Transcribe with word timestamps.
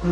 بسم 0.00 0.08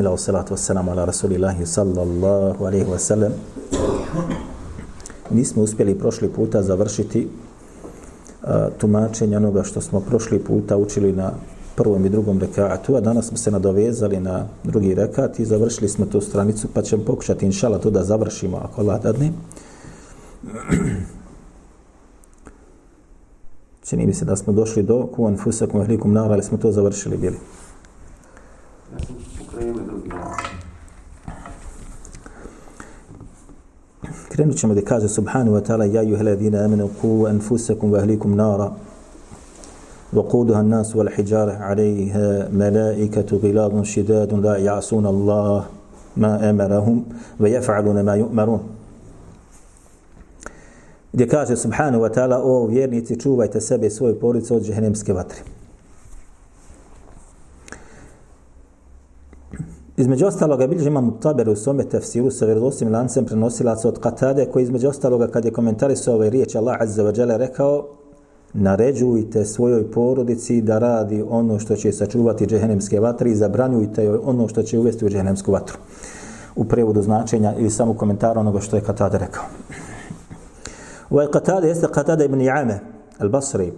الله 0.00 0.10
والصلاة 0.10 0.44
والسلام 0.50 0.90
على 0.90 1.04
رسول 1.04 1.32
الله 1.32 1.64
صلى 1.64 2.02
الله 2.02 2.66
عليه 2.66 2.84
وسلم 2.90 3.32
Nismo 5.30 5.62
uspjeli 5.62 5.98
prošli 5.98 6.28
puta 6.28 6.62
završiti 6.62 7.28
uh, 8.42 8.48
tumačenje 8.78 9.36
onoga 9.36 9.62
što 9.62 9.80
smo 9.80 10.00
prošli 10.00 10.38
puta 10.38 10.76
učili 10.76 11.12
na 11.12 11.32
prvom 11.76 12.06
i 12.06 12.08
drugom 12.08 12.40
rekatu, 12.40 12.96
a 12.96 13.00
danas 13.00 13.26
smo 13.26 13.36
se 13.36 13.50
nadovezali 13.50 14.20
na 14.20 14.46
drugi 14.64 14.94
rekat 14.94 15.38
i 15.38 15.44
završili 15.44 15.88
smo 15.88 16.06
tu 16.06 16.20
stranicu, 16.20 16.68
pa 16.74 16.82
ćemo 16.82 17.04
pokušati 17.04 17.46
inšala 17.46 17.78
to 17.78 17.90
da 17.90 18.04
završimo 18.04 18.56
ako 18.56 18.80
Allah 18.80 19.02
dadne. 19.02 19.32
Čini 23.84 24.06
mi 24.06 24.14
se 24.14 24.24
da 24.24 24.36
smo 24.36 24.52
došli 24.52 24.82
do 24.82 25.06
kuvan 25.06 25.36
fusakum 25.36 25.80
ehlikum 25.80 26.12
nara, 26.12 26.32
ali 26.32 26.42
smo 26.42 26.58
to 26.58 26.72
završili 26.72 27.16
bili. 27.16 27.36
Krenut 34.28 34.56
ćemo 34.56 34.74
da 34.74 34.82
kaže 34.82 35.08
subhanu 35.08 35.52
wa 35.52 35.66
ta'ala 35.66 35.84
ja 35.84 36.02
juhe 36.02 36.22
ladina 36.22 36.64
amenu 36.64 36.88
ku 37.00 37.26
anfusakum 37.28 37.92
wa 37.92 37.98
ahlikum 37.98 38.34
nara 38.36 38.72
وقودها 40.14 40.60
الناس 40.60 40.96
والحجارة 40.96 41.52
عليها 41.52 42.48
ملائكة 42.52 43.36
غلاظ 43.36 43.82
شداد 43.82 44.34
لا 44.34 44.56
يعصون 44.56 45.06
الله 45.06 45.64
ما 46.16 46.50
أمرهم 46.50 47.04
ويفعلون 47.40 48.04
ما 48.04 48.14
يؤمرون 48.14 48.73
gdje 51.14 51.28
kaže 51.28 51.56
subhanahu 51.56 52.02
wa 52.02 52.10
ta'ala 52.10 52.40
o 52.42 52.66
vjernici 52.66 53.20
čuvajte 53.20 53.60
sebe 53.60 53.86
i 53.86 53.90
svoju 53.90 54.20
porodicu 54.20 54.56
od 54.56 54.62
džehennemske 54.62 55.12
vatre. 55.12 55.38
Između 59.96 60.26
ostaloga 60.26 60.66
bilježi 60.66 60.88
imam 60.88 61.20
taberu 61.20 61.52
u 61.52 61.56
svome 61.56 61.84
tefsiru 61.84 62.30
sa 62.30 62.46
vjerozosim 62.46 62.92
lancem 62.92 63.24
prenosilaca 63.24 63.88
od 63.88 64.00
Katade 64.00 64.46
koji 64.52 64.62
između 64.62 64.88
ostaloga 64.88 65.28
kad 65.28 65.44
je 65.44 65.52
komentarisao 65.52 66.14
ove 66.14 66.30
riječi 66.30 66.58
Allah 66.58 66.76
Azza 66.80 67.04
wa 67.04 67.18
jale 67.18 67.38
rekao 67.38 67.86
naređujte 68.52 69.44
svojoj 69.44 69.90
porodici 69.90 70.60
da 70.60 70.78
radi 70.78 71.24
ono 71.28 71.58
što 71.58 71.76
će 71.76 71.92
sačuvati 71.92 72.46
džehennemske 72.46 73.00
vatre 73.00 73.30
i 73.30 73.34
zabranjujte 73.34 74.04
joj 74.04 74.18
ono 74.24 74.48
što 74.48 74.62
će 74.62 74.78
uvesti 74.78 75.04
u 75.04 75.08
džehennemsku 75.08 75.52
vatru. 75.52 75.78
U 76.56 76.64
prevodu 76.64 77.02
značenja 77.02 77.54
ili 77.58 77.70
samo 77.70 77.94
komentar 77.94 78.38
onoga 78.38 78.60
što 78.60 78.76
je 78.76 78.82
Katade 78.82 79.18
rekao. 79.18 79.44
Katada 81.32 81.66
jeste 81.66 81.86
Katada 81.92 82.24
ibn 82.24 82.40
Iame, 82.40 82.80
al-Basri. 83.18 83.72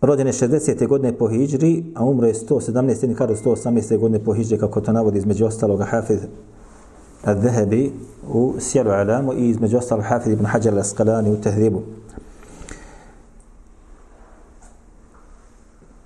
Rođen 0.00 0.26
je 0.26 0.32
60. 0.32 0.86
godine 0.86 1.18
po 1.18 1.28
Hidžri, 1.28 1.84
a 1.94 2.04
umro 2.04 2.26
je 2.26 2.34
117. 2.34 3.14
kada 3.14 3.34
118. 3.34 3.98
godine 3.98 4.24
po 4.24 4.34
Hidžri, 4.34 4.58
kako 4.58 4.80
to 4.80 4.92
navodi 4.92 5.18
između 5.18 5.46
ostaloga 5.46 5.84
Hafiz 5.84 6.20
al-Zahabi 7.24 7.90
u 8.32 8.54
Sjelu 8.58 8.90
Alamu 8.90 9.32
i 9.32 9.48
između 9.48 9.78
ostalo 9.78 10.02
Hafid 10.02 10.32
ibn 10.32 10.44
Hajar 10.44 10.74
al-Asqalani 10.74 11.32
u 11.32 11.40
Tehribu. 11.40 11.82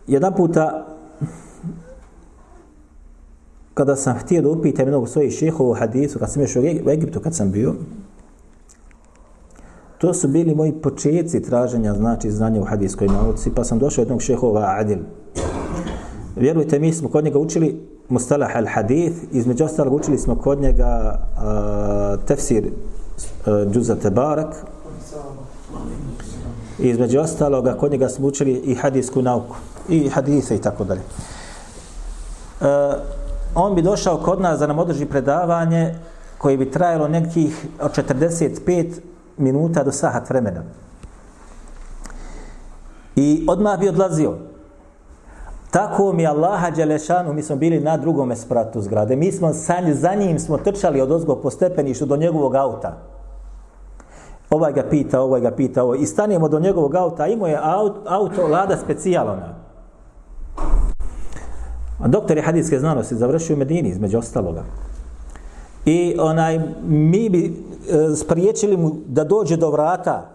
Jedan 0.07 0.35
puta 0.35 0.90
kada 3.81 3.97
sam 3.97 4.19
htio 4.19 4.43
da 4.43 4.49
upitam 4.49 4.87
jednog 4.87 5.09
svojih 5.09 5.33
šehova 5.33 5.71
u 5.71 5.75
hadisu, 5.75 6.19
kad 6.19 6.33
sam 6.33 6.43
još 6.43 6.57
u 6.57 6.91
Egiptu 6.91 7.21
kad 7.21 7.35
sam 7.35 7.51
bio, 7.51 7.75
to 9.99 10.15
su 10.15 10.29
bili 10.29 10.55
moji 10.55 10.73
početci 10.73 11.43
traženja, 11.43 11.95
znači 11.95 12.31
znanja 12.31 12.61
u 12.61 12.65
hadiskoj 12.65 13.09
nauci, 13.09 13.51
pa 13.55 13.65
sam 13.65 13.79
došao 13.79 14.03
jednog 14.03 14.23
šehova 14.23 14.75
Adil. 14.79 14.99
Vjerujte, 16.37 16.79
mi 16.79 16.93
smo 16.93 17.09
kod 17.09 17.25
njega 17.25 17.39
učili 17.39 17.81
mustalah 18.09 18.57
al 18.57 18.67
hadith 18.67 19.17
između 19.33 19.65
ostalog 19.65 19.95
učili 19.95 20.19
smo 20.19 20.37
kod 20.37 20.61
njega 20.61 21.19
uh, 21.19 22.25
tefsir 22.25 22.65
uh, 22.67 23.73
džuza 23.73 23.97
tebarak 23.97 24.55
i 26.79 26.89
između 26.89 27.21
ostaloga 27.21 27.75
kod 27.75 27.93
njega 27.93 28.09
smo 28.09 28.27
učili 28.27 28.53
i 28.53 28.75
hadijsku 28.75 29.23
nauku 29.23 29.57
i 29.89 30.09
hadise 30.09 30.57
i 30.57 30.61
tako 30.61 30.85
dalje 30.85 31.03
uh, 32.61 32.67
on 33.55 33.75
bi 33.75 33.83
došao 33.83 34.17
kod 34.17 34.41
nas 34.41 34.59
da 34.59 34.67
nam 34.67 34.79
održi 34.79 35.07
predavanje 35.07 35.95
koje 36.39 36.57
bi 36.57 36.71
trajalo 36.71 37.09
nekih 37.09 37.67
od 37.81 37.97
45 37.97 39.01
minuta 39.37 39.85
do 39.85 39.93
sahat 39.93 40.31
vremena 40.31 40.63
i 43.17 43.47
odmah 43.49 43.79
bi 43.79 43.89
odlazio 43.89 44.37
Tako 45.71 46.13
mi 46.13 46.27
Allaha 46.27 46.71
Đelešanu, 46.71 47.33
mi 47.33 47.43
smo 47.43 47.57
bili 47.57 47.81
na 47.81 47.97
drugom 47.97 48.37
spratu 48.37 48.81
zgrade. 48.81 49.17
Mi 49.17 49.33
smo 49.33 49.53
sanj, 49.53 49.93
za 49.93 50.15
njim 50.15 50.39
smo 50.39 50.59
trčali 50.59 51.01
od 51.01 51.11
ozgo 51.11 51.37
po 51.37 51.51
stepeništu 51.51 52.07
do 52.07 52.17
njegovog 52.17 52.55
auta. 52.55 52.97
Ovaj 54.51 54.73
ga 54.73 54.83
pita, 54.83 55.21
ovaj 55.21 55.41
ga 55.41 55.51
pita, 55.51 55.85
ovaj. 55.85 55.99
I 56.01 56.07
stanemo 56.07 56.49
do 56.49 56.61
njegovog 56.61 56.95
auta, 56.95 57.27
imao 57.27 57.49
je 57.49 57.59
auto, 57.63 58.01
auto 58.07 58.47
Lada 58.47 58.77
specijalona. 58.77 59.55
A 62.03 62.09
doktor 62.09 62.37
je 62.37 62.43
hadijske 62.43 62.79
znanosti 62.79 63.17
završio 63.17 63.57
u 63.57 63.59
Medini, 63.59 63.89
između 63.89 64.19
ostaloga. 64.19 64.65
I 65.85 66.17
onaj, 66.19 66.61
mi 66.83 67.29
bi 67.29 67.47
e, 67.47 68.17
spriječili 68.17 68.77
mu 68.77 68.93
da 69.07 69.25
dođe 69.25 69.57
do 69.57 69.71
vrata. 69.71 70.31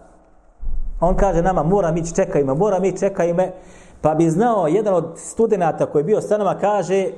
On 1.00 1.16
kaže 1.16 1.42
nama, 1.42 1.62
moram 1.62 1.96
ići, 1.96 2.14
čekaj 2.14 2.44
me, 2.44 2.54
moram 2.54 2.84
ići, 2.84 2.98
čekaj 2.98 3.32
me. 3.32 3.52
Pa 4.00 4.14
bi 4.14 4.30
znao, 4.30 4.66
jedan 4.66 4.94
od 4.94 5.04
studenta 5.16 5.86
koji 5.86 6.00
je 6.00 6.04
bio 6.04 6.20
stanova 6.20 6.58
kaže, 6.58 6.96
e, 6.96 7.10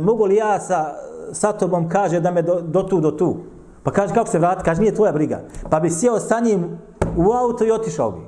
mogu 0.00 0.24
li 0.24 0.36
ja 0.36 0.60
sa, 0.60 0.94
sa 1.32 1.52
tobom, 1.52 1.88
kaže, 1.88 2.20
da 2.20 2.30
me 2.30 2.42
do, 2.42 2.60
do 2.60 2.82
tu, 2.82 3.00
do 3.00 3.10
tu. 3.10 3.36
Pa 3.82 3.90
kaže, 3.90 4.14
kako 4.14 4.30
se 4.30 4.38
vrati? 4.38 4.64
Kaže, 4.64 4.80
nije 4.80 4.94
tvoja 4.94 5.12
briga. 5.12 5.40
Pa 5.70 5.80
bi 5.80 5.90
sjeo 5.90 6.20
sa 6.20 6.40
njim 6.40 6.78
u 7.16 7.32
auto 7.32 7.64
i 7.64 7.70
otišao 7.70 8.10
bi. 8.10 8.20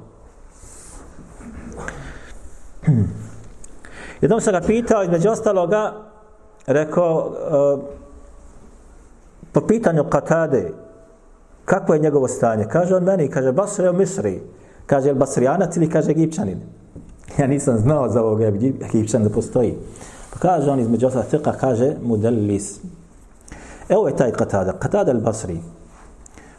Jednom 4.27 4.41
sam 4.41 4.53
ga 4.53 4.61
pitao, 4.61 5.03
između 5.03 5.31
ostaloga, 5.31 5.93
rekao, 6.67 7.33
uh, 7.77 7.85
po 9.53 9.61
pitanju 9.61 10.05
Katade, 10.05 10.73
kako 11.65 11.95
je 11.95 12.01
njegovo 12.01 12.29
stanje? 12.29 12.65
Kaže 12.69 12.97
on 12.97 13.05
meni, 13.05 13.29
kaže, 13.31 13.53
Basra 13.53 13.85
je 13.85 13.91
u 13.91 13.95
Misri. 13.95 14.41
Kaže, 14.87 15.09
je 15.09 15.13
li 15.13 15.19
Basrijanac 15.19 15.77
ili 15.77 15.91
kaže 15.91 16.11
Egipćanin? 16.11 16.59
ja 17.39 17.47
nisam 17.47 17.79
znao 17.79 18.09
za 18.09 18.23
ovog 18.23 18.41
Egipćan 18.43 19.23
da 19.23 19.31
postoji. 19.31 19.75
Pa 20.33 20.39
kaže 20.39 20.71
on 20.71 20.81
između 20.81 21.07
osla 21.07 21.25
fiqa, 21.31 21.53
kaže 21.61 21.95
mudellis. 22.03 22.81
Evo 23.89 24.09
je 24.09 24.17
taj 24.17 24.33
Katada, 24.33 24.73
Katada 24.73 25.13
al-Basri. 25.13 25.59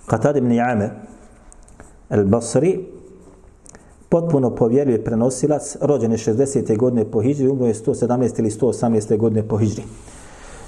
Katada 0.05 0.38
ibn 0.38 0.51
Jame 0.51 0.89
al-Basri, 2.09 2.97
potpuno 4.09 4.56
povjerljiv 4.56 5.03
prenosilac, 5.03 5.78
rođen 5.81 6.12
je 6.12 6.18
60. 6.18 6.78
godine 6.78 7.06
po 7.06 7.22
Hidžri, 7.22 7.47
umro 7.47 7.66
je 7.66 7.73
117. 7.73 8.40
ili 8.40 8.50
118. 8.50 9.18
godine 9.18 9.47
po 9.47 9.57
Hidžri 9.57 9.84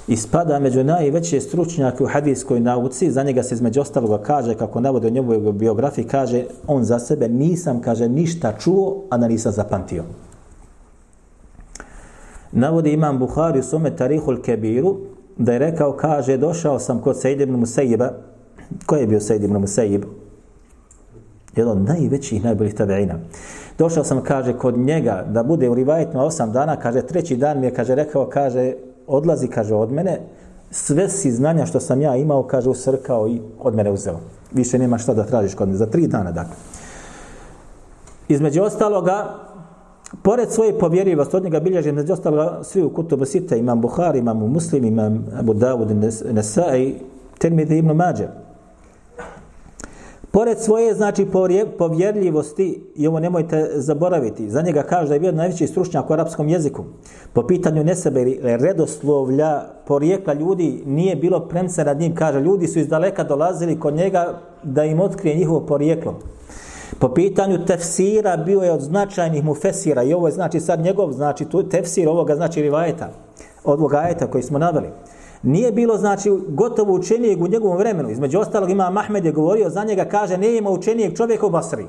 i 0.09 0.15
spada 0.17 0.59
među 0.59 0.83
najveće 0.83 1.39
stručnjake 1.39 2.03
u 2.03 2.07
hadijskoj 2.07 2.59
nauci, 2.59 3.11
za 3.11 3.23
njega 3.23 3.43
se 3.43 3.55
između 3.55 3.81
ostaloga 3.81 4.23
kaže, 4.23 4.55
kako 4.55 4.81
navode 4.81 5.07
u 5.07 5.11
njegovoj 5.11 5.53
biografiji, 5.53 6.05
kaže, 6.05 6.45
on 6.67 6.83
za 6.83 6.99
sebe 6.99 7.27
nisam, 7.27 7.81
kaže, 7.81 8.07
ništa 8.07 8.53
čuo, 8.59 9.03
a 9.09 9.17
da 9.17 9.27
nisam 9.27 9.51
zapamtio. 9.51 10.03
Navodi 12.51 12.93
imam 12.93 13.19
Buhari 13.19 13.59
u 13.59 13.63
svome 13.63 13.95
Tarihul 13.95 14.41
Kebiru, 14.41 14.97
da 15.37 15.53
je 15.53 15.59
rekao, 15.59 15.91
kaže, 15.91 16.37
došao 16.37 16.79
sam 16.79 17.01
kod 17.01 17.21
Sejid 17.21 17.41
ibn 17.41 17.53
Musajiba, 17.53 18.11
ko 18.85 18.95
je 18.95 19.07
bio 19.07 19.19
Sejid 19.19 19.43
ibn 19.43 19.57
Musajib? 19.57 20.05
Jedan 21.55 21.77
od 21.77 21.85
najvećih, 21.87 22.43
najboljih 22.43 22.73
tabeina. 22.73 23.15
Došao 23.77 24.03
sam, 24.03 24.21
kaže, 24.23 24.53
kod 24.53 24.77
njega, 24.77 25.25
da 25.29 25.43
bude 25.43 25.69
u 25.69 25.75
rivajetima 25.75 26.23
osam 26.23 26.51
dana, 26.51 26.75
kaže, 26.75 27.01
treći 27.01 27.37
dan 27.37 27.59
mi 27.59 27.67
je, 27.67 27.73
kaže, 27.73 27.95
rekao, 27.95 28.25
kaže, 28.25 28.73
odlazi, 29.07 29.47
kaže, 29.47 29.75
od 29.75 29.91
mene, 29.91 30.19
sve 30.71 31.09
si 31.09 31.31
znanja 31.31 31.65
što 31.65 31.79
sam 31.79 32.01
ja 32.01 32.15
imao, 32.15 32.43
kaže, 32.43 32.69
usrkao 32.69 33.27
i 33.27 33.41
od 33.59 33.75
mene 33.75 33.91
uzeo. 33.91 34.19
Više 34.51 34.79
nema 34.79 34.97
šta 34.97 35.13
da 35.13 35.23
tražiš 35.23 35.55
kod 35.55 35.67
mene. 35.67 35.77
Za 35.77 35.85
tri 35.85 36.07
dana, 36.07 36.31
dakle. 36.31 36.53
Između 38.27 38.63
ostaloga, 38.63 39.35
pored 40.21 40.51
svoje 40.51 40.79
povjerljivosti, 40.79 41.35
od 41.35 41.43
njega 41.43 41.59
bilježi, 41.59 41.89
između 41.89 42.13
ostaloga, 42.13 42.63
svi 42.63 42.83
u 42.83 42.89
kutubu 42.89 43.25
sita, 43.25 43.55
imam 43.55 43.81
Buhari, 43.81 44.19
imam 44.19 44.37
Muslim, 44.37 44.85
imam 44.85 45.25
Abu 45.39 45.53
Dawud, 45.53 46.11
Nesai, 46.33 46.95
Tirmidhi 47.37 47.77
ibn 47.77 47.91
Mađe. 47.91 48.27
Pored 50.31 50.59
svoje, 50.59 50.93
znači, 50.93 51.27
povjerljivosti, 51.77 52.81
i 52.95 53.07
ovo 53.07 53.19
nemojte 53.19 53.69
zaboraviti, 53.73 54.49
za 54.49 54.61
njega 54.61 54.83
kaže 54.83 55.07
da 55.07 55.13
je 55.13 55.19
bio 55.19 55.31
najveći 55.31 55.67
stručnjak 55.67 56.09
u 56.09 56.13
arapskom 56.13 56.49
jeziku, 56.49 56.83
po 57.33 57.47
pitanju 57.47 57.83
nesebe 57.83 58.25
redoslovlja, 58.41 59.61
porijekla 59.87 60.33
ljudi, 60.33 60.83
nije 60.85 61.15
bilo 61.15 61.39
premca 61.39 61.83
nad 61.83 61.99
njim, 61.99 62.15
kaže, 62.15 62.39
ljudi 62.39 62.67
su 62.67 62.79
iz 62.79 62.87
daleka 62.87 63.23
dolazili 63.23 63.79
kod 63.79 63.93
njega 63.93 64.41
da 64.63 64.83
im 64.83 64.99
otkrije 64.99 65.35
njihovo 65.35 65.65
porijeklo. 65.65 66.19
Po 66.99 67.13
pitanju 67.13 67.65
tefsira 67.65 68.37
bio 68.37 68.61
je 68.61 68.71
od 68.71 68.81
značajnih 68.81 69.43
mufesira 69.43 70.03
i 70.03 70.13
ovo 70.13 70.27
je 70.27 70.33
znači 70.33 70.59
sad 70.59 70.79
njegov, 70.79 71.11
znači 71.11 71.45
tu 71.45 71.69
tefsir 71.69 72.07
ovoga 72.07 72.35
znači 72.35 72.61
rivajeta, 72.61 73.09
od 73.63 73.79
ovoga 73.79 73.97
ajeta 73.97 74.27
koji 74.27 74.43
smo 74.43 74.59
naveli. 74.59 74.87
Nije 75.43 75.71
bilo, 75.71 75.97
znači, 75.97 76.29
gotovo 76.47 76.93
učenijeg 76.93 77.41
u 77.41 77.47
njegovom 77.47 77.77
vremenu. 77.77 78.09
Između 78.09 78.39
ostalog 78.39 78.69
ima 78.69 78.89
Mahmed 78.89 79.25
je 79.25 79.31
govorio 79.31 79.69
za 79.69 79.83
njega, 79.83 80.05
kaže, 80.05 80.37
ne 80.37 80.57
ima 80.57 80.69
učenijeg 80.69 81.17
čovjeka 81.17 81.45
u 81.45 81.49
Basri. 81.49 81.85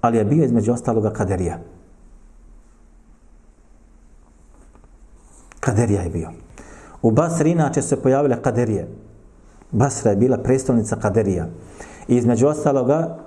Ali 0.00 0.18
je 0.18 0.24
bio 0.24 0.44
između 0.44 0.72
ostaloga 0.72 1.10
kaderija. 1.10 1.58
Kaderija 5.60 6.02
je 6.02 6.10
bio. 6.10 6.30
U 7.02 7.10
Basri 7.10 7.50
inače 7.50 7.82
se 7.82 8.02
pojavile 8.02 8.42
kaderije. 8.42 8.88
Basra 9.70 10.10
je 10.10 10.16
bila 10.16 10.38
predstavnica 10.38 10.96
kaderija. 10.96 11.46
I 12.08 12.16
između 12.16 12.46
ostaloga 12.46 13.18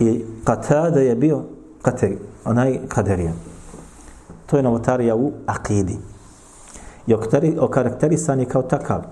i 0.00 0.24
Katada 0.44 1.00
je 1.00 1.14
bio 1.14 1.42
kater, 1.82 2.16
onaj 2.44 2.78
kaderija. 2.88 3.32
To 4.46 4.56
je 4.56 4.62
novotarija 4.62 5.16
u 5.16 5.32
akidi. 5.46 5.98
I 7.06 7.14
okarakterisan 7.58 8.40
je 8.40 8.46
kao 8.46 8.62
takav. 8.62 9.02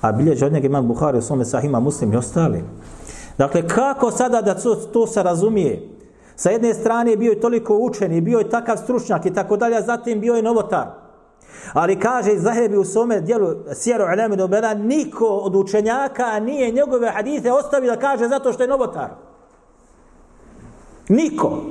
A 0.00 0.12
bilježi 0.12 0.44
od 0.44 0.52
njega 0.52 0.66
imam 0.66 0.88
Buhari 0.88 1.18
u 1.18 1.22
svome 1.22 1.44
sahima 1.44 1.80
muslim 1.80 2.12
i 2.12 2.16
ostali. 2.16 2.64
Dakle, 3.38 3.68
kako 3.68 4.10
sada 4.10 4.42
da 4.42 4.54
to, 4.54 4.74
to 4.74 5.06
se 5.06 5.22
razumije? 5.22 5.88
Sa 6.36 6.50
jedne 6.50 6.74
strane 6.74 7.10
je 7.10 7.16
bio 7.16 7.30
je 7.30 7.40
toliko 7.40 7.76
učen 7.76 8.12
i 8.12 8.20
bio 8.20 8.38
je 8.38 8.50
takav 8.50 8.76
stručnjak 8.76 9.26
i 9.26 9.34
tako 9.34 9.56
dalje, 9.56 9.76
a 9.76 9.82
zatim 9.82 10.20
bio 10.20 10.34
je 10.34 10.42
novotar. 10.42 10.86
Ali 11.72 12.00
kaže 12.00 12.36
Zahebi 12.36 12.76
u 12.76 12.84
svome 12.84 13.20
dijelu 13.20 13.48
Sjeru 13.74 14.04
Alemi 14.04 14.36
Nobela, 14.36 14.74
niko 14.74 15.26
od 15.26 15.54
učenjaka 15.54 16.40
nije 16.40 16.70
njegove 16.70 17.10
hadite 17.10 17.52
ostavio 17.52 17.94
da 17.94 18.00
kaže 18.00 18.28
zato 18.28 18.52
što 18.52 18.62
je 18.62 18.68
novotar. 18.68 19.08
Niko. 21.08 21.62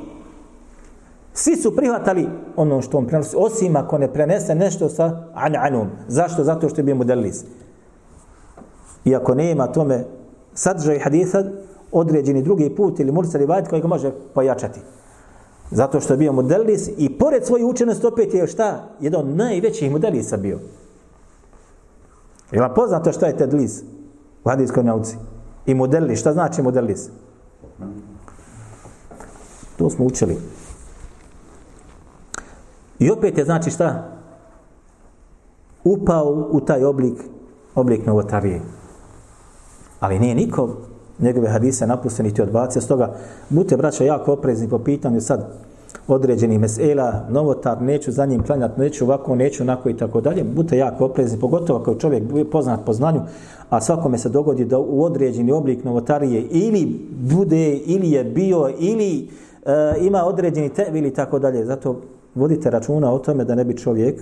Svi 1.34 1.56
su 1.56 1.76
prihvatali 1.76 2.30
ono 2.56 2.82
što 2.82 2.98
on 2.98 3.08
prenosi, 3.08 3.36
osim 3.40 3.76
ako 3.76 3.98
ne 3.98 4.14
prenese 4.14 4.56
nešto 4.56 4.90
sa 4.90 5.24
an 5.34 5.56
anum. 5.56 5.88
Zašto? 6.08 6.44
Zato 6.44 6.70
što 6.70 6.80
je 6.82 6.84
bio 6.84 6.96
modelis. 6.96 7.44
Iako 9.06 9.36
ne 9.36 9.52
ima 9.52 9.68
tome 9.68 10.06
sadržaj 10.54 11.00
haditha, 11.00 11.44
određeni 11.92 12.42
drugi 12.42 12.76
put 12.76 13.00
ili 13.00 13.12
mursal 13.12 13.42
i 13.42 13.46
vajt 13.46 13.68
koji 13.68 13.82
ga 13.82 13.88
može 13.88 14.12
pojačati. 14.34 14.80
Zato 15.72 16.00
što 16.00 16.14
je 16.14 16.18
bio 16.18 16.34
modelis 16.34 16.90
i 16.98 17.18
pored 17.18 17.46
svoje 17.46 17.66
učenosti 17.66 18.08
opet 18.08 18.34
je 18.34 18.48
šta? 18.48 18.90
Jedan 19.00 19.22
od 19.22 19.36
najvećih 19.36 19.92
modelisa 19.92 20.38
bio. 20.38 20.60
Je 22.52 22.62
vam 22.62 22.74
poznato 22.76 23.12
šta 23.12 23.28
je 23.28 23.38
tedlis 23.38 23.82
u 24.44 24.50
hadijskoj 24.50 24.84
nauci? 24.84 25.18
I 25.66 25.74
modelis, 25.74 26.20
šta 26.20 26.34
znači 26.34 26.62
modelis? 26.62 27.10
To 29.78 29.90
smo 29.90 30.06
učili. 30.06 30.38
I 33.04 33.12
opet 33.12 33.38
je 33.38 33.46
znači 33.46 33.72
šta? 33.72 34.04
Upao 35.84 36.48
u 36.52 36.60
taj 36.60 36.86
oblik, 36.86 37.14
oblik 37.76 38.06
novotarije. 38.06 38.62
Ali 40.00 40.20
nije 40.20 40.36
niko 40.36 40.70
njegove 41.20 41.50
hadise 41.50 41.88
napustio 41.88 42.24
niti 42.24 42.42
odbacio. 42.42 42.82
Stoga, 42.82 43.16
budite 43.50 43.78
braća 43.78 44.04
jako 44.04 44.34
oprezni 44.34 44.70
po 44.70 44.80
pitanju 44.80 45.22
sad 45.22 45.64
određenih 46.08 46.60
mesela, 46.60 47.26
novotar, 47.30 47.82
neću 47.82 48.12
za 48.12 48.26
njim 48.26 48.44
klanjati, 48.44 48.80
neću 48.80 49.06
ovako, 49.06 49.36
neću 49.36 49.64
onako 49.64 49.90
i 49.90 49.98
tako 49.98 50.22
dalje. 50.22 50.44
Budite 50.44 50.78
jako 50.78 51.06
oprezni, 51.06 51.40
pogotovo 51.40 51.80
ako 51.80 51.92
je 51.92 52.00
čovjek 52.00 52.24
poznat 52.52 52.80
po 52.86 52.94
znanju, 52.94 53.22
a 53.70 53.82
svakome 53.82 54.18
se 54.18 54.30
dogodi 54.30 54.66
da 54.66 54.80
u 54.80 55.04
određeni 55.04 55.52
oblik 55.52 55.84
novotarije 55.84 56.42
ili 56.42 57.00
bude, 57.20 57.74
ili 57.76 58.12
je 58.12 58.24
bio, 58.24 58.70
ili 58.80 59.30
e, 59.66 59.96
ima 60.02 60.24
određeni 60.26 60.70
te 60.70 60.92
ili 60.94 61.14
tako 61.14 61.40
dalje. 61.40 61.66
Zato 61.66 62.02
vodite 62.36 62.70
računa 62.70 63.12
o 63.12 63.20
tome 63.20 63.46
da 63.46 63.56
ne 63.56 63.64
bi 63.64 63.78
čovjek 63.78 64.22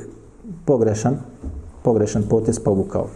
pogrešan, 0.65 1.17
pogrešan 1.83 2.23
potez 2.29 2.59
pa 2.59 2.63
povukao. 2.63 3.07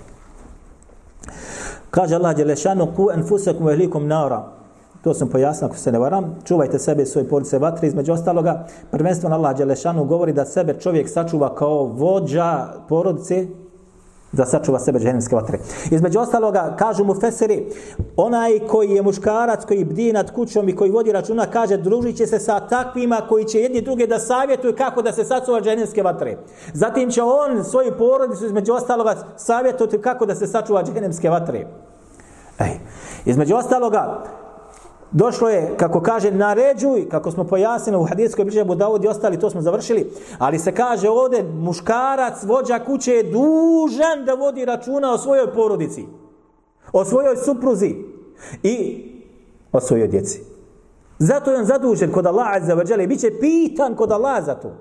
Kaže 1.89 2.15
Allah 2.15 2.35
Đelešanu, 2.35 2.87
ku 2.95 3.09
enfusekum 3.13 3.65
vehlikum 3.65 4.07
nara. 4.07 4.43
To 5.03 5.13
sam 5.13 5.29
pojasnio 5.29 5.67
ako 5.67 5.77
se 5.77 5.91
ne 5.91 5.99
varam. 5.99 6.35
Čuvajte 6.43 6.79
sebe 6.79 7.03
i 7.03 7.05
svoje 7.05 7.29
porodice 7.29 7.59
vatre. 7.59 7.87
Između 7.87 8.13
ostaloga, 8.13 8.67
prvenstveno 8.91 9.35
Allah 9.35 9.57
Đelešanu 9.57 10.05
govori 10.05 10.33
da 10.33 10.45
sebe 10.45 10.73
čovjek 10.79 11.09
sačuva 11.09 11.55
kao 11.55 11.83
vođa 11.83 12.67
porodice 12.89 13.47
da 14.35 14.45
sačuva 14.45 14.79
sebe 14.79 14.99
džehennemske 14.99 15.35
vatre. 15.35 15.59
Između 15.91 16.19
ostaloga, 16.19 16.75
kažu 16.79 17.03
mu 17.03 17.15
Feseri, 17.15 17.65
onaj 18.15 18.59
koji 18.67 18.89
je 18.89 19.01
muškarac, 19.01 19.65
koji 19.65 19.85
bdi 19.85 20.13
nad 20.13 20.31
kućom 20.31 20.69
i 20.69 20.75
koji 20.75 20.91
vodi 20.91 21.11
računa, 21.11 21.45
kaže, 21.45 21.77
družit 21.77 22.17
će 22.17 22.27
se 22.27 22.39
sa 22.39 22.59
takvima 22.59 23.21
koji 23.29 23.45
će 23.45 23.59
jedni 23.59 23.81
druge 23.81 24.07
da 24.07 24.19
savjetuju 24.19 24.75
kako 24.77 25.01
da 25.01 25.11
se 25.11 25.23
sačuva 25.23 25.61
džehennemske 25.61 26.03
vatre. 26.03 26.37
Zatim 26.73 27.11
će 27.11 27.23
on 27.23 27.63
svoju 27.63 27.93
porodicu, 27.97 28.45
između 28.45 28.73
ostaloga, 28.73 29.15
savjetovati 29.37 30.01
kako 30.01 30.25
da 30.25 30.35
se 30.35 30.47
sačuva 30.47 30.83
džehennemske 30.83 31.29
vatre. 31.29 31.67
Ej, 32.59 32.79
između 33.25 33.55
ostaloga, 33.55 34.23
Došlo 35.11 35.49
je, 35.49 35.73
kako 35.77 36.01
kaže, 36.01 36.31
naređuj, 36.31 37.09
kako 37.09 37.31
smo 37.31 37.43
pojasnili 37.43 37.97
u 37.97 38.03
hadijskoj 38.03 38.45
bliže 38.45 38.63
Budavod 38.63 39.03
i 39.03 39.07
ostali, 39.07 39.39
to 39.39 39.49
smo 39.49 39.61
završili, 39.61 40.11
ali 40.37 40.59
se 40.59 40.71
kaže 40.71 41.09
ovdje, 41.09 41.43
muškarac, 41.43 42.43
vođa 42.43 42.79
kuće 42.79 43.11
je 43.11 43.23
dužan 43.23 44.25
da 44.25 44.33
vodi 44.33 44.65
računa 44.65 45.13
o 45.13 45.17
svojoj 45.17 45.53
porodici, 45.53 46.05
o 46.93 47.05
svojoj 47.05 47.37
supruzi 47.37 47.95
i 48.63 49.05
o 49.71 49.79
svojoj 49.79 50.07
djeci. 50.07 50.41
Zato 51.19 51.51
je 51.51 51.57
on 51.57 51.65
zadužen 51.65 52.11
kod 52.11 52.25
Allah 52.25 52.63
za 52.63 52.73
vađale 52.73 53.03
i 53.03 53.07
bit 53.07 53.19
će 53.19 53.39
pitan 53.39 53.95
kod 53.95 54.11
Allah 54.11 54.45
za 54.45 54.55
to. 54.55 54.71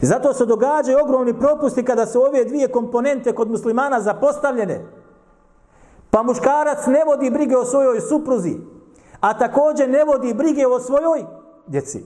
Zato 0.00 0.32
se 0.32 0.46
događaju 0.46 0.98
ogromni 1.04 1.38
propusti 1.38 1.84
kada 1.84 2.06
su 2.06 2.20
ove 2.20 2.44
dvije 2.44 2.68
komponente 2.68 3.32
kod 3.32 3.50
muslimana 3.50 4.00
zapostavljene. 4.00 5.01
Pa 6.12 6.22
muškarac 6.22 6.86
ne 6.86 7.04
vodi 7.04 7.30
brige 7.30 7.56
o 7.56 7.64
svojoj 7.64 8.00
supruzi, 8.00 8.56
a 9.20 9.38
također 9.38 9.88
ne 9.88 10.04
vodi 10.04 10.34
brige 10.34 10.66
o 10.66 10.80
svojoj 10.80 11.24
djeci. 11.66 12.04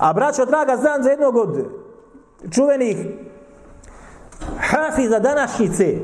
A 0.00 0.12
braćo 0.12 0.44
draga, 0.44 0.76
znam 0.76 1.02
za 1.02 1.10
jednog 1.10 1.36
od 1.36 1.66
čuvenih 2.50 2.96
hafiza 4.60 5.18
današnjice, 5.18 5.98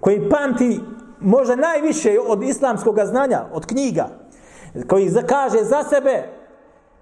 koji 0.00 0.28
pamti 0.28 0.80
možda 1.20 1.56
najviše 1.56 2.18
od 2.26 2.42
islamskog 2.42 2.98
znanja, 3.04 3.44
od 3.52 3.66
knjiga, 3.66 4.08
koji 4.88 5.12
kaže 5.26 5.64
za 5.64 5.84
sebe, 5.84 6.28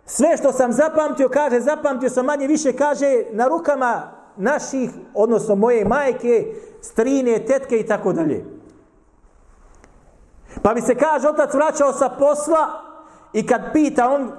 sve 0.06 0.37
što 0.37 0.52
sam 0.52 0.72
zapamtio, 0.72 1.28
kaže, 1.28 1.61
zapamtio 1.61 2.11
sam 2.11 2.26
manje 2.26 2.46
više, 2.46 2.72
kaže, 2.72 3.25
na 3.30 3.49
rukama 3.49 4.02
naših, 4.37 4.90
odnosno 5.14 5.54
moje 5.54 5.84
majke, 5.84 6.54
strine, 6.80 7.46
tetke 7.46 7.78
i 7.78 7.87
tako 7.87 8.12
dalje. 8.12 8.62
Pa 10.62 10.75
mi 10.75 10.81
se 10.81 10.95
kaže, 10.95 11.28
otac 11.28 11.54
vraćao 11.54 11.92
sa 11.92 12.09
posla 12.09 12.66
i 13.33 13.47
kad 13.47 13.61
pita, 13.73 14.11
on, 14.11 14.31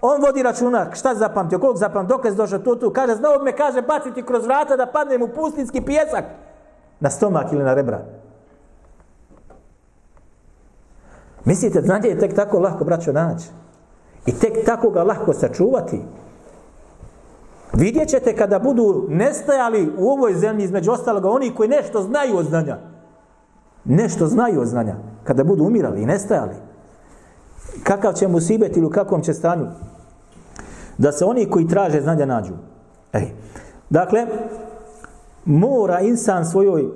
on 0.00 0.22
vodi 0.22 0.42
računa, 0.42 0.94
šta 0.94 1.14
zapamtio, 1.14 1.58
koliko 1.58 1.78
zapamtio, 1.78 2.16
dok 2.16 2.24
je 2.24 2.30
došao 2.30 2.58
tu, 2.58 2.76
tu, 2.76 2.90
kaže, 2.90 3.14
znao 3.14 3.38
me, 3.42 3.56
kaže, 3.56 3.82
baciti 3.82 4.22
kroz 4.22 4.44
vrata 4.44 4.76
da 4.76 4.86
padnem 4.86 5.22
u 5.22 5.28
pustinski 5.28 5.80
pjesak 5.80 6.24
na 7.00 7.10
stomak 7.10 7.52
ili 7.52 7.64
na 7.64 7.74
rebra. 7.74 8.00
Mislite, 11.44 11.80
znanje 11.80 12.08
je 12.08 12.18
tek 12.18 12.34
tako 12.34 12.58
lahko, 12.58 12.84
braćo, 12.84 13.12
naći. 13.12 13.46
I 14.26 14.32
tek 14.38 14.64
tako 14.66 14.90
ga 14.90 15.02
lahko 15.02 15.32
sačuvati. 15.32 16.00
Vidjet 17.72 18.08
ćete 18.08 18.36
kada 18.36 18.58
budu 18.58 19.06
nestajali 19.08 19.92
u 19.98 20.10
ovoj 20.10 20.34
zemlji 20.34 20.64
između 20.64 20.92
ostaloga 20.92 21.30
oni 21.30 21.54
koji 21.54 21.68
nešto 21.68 22.02
znaju 22.02 22.36
od 22.36 22.46
znanja 22.46 22.91
nešto 23.84 24.26
znaju 24.26 24.60
od 24.60 24.66
znanja, 24.66 24.96
kada 25.24 25.44
budu 25.44 25.64
umirali 25.64 26.02
i 26.02 26.06
nestajali, 26.06 26.54
kakav 27.82 28.12
će 28.12 28.28
mu 28.28 28.40
sibeti 28.40 28.78
ili 28.78 28.86
u 28.86 28.90
kakvom 28.90 29.22
će 29.22 29.34
stanju, 29.34 29.66
da 30.98 31.12
se 31.12 31.24
oni 31.24 31.50
koji 31.50 31.68
traže 31.68 32.00
znanja 32.00 32.26
nađu. 32.26 32.52
Ej. 33.12 33.32
Dakle, 33.90 34.26
mora 35.44 36.00
insan 36.00 36.44
svojoj 36.46 36.88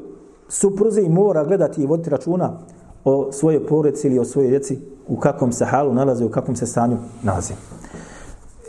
supruzi 0.48 1.08
mora 1.08 1.44
gledati 1.44 1.82
i 1.82 1.86
voditi 1.86 2.10
računa 2.10 2.58
o 3.04 3.32
svojoj 3.32 3.66
porodici 3.66 4.06
ili 4.06 4.18
o 4.18 4.24
svojoj 4.24 4.50
djeci, 4.50 4.78
u 5.08 5.16
kakvom 5.16 5.52
se 5.52 5.64
halu 5.64 5.94
nalaze, 5.94 6.24
u 6.24 6.30
kakvom 6.30 6.56
se 6.56 6.66
stanju 6.66 6.96
nalaze. 7.22 7.54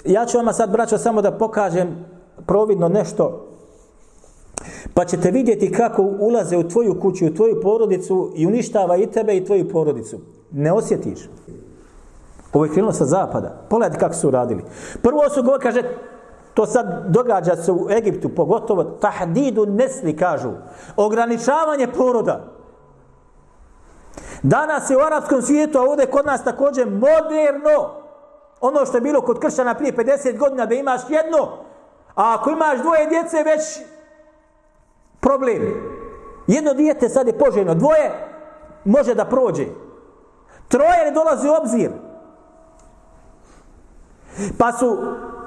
Ja 0.06 0.26
ću 0.26 0.38
vama 0.38 0.54
sad, 0.54 0.72
braćo, 0.72 0.98
samo 0.98 1.22
da 1.22 1.38
pokažem 1.38 2.06
providno 2.46 2.90
nešto 2.90 3.47
Pa 4.94 5.06
ćete 5.06 5.32
vidjeti 5.32 5.72
kako 5.72 6.02
ulaze 6.20 6.58
u 6.58 6.70
tvoju 6.70 7.00
kuću, 7.00 7.26
u 7.26 7.34
tvoju 7.34 7.62
porodicu 7.62 8.32
i 8.36 8.48
uništava 8.48 8.98
i 8.98 9.08
tebe 9.08 9.38
i 9.38 9.46
tvoju 9.46 9.70
porodicu. 9.70 10.18
Ne 10.52 10.72
osjetiš. 10.72 11.30
Ovo 12.54 12.66
je 12.66 12.72
krenulo 12.72 12.94
sa 12.94 13.06
zapada. 13.06 13.62
Pogledajte 13.70 14.00
kako 14.00 14.16
su 14.16 14.32
radili. 14.32 14.64
Prvo 15.02 15.30
su 15.30 15.44
govorili, 15.44 15.64
kaže, 15.64 15.82
to 16.54 16.66
sad 16.66 17.06
događa 17.08 17.56
se 17.56 17.72
u 17.72 17.88
Egiptu, 17.90 18.30
pogotovo 18.30 18.84
tahdidu 18.84 19.66
nesli, 19.66 20.18
kažu. 20.18 20.50
Ograničavanje 20.96 21.88
poroda. 21.88 22.58
Danas 24.44 24.90
je 24.90 24.98
u 24.98 25.00
arapskom 25.00 25.42
svijetu, 25.42 25.78
a 25.78 25.82
ovdje 25.82 26.06
kod 26.06 26.26
nas 26.26 26.44
također 26.44 26.90
moderno. 26.90 27.90
Ono 28.62 28.86
što 28.86 28.98
je 28.98 29.02
bilo 29.02 29.22
kod 29.22 29.40
kršćana 29.40 29.74
prije 29.74 29.96
50 29.96 30.38
godina, 30.38 30.66
da 30.66 30.76
imaš 30.76 31.02
jedno, 31.10 31.48
a 32.16 32.36
ako 32.40 32.50
imaš 32.50 32.82
dvoje 32.82 33.08
djece, 33.08 33.44
već 33.44 33.62
problem. 35.20 35.74
Jedno 36.48 36.74
dijete 36.74 37.10
sad 37.10 37.28
je 37.28 37.38
poželjno, 37.38 37.76
dvoje 37.76 38.12
može 38.86 39.16
da 39.16 39.26
prođe. 39.26 39.66
Troje 40.68 41.06
ne 41.06 41.12
dolazi 41.12 41.48
u 41.48 41.54
obzir. 41.62 41.92
Pa 44.58 44.72
su, 44.72 44.98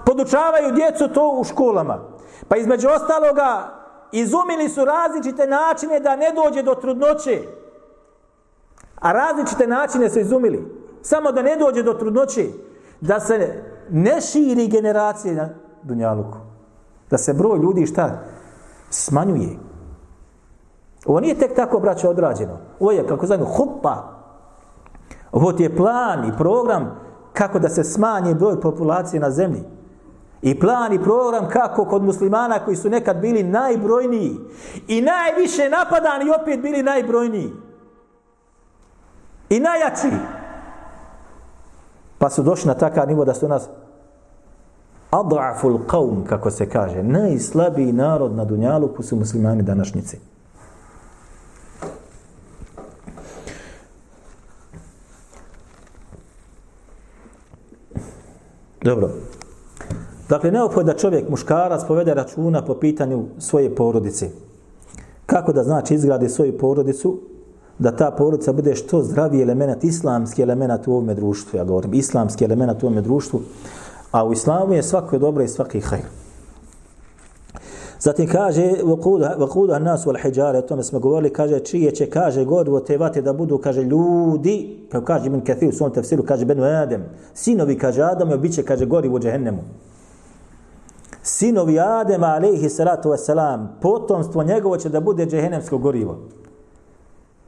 podučavaju 0.07 0.73
djecu 0.73 1.09
to 1.09 1.39
u 1.41 1.45
školama. 1.45 1.99
Pa 2.49 2.57
između 2.57 2.89
ostaloga, 2.89 3.81
izumili 4.12 4.69
su 4.69 4.85
različite 4.85 5.47
načine 5.47 6.00
da 6.00 6.17
ne 6.17 6.33
dođe 6.35 6.62
do 6.62 6.75
trudnoće. 6.75 7.43
A 9.00 9.12
različite 9.12 9.67
načine 9.67 10.11
su 10.11 10.21
izumili. 10.21 10.81
Samo 11.03 11.33
da 11.33 11.43
ne 11.43 11.57
dođe 11.57 11.83
do 11.83 11.95
trudnoće. 11.95 12.47
Da 13.00 13.21
se 13.21 13.62
ne 13.91 14.21
širi 14.21 14.67
generacije 14.67 15.35
na 15.35 15.49
Dunjaluku. 15.83 16.39
Da 17.11 17.19
se 17.19 17.35
broj 17.35 17.59
ljudi 17.59 17.87
šta? 17.87 18.19
Smanjuje. 18.90 19.59
Ovo 21.06 21.20
nije 21.20 21.38
tek 21.38 21.56
tako, 21.56 21.78
braćo, 21.78 22.09
odrađeno. 22.09 22.59
Ovo 22.80 22.90
je, 22.90 23.06
kako 23.06 23.26
zovemo, 23.26 23.47
hupa. 23.47 24.20
Ovo 25.32 25.52
ti 25.52 25.62
je 25.62 25.76
plan 25.76 26.28
i 26.28 26.37
program 26.38 27.00
kako 27.32 27.59
da 27.59 27.68
se 27.68 27.85
smanji 27.85 28.35
broj 28.35 28.61
populacije 28.61 29.20
na 29.20 29.30
zemlji. 29.30 29.62
I 30.42 30.61
plan 30.61 30.92
i 30.92 31.02
program 31.02 31.49
kako 31.49 31.85
kod 31.85 32.02
muslimana 32.02 32.64
koji 32.64 32.76
su 32.76 32.90
nekad 32.90 33.20
bili 33.20 33.42
najbrojniji 33.42 34.37
i 34.88 35.00
najviše 35.00 35.68
napadani 35.68 36.25
i 36.25 36.42
opet 36.42 36.61
bili 36.61 36.82
najbrojniji. 36.82 37.52
I 39.49 39.61
najjači. 39.61 40.11
Pa 42.18 42.30
su 42.30 42.42
došli 42.42 42.68
na 42.68 42.75
takav 42.75 43.09
nivo 43.09 43.25
da 43.25 43.35
su 43.35 43.49
nas 43.49 43.68
adaful 45.11 45.79
qawm, 45.87 46.26
kako 46.29 46.50
se 46.50 46.69
kaže, 46.69 47.02
najslabiji 47.02 47.93
narod 47.93 48.37
na 48.37 48.45
Dunjaluku 48.45 49.02
su 49.02 49.17
muslimani 49.17 49.62
današnjici. 49.62 50.19
Dobro. 58.83 59.11
Dakle, 60.29 60.50
neophodno 60.50 60.93
da 60.93 60.99
čovjek, 60.99 61.29
muškarac, 61.29 61.85
povede 61.88 62.14
računa 62.14 62.64
po 62.64 62.75
pitanju 62.75 63.25
svoje 63.38 63.75
porodice. 63.75 64.29
Kako 65.26 65.52
da 65.52 65.64
znači 65.64 65.95
izgradi 65.95 66.29
svoju 66.29 66.59
porodicu, 66.59 67.19
da 67.79 67.97
ta 67.97 68.11
porodica 68.11 68.52
bude 68.52 68.75
što 68.75 69.02
zdraviji 69.02 69.43
element, 69.43 69.85
islamski 69.85 70.43
element 70.43 70.87
u 70.87 70.93
ovome 70.93 71.14
društvu, 71.14 71.57
ja 71.59 71.64
govorim, 71.64 71.95
islamski 71.95 72.45
element 72.45 72.83
u 72.83 72.87
ovome 72.87 73.02
društvu, 73.02 73.40
a 74.11 74.25
u 74.25 74.33
islamu 74.33 74.75
je 74.75 74.83
svako 74.83 75.19
dobro 75.19 75.45
i 75.45 75.49
svaki 75.49 75.81
hajr. 75.81 76.05
Zatim 78.00 78.29
kaže 78.29 78.73
vakuda 79.38 79.79
nas 79.79 80.07
wal 80.07 80.23
hijjare, 80.23 80.59
o 80.59 80.62
tome 80.62 80.83
smo 80.83 80.99
govorili, 80.99 81.33
kaže 81.33 81.61
čije 81.61 81.90
će, 81.90 82.07
kaže 82.11 82.45
gorvo 82.45 82.81
te 82.81 82.97
vate 82.97 83.23
da 83.23 83.33
budu, 83.33 83.59
kaže 83.59 83.83
ljudi, 83.83 84.87
kao 84.93 85.00
kaže 85.00 85.26
Ibn 85.26 85.40
Kathir 85.40 85.69
u 85.69 85.73
svom 85.73 85.93
tefsiru, 85.93 86.23
kaže 86.23 86.45
Benu 86.45 86.64
Adem, 86.64 87.05
sinovi, 87.35 87.79
kaže 87.79 88.02
Adam, 88.02 88.40
bit 88.40 88.55
će, 88.55 88.62
kaže 88.62 88.87
gorivo 88.87 89.19
džehennemu. 89.19 89.62
Sinovi 91.23 91.81
Adema, 91.81 92.26
alaihi 92.26 92.69
salatu 92.69 93.09
wasalam, 93.11 93.67
potomstvo 93.81 94.43
njegovo 94.43 94.76
će 94.76 94.88
da 94.88 95.00
bude 95.00 95.26
džehennemsko 95.26 95.79
gorivo. 95.79 96.19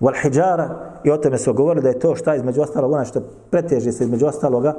Wal 0.00 0.22
hijjara, 0.22 0.92
i 1.04 1.10
o 1.10 1.16
tome 1.16 1.38
smo 1.38 1.52
govorili 1.52 1.82
da 1.82 1.88
je 1.88 1.98
to 1.98 2.16
šta 2.16 2.34
između 2.34 2.62
ostalog, 2.62 2.92
ona 2.92 3.04
što 3.04 3.20
preteže 3.50 3.92
se 3.92 4.04
između 4.04 4.26
ostaloga, 4.26 4.74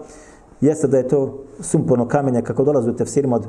jeste 0.63 0.87
da 0.87 0.97
je 0.97 1.07
to 1.07 1.43
sumporno 1.59 2.07
kamenje 2.07 2.41
kako 2.41 2.63
dolazi 2.63 2.89
u 2.89 2.95
tefsirima 2.95 3.35
od 3.35 3.45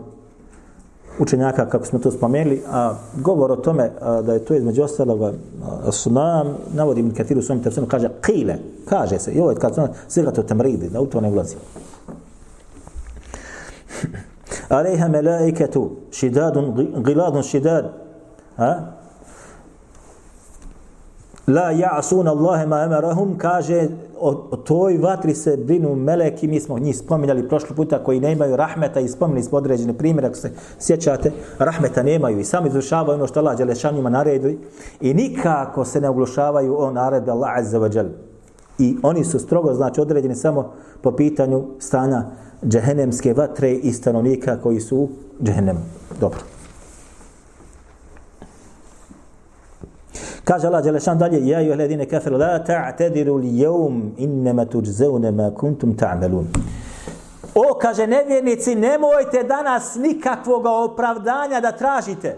učenjaka, 1.19 1.69
kako 1.69 1.87
smo 1.87 1.99
to 1.99 2.11
spomenuli, 2.11 2.63
a 2.71 2.95
govor 3.17 3.53
o 3.53 3.57
tome 3.57 3.91
a, 4.01 4.23
da 4.23 4.33
je 4.33 4.45
to 4.45 4.55
između 4.55 4.83
ostalog 4.83 5.35
sunam, 5.91 6.57
navodi 6.73 7.01
Ibn 7.01 7.15
Kathir 7.15 7.39
u 7.39 7.43
svom 7.43 7.63
tefsiru, 7.63 7.87
kaže 7.87 8.09
qile, 8.23 8.57
kaže 8.89 9.19
se, 9.19 9.33
i 9.33 9.41
ovo 9.41 9.51
je 9.51 9.57
kad 9.57 9.75
sunam, 9.75 9.91
svega 10.09 10.31
to 10.31 10.43
temridi, 10.43 10.91
da 10.91 11.01
u 11.01 11.07
to 11.07 11.21
ne 11.21 11.31
ulazi. 11.31 11.57
Alejha 14.69 15.09
melaiketu, 15.09 15.91
šidadun, 16.11 16.93
giladun 17.05 17.43
šidad, 17.43 17.93
a? 18.57 19.04
La 21.47 21.73
ja'sun 21.73 22.29
Allahe 22.29 22.67
ma 22.67 22.85
emarahum, 22.85 23.37
kaže, 23.39 23.89
o, 24.21 24.29
o 24.51 24.57
toj 24.57 24.99
vatri 24.99 25.35
se 25.35 25.57
brinu 25.57 25.95
meleki, 25.95 26.49
mi 26.49 26.61
smo 26.61 26.79
njih 26.79 26.97
spominjali 26.97 27.49
prošli 27.49 27.77
puta, 27.77 27.99
koji 28.05 28.21
ne 28.21 28.33
imaju 28.33 28.57
rahmeta 28.57 29.01
i 29.01 29.09
spominjali 29.09 29.43
smo 29.43 29.59
određene 29.59 29.93
primjere, 29.93 30.27
ako 30.27 30.37
se 30.37 30.51
sjećate, 30.79 31.33
rahmeta 31.59 32.03
nemaju 32.03 32.39
i 32.39 32.45
sami 32.45 32.69
izvršavaju 32.69 33.15
ono 33.15 33.27
što 33.27 33.41
Allah 33.41 33.59
Đelešanjima 33.59 34.11
naredi 34.11 34.59
i 35.01 35.15
nikako 35.15 35.85
se 35.85 36.01
ne 36.01 36.09
oglušavaju 36.09 36.77
o 36.79 36.91
naredbe 36.91 37.31
Allah 37.31 37.59
Azza 37.59 37.79
wa 37.79 37.97
Jal. 37.97 38.07
I 38.79 38.97
oni 39.03 39.25
su 39.25 39.39
strogo, 39.39 39.75
znači, 39.75 40.01
određeni 40.01 40.35
samo 40.35 40.73
po 41.03 41.13
pitanju 41.13 41.65
stanja 41.79 42.25
džehennemske 42.65 43.35
vatre 43.35 43.73
i 43.73 43.93
stanovnika 43.93 44.57
koji 44.63 44.81
su 44.81 44.97
u 44.97 45.09
džehennemu. 45.43 45.81
Dobro. 46.21 46.54
Kaže 50.45 50.67
Allah 50.67 50.85
Đelešan 50.85 51.19
dalje, 51.19 51.49
ja 51.49 51.61
ju 51.61 51.75
hledine 51.75 52.07
kafiru, 52.07 52.37
la 52.39 52.65
ta'tadiru 52.65 53.37
li 53.37 53.59
jevm 53.59 54.13
innama 54.17 54.65
tuđzevne 54.65 55.31
ma 55.31 55.51
kuntum 55.55 55.97
ta'melun. 55.97 56.45
O, 57.55 57.79
kaže 57.81 58.07
nevjernici, 58.07 58.75
nemojte 58.75 59.43
danas 59.43 59.95
nikakvog 59.95 60.67
opravdanja 60.67 61.61
da 61.61 61.73
tražite. 61.73 62.37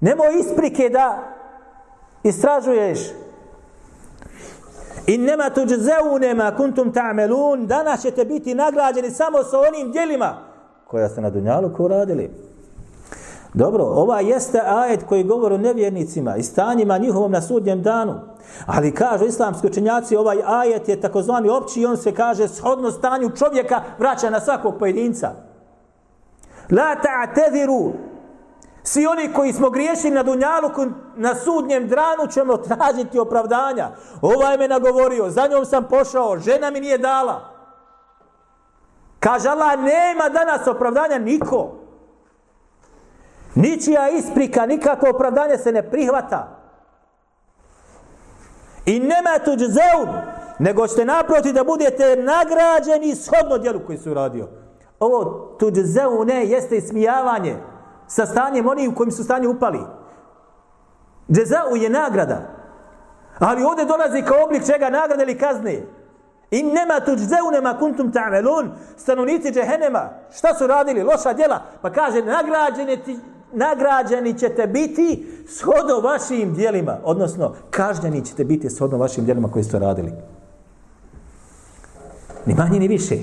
Nemoj 0.00 0.38
isprike 0.40 0.88
da 0.88 1.18
istražuješ. 2.22 2.98
Innema 5.06 5.50
tuđzevne 5.50 6.34
ma 6.34 6.56
kuntum 6.56 6.92
ta'melun. 6.92 7.66
Danas 7.66 8.02
ćete 8.02 8.24
biti 8.24 8.54
nagrađeni 8.54 9.10
samo 9.10 9.42
sa 9.42 9.58
onim 9.60 9.92
dijelima 9.92 10.36
koja 10.86 11.08
ste 11.08 11.20
na 11.20 11.30
dunjalu 11.30 11.72
ko 11.76 11.88
radili. 11.88 12.30
Dobro, 13.56 13.84
ova 13.84 14.20
jeste 14.20 14.60
ajet 14.66 15.04
koji 15.08 15.24
govori 15.24 15.54
o 15.54 15.58
nevjernicima 15.58 16.36
i 16.36 16.42
stanjima 16.42 16.98
njihovom 16.98 17.32
na 17.32 17.40
sudnjem 17.40 17.82
danu. 17.82 18.14
Ali 18.66 18.94
kažu 18.94 19.24
islamski 19.24 19.66
učenjaci, 19.66 20.16
ovaj 20.16 20.38
ajet 20.46 20.88
je 20.88 21.00
takozvani 21.00 21.48
opći 21.48 21.80
i 21.80 21.86
on 21.86 21.96
se 21.96 22.14
kaže 22.14 22.48
shodno 22.48 22.90
stanju 22.90 23.30
čovjeka 23.30 23.82
vraća 23.98 24.30
na 24.30 24.40
svakog 24.40 24.74
pojedinca. 24.78 25.30
La 26.70 26.96
ta'tediru. 27.02 27.92
Svi 28.82 29.06
oni 29.06 29.32
koji 29.32 29.52
smo 29.52 29.70
griješili 29.70 30.14
na 30.14 30.22
dunjalu 30.22 30.70
na 31.16 31.34
sudnjem 31.34 31.88
dranu 31.88 32.26
ćemo 32.30 32.56
tražiti 32.56 33.18
opravdanja. 33.18 33.88
Ovaj 34.22 34.58
me 34.58 34.68
nagovorio, 34.68 35.30
za 35.30 35.46
njom 35.46 35.64
sam 35.64 35.84
pošao, 35.84 36.38
žena 36.38 36.70
mi 36.70 36.80
nije 36.80 36.98
dala. 36.98 37.40
Kaže 39.20 39.48
Allah, 39.48 39.78
nema 39.78 40.28
danas 40.28 40.66
opravdanja 40.66 41.18
niko. 41.18 41.85
Ničija 43.56 44.08
isprika, 44.08 44.66
nikakvo 44.66 45.10
opravdanje 45.10 45.58
se 45.58 45.72
ne 45.72 45.90
prihvata. 45.90 46.48
I 48.86 49.00
nema 49.00 49.38
tuđ 49.44 49.58
zeun, 49.58 50.08
nego 50.58 50.86
ćete 50.86 51.04
naproti 51.04 51.52
da 51.52 51.64
budete 51.64 52.16
nagrađeni 52.16 53.14
shodno 53.14 53.58
djelu 53.58 53.80
koji 53.86 53.98
su 53.98 54.14
radio. 54.14 54.48
Ovo 55.00 55.24
tuđ 55.58 55.74
ne 56.26 56.46
jeste 56.46 56.76
ismijavanje 56.76 57.56
sa 58.06 58.26
stanjem 58.26 58.68
onih 58.68 58.90
u 58.90 58.94
kojim 58.94 59.12
su 59.12 59.24
stanje 59.24 59.48
upali. 59.48 59.80
Džezau 61.32 61.76
je 61.76 61.90
nagrada. 61.90 62.40
Ali 63.38 63.64
ovdje 63.64 63.84
dolazi 63.84 64.22
kao 64.22 64.44
oblik 64.44 64.66
čega 64.66 64.90
nagrade 64.90 65.22
ili 65.22 65.38
kazne. 65.38 65.82
I 66.50 66.62
nema 66.62 67.00
tuđ 67.00 67.20
ma 67.62 67.78
kuntum 67.78 68.12
ta'melun. 68.12 68.68
Stanovnici 68.96 69.52
džehenema, 69.52 70.10
Šta 70.36 70.54
su 70.54 70.66
radili? 70.66 71.02
Loša 71.02 71.32
djela. 71.32 71.62
Pa 71.82 71.90
kaže, 71.90 72.22
nagrađeni 72.22 73.02
ti 73.02 73.18
nagrađeni 73.56 74.38
ćete 74.38 74.66
biti 74.66 75.26
shodno 75.48 76.00
vašim 76.00 76.54
dijelima, 76.54 76.96
odnosno 77.04 77.54
kažnjeni 77.70 78.24
ćete 78.24 78.44
biti 78.44 78.70
shodno 78.70 78.98
vašim 78.98 79.24
dijelima 79.24 79.48
koji 79.48 79.64
ste 79.64 79.78
radili. 79.78 80.12
Ni 82.46 82.54
manje 82.54 82.78
ni 82.78 82.88
više. 82.88 83.16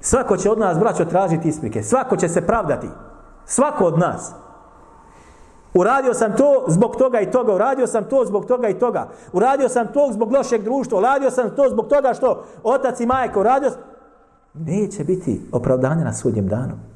Svako 0.00 0.36
će 0.36 0.50
od 0.50 0.58
nas, 0.58 0.78
braćo, 0.78 1.04
tražiti 1.04 1.48
isprike. 1.48 1.82
Svako 1.82 2.16
će 2.16 2.28
se 2.28 2.46
pravdati. 2.46 2.88
Svako 3.46 3.84
od 3.84 3.98
nas. 3.98 4.32
Uradio 5.74 6.14
sam 6.14 6.36
to 6.36 6.64
zbog 6.68 6.96
toga 6.96 7.20
i 7.20 7.30
toga, 7.30 7.54
uradio 7.54 7.86
sam 7.86 8.04
to 8.04 8.24
zbog 8.24 8.46
toga 8.46 8.68
i 8.68 8.78
toga, 8.78 9.08
uradio 9.32 9.68
sam 9.68 9.86
to 9.92 10.08
zbog 10.12 10.32
lošeg 10.32 10.62
društva, 10.62 10.98
uradio 10.98 11.30
sam 11.30 11.50
to 11.56 11.68
zbog 11.70 11.88
toga 11.88 12.14
što 12.14 12.44
otac 12.62 13.00
i 13.00 13.06
majka 13.06 13.40
uradio 13.40 13.70
sam... 13.70 13.80
Neće 14.54 15.04
biti 15.04 15.40
opravdanja 15.52 16.04
na 16.04 16.12
sudnjem 16.12 16.48
danu. 16.48 16.91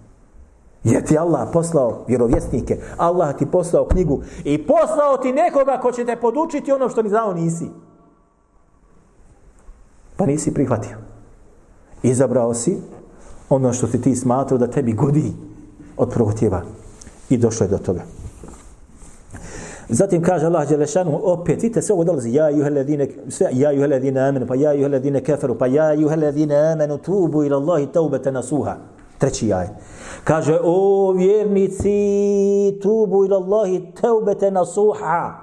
Jer 0.87 1.05
ti 1.05 1.19
Allah 1.19 1.49
poslao 1.53 2.05
vjerovjesnike, 2.09 2.79
Allah 2.97 3.37
ti 3.37 3.47
poslao 3.47 3.87
knjigu 3.87 4.23
i 4.45 4.67
poslao 4.67 5.17
ti 5.23 5.33
nekoga 5.33 5.79
ko 5.83 5.93
će 5.93 6.05
te 6.05 6.17
podučiti 6.17 6.73
ono 6.73 6.89
što 6.89 7.03
ni 7.03 7.09
znao 7.09 7.35
nisi. 7.35 7.67
Pa 10.17 10.27
nisi 10.27 10.55
prihvatio. 10.55 10.97
Izabrao 12.03 12.55
si 12.55 12.79
ono 13.49 13.73
što 13.73 13.87
ti 13.87 14.01
ti 14.01 14.17
smatrao 14.17 14.59
da 14.59 14.67
tebi 14.67 14.93
godi 14.93 15.33
od 15.97 16.11
protjeva. 16.11 16.63
I 17.31 17.37
došlo 17.37 17.65
je 17.65 17.71
do 17.71 17.79
toga. 17.79 18.03
Zatim 19.89 20.23
kaže 20.23 20.47
Allah 20.47 20.69
Đelešanu, 20.69 21.21
opet, 21.23 21.63
vidite, 21.63 21.83
se 21.83 21.93
ovo 21.93 22.05
dolazi, 22.05 22.33
ja 22.35 22.49
juhe 22.49 22.71
ledine, 22.71 23.09
sve, 23.29 23.49
ja 23.53 23.71
juhe 23.71 23.87
ledine 23.87 24.21
amenu, 24.21 24.47
pa 24.47 24.55
ja 24.55 24.73
juhe 24.73 24.89
ledine 24.89 25.21
keferu, 25.21 25.55
pa 25.59 25.67
ja 25.67 25.93
juhe 25.93 26.17
ledine 26.17 26.57
amenu, 26.73 26.99
tubu 26.99 27.45
ila 27.45 27.57
Allahi 27.57 27.87
taubete 27.87 28.33
nasuha. 28.33 28.77
Treći 29.19 29.49
jaj. 29.49 29.69
Kaže, 30.25 30.59
o 30.63 31.13
vjernici, 31.13 32.79
tubu 32.83 33.25
ila 33.25 33.37
Allahi 33.37 33.93
teubete 34.01 34.51
nasuha. 34.51 35.35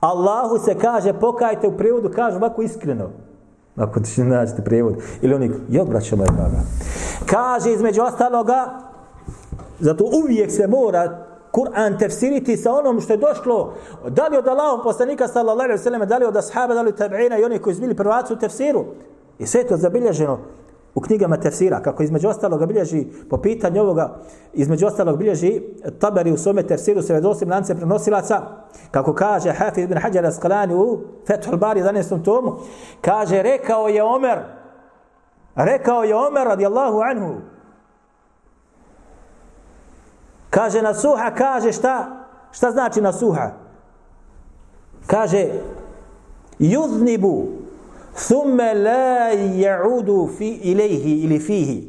Allahu 0.00 0.58
se 0.58 0.74
kaže, 0.78 1.12
pokajte 1.12 1.68
u 1.68 1.76
prijevodu, 1.76 2.10
kaže 2.14 2.36
ovako 2.36 2.62
iskreno. 2.62 3.10
Ako 3.76 4.00
ti 4.00 4.22
ne 4.22 4.36
nađete 4.36 4.62
prijevod. 4.62 4.94
Ili 5.22 5.34
oni, 5.34 5.50
jel 5.68 5.84
braćo 5.84 6.16
moja 6.16 6.30
draga? 6.30 6.60
Kaže 7.26 7.72
između 7.72 8.02
ostaloga, 8.02 8.80
zato 9.80 10.04
uvijek 10.04 10.50
se 10.50 10.66
mora 10.66 11.26
Kur'an 11.52 11.98
tefsiriti 11.98 12.56
sa 12.56 12.72
onom 12.72 13.00
što 13.00 13.12
je 13.12 13.16
došlo, 13.16 13.74
da 14.08 14.28
li 14.28 14.36
od 14.36 14.48
Allahom 14.48 14.80
poslanika 14.82 15.28
sallallahu 15.28 15.60
alaihi 15.60 15.80
wa 15.80 15.84
sallam, 15.84 16.08
da 16.08 16.18
li 16.18 16.24
od 16.24 16.36
ashaba, 16.36 16.74
da 16.74 16.82
li 16.82 16.88
od 16.88 16.98
tabi'ina 16.98 17.40
i 17.40 17.44
oni 17.44 17.58
koji 17.58 17.74
su 17.74 17.80
bili 17.80 17.94
prvaci 17.94 18.32
u 18.32 18.36
tefsiru. 18.36 18.84
I 19.38 19.46
sve 19.46 19.64
to 19.64 19.76
zabilježeno 19.76 20.38
u 20.94 21.00
knjigama 21.00 21.36
tefsira, 21.36 21.82
kako 21.82 22.02
između 22.02 22.28
ostalog 22.28 22.66
bilježi 22.66 23.06
po 23.30 23.36
pitanju 23.36 23.80
ovoga, 23.80 24.16
između 24.52 24.86
ostalog 24.86 25.18
bilježi 25.18 25.62
Tabari 25.98 26.32
u 26.32 26.36
svome 26.36 26.62
tefsiru 26.62 27.02
se 27.02 27.14
vedosim 27.14 27.50
lance 27.50 27.74
prenosilaca, 27.74 28.42
kako 28.90 29.14
kaže 29.14 29.52
Hafiz 29.52 29.84
ibn 29.84 29.98
Hajar 29.98 30.26
Asqalani 30.26 30.74
u 30.74 31.00
Fethul 31.26 31.56
Bari 31.56 31.80
11. 31.80 32.24
tomu, 32.24 32.56
kaže, 33.00 33.42
rekao 33.42 33.88
je 33.88 34.02
Omer, 34.02 34.38
rekao 35.54 36.02
je 36.02 36.16
Omer 36.16 36.44
radijallahu 36.46 37.00
anhu, 37.00 37.34
Kaže 40.54 40.82
na 40.82 40.94
suha, 40.94 41.34
kaže 41.34 41.72
šta? 41.72 42.26
Šta 42.52 42.70
znači 42.70 43.00
na 43.00 43.12
suha? 43.12 43.50
Kaže 45.06 45.48
yudnibu, 46.58 47.46
Thumme 48.14 48.74
la 48.74 49.32
ja'udu 49.34 50.28
fi 50.38 50.48
ilaihi 50.48 51.22
ili 51.24 51.38
fihi. 51.38 51.88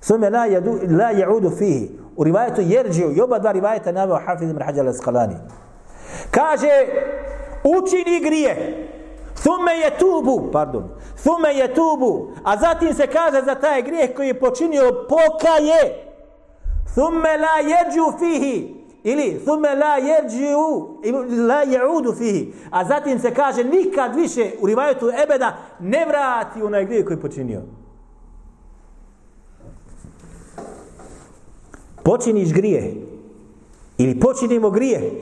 Thumme 0.00 0.30
la 0.30 0.46
yadu 0.46 0.80
la 0.88 1.12
ja'udu 1.12 1.50
fihi. 1.58 1.90
U 2.16 2.24
rivajetu 2.24 2.60
jerđiju, 2.60 3.12
i 3.16 3.20
oba 3.20 3.38
dva 3.38 3.52
rivajeta 3.52 3.92
naveo 3.92 4.20
Hafiz 4.26 4.50
ibn 4.50 4.62
Hajar 4.62 4.86
al-Asqalani. 4.86 5.34
Kaže, 6.30 6.70
učini 7.64 8.20
grije, 8.20 8.54
thumme 9.42 9.72
je 9.72 9.90
tubu, 9.98 10.50
pardon, 10.52 10.84
thumme 11.22 11.54
je 11.54 11.74
tubu, 11.74 12.28
a 12.44 12.56
zatim 12.56 12.94
se 12.94 13.06
kaže 13.06 13.42
za 13.42 13.54
taj 13.54 13.82
grijeh 13.82 14.14
koji 14.14 14.26
je 14.28 14.40
počinio 14.40 15.06
pokaje, 15.08 16.12
thumme 16.94 17.36
la 17.36 17.58
jeđu 17.68 18.18
fihi 18.18 18.83
ili 19.04 19.40
thumme 19.44 19.74
la 19.74 19.96
jeđu 19.96 21.46
la 21.48 21.62
jeudu 21.62 22.12
fihi. 22.12 22.52
A 22.70 22.84
zatim 22.84 23.18
se 23.18 23.34
kaže 23.34 23.64
nikad 23.64 24.16
više 24.16 24.50
u 24.60 24.66
rivajetu 24.66 25.10
ebeda 25.24 25.56
ne 25.80 26.06
vrati 26.06 26.62
onaj 26.62 26.84
grijeh 26.84 27.06
koji 27.06 27.20
počinio. 27.20 27.62
Počiniš 32.02 32.52
grije 32.52 32.94
ili 33.98 34.20
počinimo 34.20 34.70
grije 34.70 35.12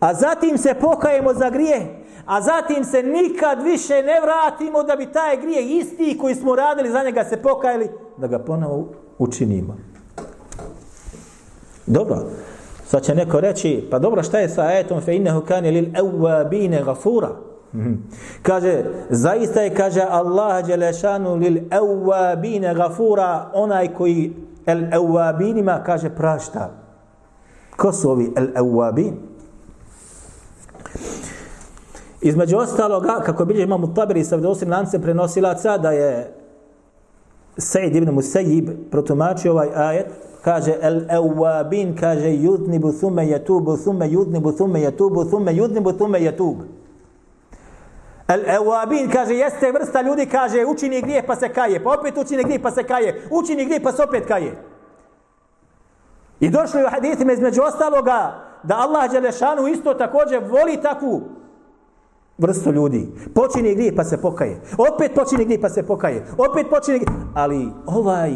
a 0.00 0.14
zatim 0.14 0.58
se 0.58 0.74
pokajemo 0.80 1.34
za 1.34 1.50
grije 1.50 2.04
a 2.26 2.40
zatim 2.40 2.84
se 2.84 3.02
nikad 3.02 3.62
više 3.62 4.02
ne 4.02 4.20
vratimo 4.20 4.82
da 4.82 4.96
bi 4.96 5.12
taj 5.12 5.36
grije 5.36 5.78
isti 5.78 6.18
koji 6.20 6.34
smo 6.34 6.56
radili 6.56 6.90
za 6.90 7.02
njega 7.02 7.24
se 7.24 7.42
pokajali 7.42 7.88
da 8.16 8.26
ga 8.26 8.38
ponovo 8.38 8.88
učinimo. 9.18 9.76
Dobro. 11.86 12.16
Sad 12.86 13.02
će 13.02 13.14
neko 13.14 13.40
reći, 13.40 13.88
pa 13.90 13.98
dobro, 13.98 14.22
šta 14.22 14.38
je 14.38 14.48
sa 14.48 14.62
ajetom 14.62 15.00
fe 15.00 15.16
innehu 15.16 15.40
kane 15.40 15.70
lil 15.70 15.84
awabine 15.84 16.84
gafura? 16.84 17.30
Mhm. 17.74 17.94
kaže, 18.42 18.84
zaista 19.10 19.60
je, 19.60 19.74
kaže 19.74 20.00
Allah 20.10 20.66
Đelešanu 20.66 21.34
lil 21.34 21.58
awabine 21.70 22.74
gafura, 22.74 23.50
onaj 23.54 23.94
koji 23.94 24.32
el 24.66 24.82
awabinima, 24.92 25.82
kaže, 25.84 26.10
prašta. 26.10 26.70
Ko 27.76 27.92
su 27.92 28.10
ovi 28.10 28.32
el 28.36 28.46
awabin? 28.54 29.12
Između 32.20 32.56
ostaloga, 32.56 33.20
kako 33.24 33.44
bilje 33.44 33.62
imamo 33.62 33.86
tabiri 33.86 34.24
sa 34.24 34.36
vdosim 34.36 34.70
lance 34.70 35.02
prenosilaca, 35.02 35.78
da 35.78 35.90
je 35.90 36.34
Sejid 37.58 37.96
ibn 37.96 38.10
Musayyib 38.10 38.70
protumačio 38.90 39.52
ovaj 39.52 39.68
ajet, 39.74 40.06
kaže 40.46 40.78
el 40.82 41.06
awabin 41.10 41.96
kaže 42.00 42.30
yudnibu 42.30 42.92
thumma 42.92 43.22
yatubu 43.22 43.76
thumma 43.76 44.06
yudnibu 44.06 44.52
thumma 44.52 44.78
yatubu 44.78 45.24
thumma 45.24 45.50
yudnibu 45.50 45.92
thumma 45.92 46.18
yatub 46.18 46.56
el 48.28 48.50
awabin 48.50 49.10
kaže 49.10 49.34
jeste 49.34 49.72
vrsta 49.72 50.02
ljudi 50.02 50.26
kaže 50.26 50.64
učini 50.64 51.02
grijeh 51.02 51.26
pa 51.26 51.36
se 51.36 51.48
kaje 51.48 51.84
pa 51.84 51.90
opet 51.90 52.18
učini 52.18 52.44
grijeh 52.44 52.62
pa 52.62 52.70
se 52.70 52.82
kaje 52.82 53.22
učini 53.30 53.64
grijeh 53.64 53.82
pa 53.82 53.92
se 53.92 54.02
opet 54.02 54.26
kaje 54.26 54.62
i 56.40 56.50
došlo 56.50 56.80
je 56.80 56.86
u 56.86 56.90
hadithima 56.90 57.32
između 57.32 57.62
ostaloga 57.62 58.44
da 58.62 58.76
Allah 58.76 59.10
Đelešanu 59.10 59.68
isto 59.68 59.94
također 59.94 60.44
voli 60.44 60.76
takvu 60.82 61.22
vrstu 62.38 62.72
ljudi. 62.72 63.08
Počini 63.34 63.74
grijeh 63.74 63.94
pa 63.96 64.04
se 64.04 64.16
pokaje. 64.16 64.60
Opet 64.78 65.14
počini 65.14 65.44
grijeh 65.44 65.60
pa 65.60 65.68
se 65.68 65.82
pokaje. 65.82 66.26
Opet 66.38 66.66
počini 66.70 66.98
grijeh. 66.98 67.22
Ali 67.34 67.68
ovaj, 67.86 68.32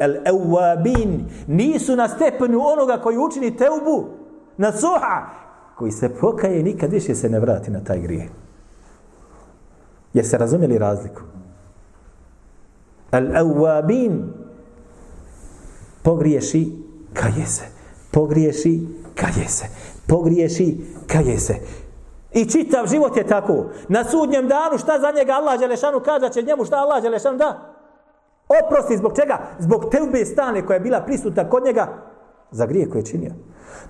el 0.00 0.16
awabin 0.24 1.24
nisu 1.46 1.96
na 1.96 2.08
stepenu 2.08 2.60
onoga 2.66 3.00
koji 3.02 3.18
učini 3.18 3.56
teubu, 3.56 4.08
na 4.56 4.72
suha, 4.72 5.26
koji 5.76 5.92
se 5.92 6.08
pokaje 6.08 6.62
nikad 6.62 6.92
više 6.92 7.14
se 7.14 7.28
ne 7.28 7.40
vrati 7.40 7.70
na 7.70 7.80
taj 7.84 8.00
grijeh. 8.00 8.28
Jeste 10.14 10.38
razumjeli 10.38 10.78
razliku? 10.78 11.20
El 13.12 13.26
awabin 13.26 14.22
pogriješi, 16.02 16.72
kaje 17.12 17.46
se. 17.46 17.64
Pogriješi, 18.10 18.86
kaje 19.14 19.48
se. 19.48 19.66
Pogriješi, 20.06 20.80
kaje 21.06 21.38
se. 21.38 21.83
I 22.34 22.44
čitav 22.50 22.86
život 22.86 23.16
je 23.16 23.26
tako. 23.26 23.64
Na 23.88 24.04
sudnjem 24.04 24.48
danu 24.48 24.78
šta 24.78 24.98
za 25.00 25.12
njega 25.16 25.32
Allah 25.32 25.60
Đelešanu 25.60 26.00
kaže 26.00 26.28
će 26.28 26.42
njemu 26.42 26.64
šta 26.64 26.76
Allah 26.76 27.02
Đelešanu 27.02 27.38
da? 27.38 27.74
Oprosti 28.64 28.96
zbog 28.96 29.12
čega? 29.16 29.38
Zbog 29.58 29.90
teube 29.90 30.24
stane 30.24 30.66
koja 30.66 30.74
je 30.74 30.80
bila 30.80 31.00
prisuta 31.00 31.50
kod 31.50 31.64
njega 31.64 31.88
za 32.50 32.66
grije 32.66 32.90
koje 32.90 33.00
je 33.00 33.06
činio. 33.06 33.32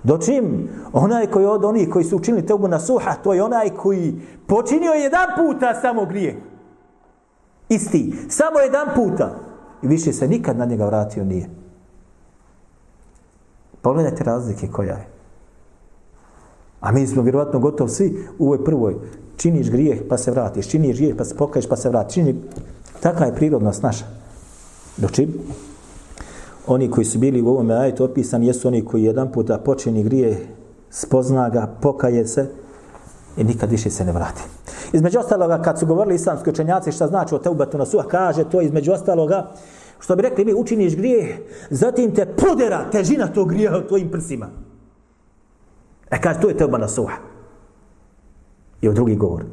Dočim 0.03 0.69
onaj 0.93 1.27
koji 1.27 1.45
od 1.45 1.65
onih 1.65 1.89
koji 1.89 2.05
su 2.05 2.17
učinili 2.17 2.45
teubu 2.45 2.67
na 2.67 2.79
suha, 2.79 3.13
to 3.23 3.33
je 3.33 3.43
onaj 3.43 3.69
koji 3.69 4.21
počinio 4.47 4.91
jedan 4.91 5.27
puta 5.37 5.81
samo 5.81 6.05
grije. 6.05 6.41
Isti. 7.69 8.13
Samo 8.29 8.59
jedan 8.59 8.87
puta. 8.95 9.35
I 9.81 9.87
više 9.87 10.13
se 10.13 10.27
nikad 10.27 10.57
na 10.57 10.65
njega 10.65 10.85
vratio 10.85 11.23
nije. 11.23 11.49
Pogledajte 13.81 14.23
razlike 14.23 14.67
koja 14.67 14.93
je. 14.93 15.14
A 16.85 16.91
mi 16.91 17.07
smo 17.07 17.21
vjerovatno 17.21 17.59
gotovo 17.59 17.89
svi 17.89 18.17
u 18.39 18.45
ovoj 18.45 18.63
prvoj. 18.63 18.95
Činiš 19.37 19.69
grijeh 19.69 19.99
pa 20.09 20.17
se 20.17 20.31
vratiš, 20.31 20.69
činiš 20.69 20.97
grijeh 20.97 21.15
pa 21.17 21.25
se 21.25 21.35
pokaješ 21.35 21.67
pa 21.67 21.75
se 21.75 21.89
vratiš. 21.89 22.13
Čini... 22.13 22.35
Taka 22.99 23.25
je 23.25 23.35
prirodnost 23.35 23.83
naša. 23.83 24.05
Dočim? 24.97 25.33
oni 26.67 26.91
koji 26.91 27.05
su 27.05 27.19
bili 27.19 27.41
u 27.41 27.47
ovom 27.47 27.71
ajetu 27.71 28.03
opisani 28.03 28.47
jesu 28.47 28.67
oni 28.67 28.85
koji 28.85 29.03
jedan 29.03 29.31
puta 29.31 29.57
počini 29.57 30.03
grijeh, 30.03 30.37
spozna 30.89 31.49
ga, 31.49 31.67
pokaje 31.81 32.27
se 32.27 32.47
i 33.37 33.43
nikad 33.43 33.71
više 33.71 33.89
se 33.89 34.05
ne 34.05 34.11
vrati. 34.11 34.41
Između 34.93 35.19
ostaloga, 35.19 35.61
kad 35.61 35.79
su 35.79 35.85
govorili 35.85 36.15
islamski 36.15 36.49
učenjaci 36.49 36.91
šta 36.91 37.07
znači 37.07 37.35
o 37.35 37.37
teubatu 37.37 37.77
na 37.77 37.85
suha, 37.85 38.07
kaže 38.07 38.49
to 38.49 38.61
između 38.61 38.91
ostaloga, 38.91 39.51
što 39.99 40.15
bi 40.15 40.21
rekli 40.21 40.45
mi 40.45 40.53
učiniš 40.53 40.95
grijeh, 40.95 41.35
zatim 41.69 42.15
te 42.15 42.25
podera 42.25 42.89
težina 42.91 43.27
tog 43.27 43.49
grijeha 43.49 43.77
u 43.77 43.87
tvojim 43.87 44.11
prsima. 44.11 44.49
E 46.11 46.21
kaže, 46.21 46.39
to 46.41 46.49
je 46.49 46.57
teba 46.57 46.77
na 46.77 46.87
suha. 46.87 47.17
I 48.81 48.89
u 48.89 48.93
drugi 48.93 49.15
govor. 49.15 49.45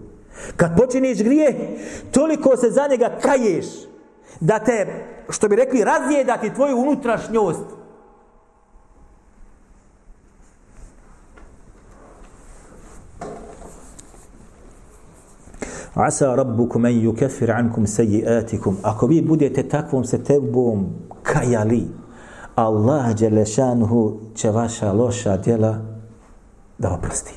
Kad 0.57 0.77
počiniš 0.77 1.19
grije, 1.19 1.79
toliko 2.11 2.57
se 2.57 2.71
za 2.71 2.87
njega 2.91 3.19
kaješ, 3.23 3.67
da 4.41 4.59
te, 4.59 4.87
što 5.29 5.49
bi 5.49 5.57
rekli, 5.57 5.85
razjeda 5.85 6.37
ti 6.37 6.55
tvoju 6.55 6.77
unutrašnjost. 6.77 7.65
Asa 15.95 16.35
rabbukum 16.35 16.87
en 16.87 17.01
yukafir 17.03 17.51
ankum 17.51 17.87
sayiatikum. 17.87 18.77
Ako 18.83 19.07
vi 19.07 19.23
budete 19.23 19.63
takvom 19.69 20.05
se 20.05 20.25
tebom 20.25 20.87
kajali, 21.23 21.89
Allah 22.55 23.15
dželešanhu 23.15 24.13
će 24.35 24.51
vaša 24.51 24.93
loša 24.93 25.37
djela 25.37 25.92
da 26.83 26.91
oprosti. 26.91 27.35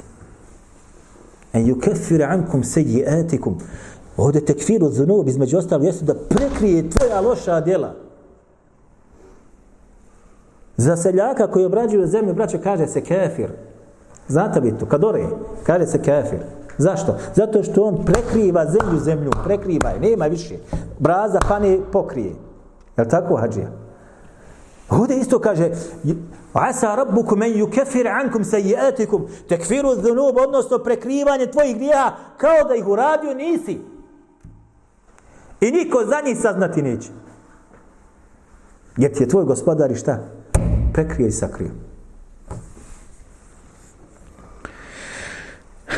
En 1.53 1.65
yukefir 1.65 2.23
ankum 2.23 2.63
sejiatikum. 2.63 3.58
Ovdje 4.17 4.45
tekfir 4.45 4.84
od 4.84 4.93
zunub, 4.93 5.27
između 5.27 5.58
ostalo, 5.58 5.84
jeste 5.84 6.05
da 6.05 6.15
prekrije 6.29 6.89
tvoja 6.89 7.21
loša 7.21 7.62
djela. 7.62 7.93
Za 10.77 10.95
seljaka 10.97 11.47
koji 11.47 11.65
obrađuju 11.65 12.08
zemlju, 12.08 12.34
braćo, 12.34 12.58
kaže 12.63 12.88
se 12.88 13.01
kefir. 13.01 13.51
Znate 14.27 14.62
bi 14.62 14.77
to, 14.79 14.86
kad 14.86 15.03
ore, 15.03 15.23
kaže 15.63 15.86
se 15.86 16.01
kefir. 16.01 16.39
Zašto? 16.77 17.15
Zato 17.36 17.63
što 17.63 17.84
on 17.84 18.05
prekriva 18.05 18.65
zemlju 18.65 18.99
zemlju, 18.99 19.31
prekriva 19.43 19.89
je, 19.89 19.99
nema 19.99 20.25
više. 20.25 20.55
Braza 20.99 21.39
pane 21.47 21.79
pokrije. 21.91 22.34
Je 22.97 23.03
li 23.03 23.10
tako, 23.10 23.36
hađija? 23.36 23.67
Ovdje 24.89 25.17
isto 25.17 25.39
kaže, 25.39 25.71
Asa 26.55 26.95
rabbukum 26.95 27.43
en 27.43 27.53
yukefir 27.53 28.07
ankum 28.07 28.43
sejiatikum, 28.43 29.27
tekfiru 29.49 29.95
dhunub, 29.95 30.37
odnosno 30.37 30.79
prekrivanje 30.79 31.51
tvojih 31.51 31.75
grijeha, 31.75 32.11
kao 32.37 32.63
da 32.67 32.75
ih 32.75 32.87
uradio 32.87 33.33
nisi. 33.33 33.79
I 35.61 35.71
niko 35.71 36.05
za 36.05 36.21
njih 36.25 36.37
saznati 36.41 36.81
neće. 36.81 37.09
Jer 38.97 39.13
ti 39.13 39.23
je 39.23 39.27
tvoj 39.27 39.43
gospodar 39.45 39.91
i 39.91 39.95
šta? 39.95 40.19
Prekrije 40.93 41.27
i 41.27 41.31
sakrije. 41.31 41.71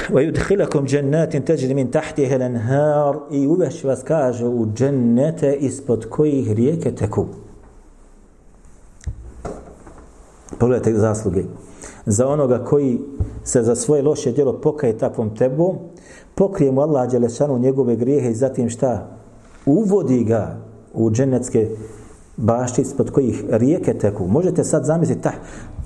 ويدخلكم 0.10 0.86
جنات 0.86 1.36
تجري 1.36 1.74
من 1.74 1.92
تحتها 1.92 2.36
الانهار 2.36 3.28
i 3.32 3.48
uveš 3.48 3.84
vas 3.84 4.04
kaže 4.04 4.46
u 4.46 4.68
džennete 4.74 5.54
ispod 5.54 6.10
kojih 6.10 6.52
rijeke 6.52 6.96
teku. 6.96 7.26
Pogledajte 10.60 11.00
zasluge. 11.00 11.44
Za 12.06 12.28
onoga 12.28 12.64
koji 12.64 13.00
se 13.44 13.64
za 13.64 13.76
svoje 13.76 14.02
loše 14.02 14.32
djelo 14.32 14.62
pokaje 14.62 14.98
takvom 14.98 15.36
tebom, 15.36 15.78
pokrije 16.36 16.72
mu 16.72 16.82
Allah 16.82 17.12
Đelešanu 17.12 17.60
njegove 17.60 17.96
grijehe 17.96 18.32
i 18.32 18.36
zatim 18.36 18.70
šta? 18.70 19.08
Uvodi 19.66 20.24
ga 20.24 20.58
u 20.94 21.12
dženecke 21.12 21.70
bašti 22.38 22.82
ispod 22.82 23.12
kojih 23.12 23.44
rijeke 23.50 23.94
teku. 23.94 24.28
Možete 24.28 24.64
sad 24.64 24.86
zamisliti 24.86 25.22
tah, 25.22 25.34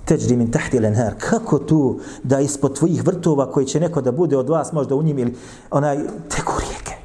teđri 0.05 0.35
min 0.35 0.51
tahti 0.51 0.79
lenher. 0.79 1.13
Kako 1.19 1.59
tu 1.59 1.99
da 2.23 2.39
ispod 2.39 2.75
tvojih 2.75 3.07
vrtova 3.07 3.51
koji 3.51 3.65
će 3.65 3.79
neko 3.79 4.01
da 4.01 4.11
bude 4.11 4.37
od 4.37 4.49
vas 4.49 4.73
možda 4.73 4.95
u 4.95 5.03
njim 5.03 5.19
ili 5.19 5.35
onaj 5.71 5.97
teku 6.29 6.53
rijeke. 6.59 6.95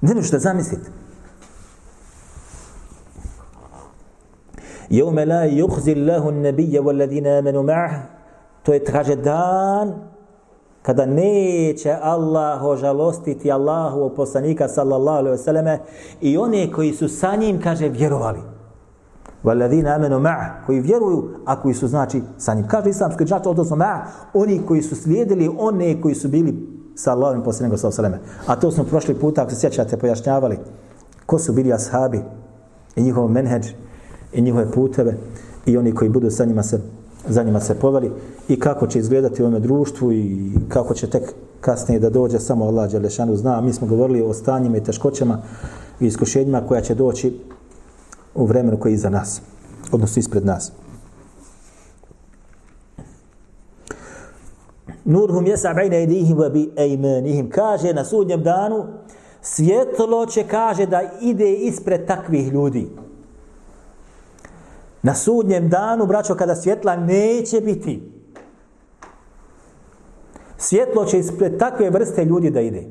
Ne 0.00 0.14
možeš 0.14 0.30
da 0.30 0.38
zamisliti. 0.38 0.90
Jevme 4.90 5.24
la 5.24 5.46
yukhzi 5.46 5.92
Allahu 5.92 6.28
an-nabiyya 6.28 6.80
wal 6.82 6.96
ladina 6.96 7.38
amanu 7.38 7.62
ma'ah. 7.62 7.90
To 8.62 8.72
je 8.72 8.84
traže 8.84 9.16
dan 9.16 9.94
kada 10.82 11.06
neće 11.06 11.96
Allah 12.02 12.64
ožalostiti 12.64 13.52
Allahu 13.52 14.14
poslanika 14.16 14.68
sallallahu 14.68 15.18
alejhi 15.18 15.36
ve 15.36 15.42
selleme 15.42 15.78
i 16.20 16.38
one 16.38 16.72
koji 16.72 16.92
su 16.92 17.08
sa 17.08 17.36
njim 17.36 17.60
kaže 17.60 17.88
vjerovali. 17.88 18.40
Walladina 19.44 19.94
amanu 19.94 20.20
ma'a, 20.20 20.64
koji 20.66 20.80
vjeruju, 20.80 21.28
a 21.44 21.60
koji 21.60 21.74
su 21.74 21.88
znači 21.88 22.22
sa 22.38 22.54
njim. 22.54 22.68
Kaže 22.68 22.90
islamski 22.90 23.24
džat, 23.24 23.46
odnosno 23.46 23.76
ma'a, 23.76 24.00
oni 24.34 24.60
koji 24.66 24.82
su 24.82 24.96
slijedili 24.96 25.50
one 25.58 26.00
koji 26.00 26.14
su 26.14 26.28
bili 26.28 26.68
sa 26.94 27.12
Allahom 27.12 27.42
poslanikom 27.42 27.78
sallallahu 27.78 28.24
A 28.46 28.56
to 28.56 28.70
smo 28.70 28.84
prošli 28.84 29.14
puta, 29.14 29.42
ako 29.42 29.50
se 29.50 29.60
sjećate, 29.60 29.96
pojašnjavali 29.96 30.58
ko 31.26 31.38
su 31.38 31.52
bili 31.52 31.72
ashabi 31.72 32.20
i 32.96 33.02
njihov 33.02 33.28
menheđ 33.28 33.66
i 34.34 34.42
njihove 34.42 34.72
puteve 34.72 35.16
i 35.66 35.76
oni 35.76 35.94
koji 35.94 36.10
budu 36.10 36.30
sa 36.30 36.44
njima 36.44 36.62
se, 36.62 36.80
za 37.28 37.42
njima 37.42 37.60
se 37.60 37.74
povali 37.74 38.10
i 38.48 38.60
kako 38.60 38.86
će 38.86 38.98
izgledati 38.98 39.42
u 39.42 39.46
ovome 39.46 39.60
društvu 39.60 40.12
i 40.12 40.52
kako 40.68 40.94
će 40.94 41.10
tek 41.10 41.22
kasnije 41.60 42.00
da 42.00 42.10
dođe 42.10 42.38
samo 42.38 42.64
Allah 42.64 42.90
Đelešanu 42.90 43.36
zna. 43.36 43.60
Mi 43.60 43.72
smo 43.72 43.86
govorili 43.86 44.22
o 44.22 44.34
stanjima 44.34 44.76
i 44.76 44.84
teškoćama 44.84 45.42
i 46.00 46.06
iskušenjima 46.06 46.60
koja 46.68 46.80
će 46.80 46.94
doći 46.94 47.40
u 48.34 48.46
vremenu 48.46 48.78
koji 48.78 48.92
je 48.92 48.94
iza 48.94 49.10
nas, 49.10 49.40
odnosno 49.92 50.20
ispred 50.20 50.46
nas. 50.46 50.72
Nurhum 55.04 55.46
jesa 55.46 55.74
bejne 55.74 56.02
edihim 56.02 56.36
wa 56.36 56.50
bi 56.52 56.70
ejmanihim. 56.76 57.50
Kaže 57.50 57.92
na 57.92 58.04
sudnjem 58.04 58.42
danu, 58.42 58.84
svjetlo 59.42 60.26
će 60.26 60.44
kaže 60.44 60.86
da 60.86 61.02
ide 61.20 61.52
ispred 61.52 62.06
takvih 62.06 62.52
ljudi. 62.52 62.88
Na 65.04 65.14
sudnjem 65.14 65.68
danu, 65.68 66.06
braćo, 66.06 66.34
kada 66.34 66.54
svjetla 66.54 66.96
neće 66.96 67.60
biti, 67.60 68.12
svjetlo 70.56 71.04
će 71.04 71.18
ispred 71.18 71.58
takve 71.58 71.90
vrste 71.90 72.24
ljudi 72.24 72.50
da 72.50 72.60
ide. 72.60 72.84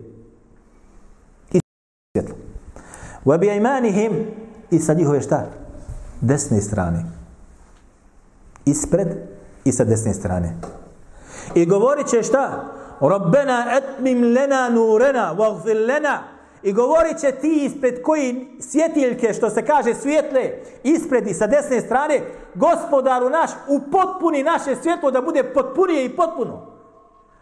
I 1.52 1.60
svjetlo. 2.16 2.36
Wa 3.26 3.58
imanihim 3.58 4.12
i 4.72 4.80
sa 4.80 4.94
njihove 4.94 5.22
šta? 5.22 5.46
Desne 6.22 6.62
strane. 6.62 7.06
Ispred 8.66 9.08
i 9.66 9.72
sa 9.72 9.84
desne 9.84 10.14
strane. 10.14 10.56
I 11.56 11.66
govorit 11.66 12.08
će 12.08 12.24
šta? 12.24 12.74
Rabbena 13.02 13.66
etmim 13.78 14.24
lena 14.24 14.70
nurena, 14.70 15.32
vagfir 15.32 15.78
lena. 15.78 16.33
I 16.64 16.74
govorit 16.74 17.20
će 17.20 17.32
ti 17.32 17.66
ispred 17.66 18.02
koji 18.02 18.48
svjetiljke, 18.60 19.34
što 19.34 19.50
se 19.50 19.66
kaže 19.66 19.94
svjetle, 19.94 20.52
ispred 20.84 21.28
i 21.28 21.34
sa 21.34 21.48
desne 21.48 21.82
strane, 21.82 22.22
gospodaru 22.56 23.30
naš, 23.30 23.52
u 23.68 23.80
potpuni 23.92 24.44
naše 24.44 24.76
svjetlo 24.76 25.12
da 25.12 25.22
bude 25.22 25.44
potpunije 25.44 26.06
i 26.06 26.16
potpuno. 26.16 26.74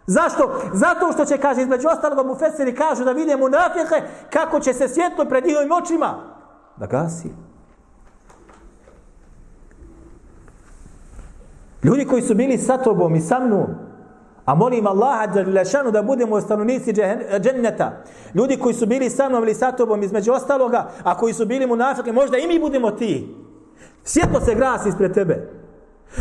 Zašto? 0.07 0.61
Zato 0.73 1.11
što 1.11 1.25
će, 1.25 1.37
kaže, 1.37 1.61
između 1.61 1.87
ostalog 1.87 2.27
mu 2.27 2.35
feseri 2.35 2.75
kažu 2.75 3.03
da 3.03 3.11
vidimo 3.11 3.49
nafjehe 3.49 4.01
kako 4.29 4.59
će 4.59 4.73
se 4.73 4.87
svjetlo 4.87 5.25
pred 5.25 5.45
njihovim 5.45 5.71
očima 5.71 6.37
da 6.77 6.85
gasi. 6.85 7.29
Ljudi 11.83 12.05
koji 12.05 12.21
su 12.21 12.35
bili 12.35 12.57
sa 12.57 12.77
tobom 12.77 13.15
i 13.15 13.21
sa 13.21 13.39
mnom, 13.39 13.65
a 14.45 14.55
molim 14.55 14.87
Allaha 14.87 15.27
da 15.27 15.91
da 15.91 16.03
budemo 16.03 16.41
stanovnici 16.41 16.93
dženneta. 17.39 18.03
Ljudi 18.33 18.57
koji 18.57 18.73
su 18.73 18.85
bili 18.85 19.09
sa 19.09 19.29
mnom 19.29 19.43
ili 19.43 19.53
sa 19.53 19.71
tobom 19.71 20.03
između 20.03 20.31
ostaloga, 20.31 20.89
a 21.03 21.17
koji 21.17 21.33
su 21.33 21.45
bili 21.45 21.67
munafike, 21.67 22.11
možda 22.11 22.37
i 22.37 22.47
mi 22.47 22.59
budemo 22.59 22.91
ti. 22.91 23.35
Svjetlo 24.03 24.41
se 24.41 24.55
grasi 24.55 24.89
ispred 24.89 25.13
tebe. 25.13 25.49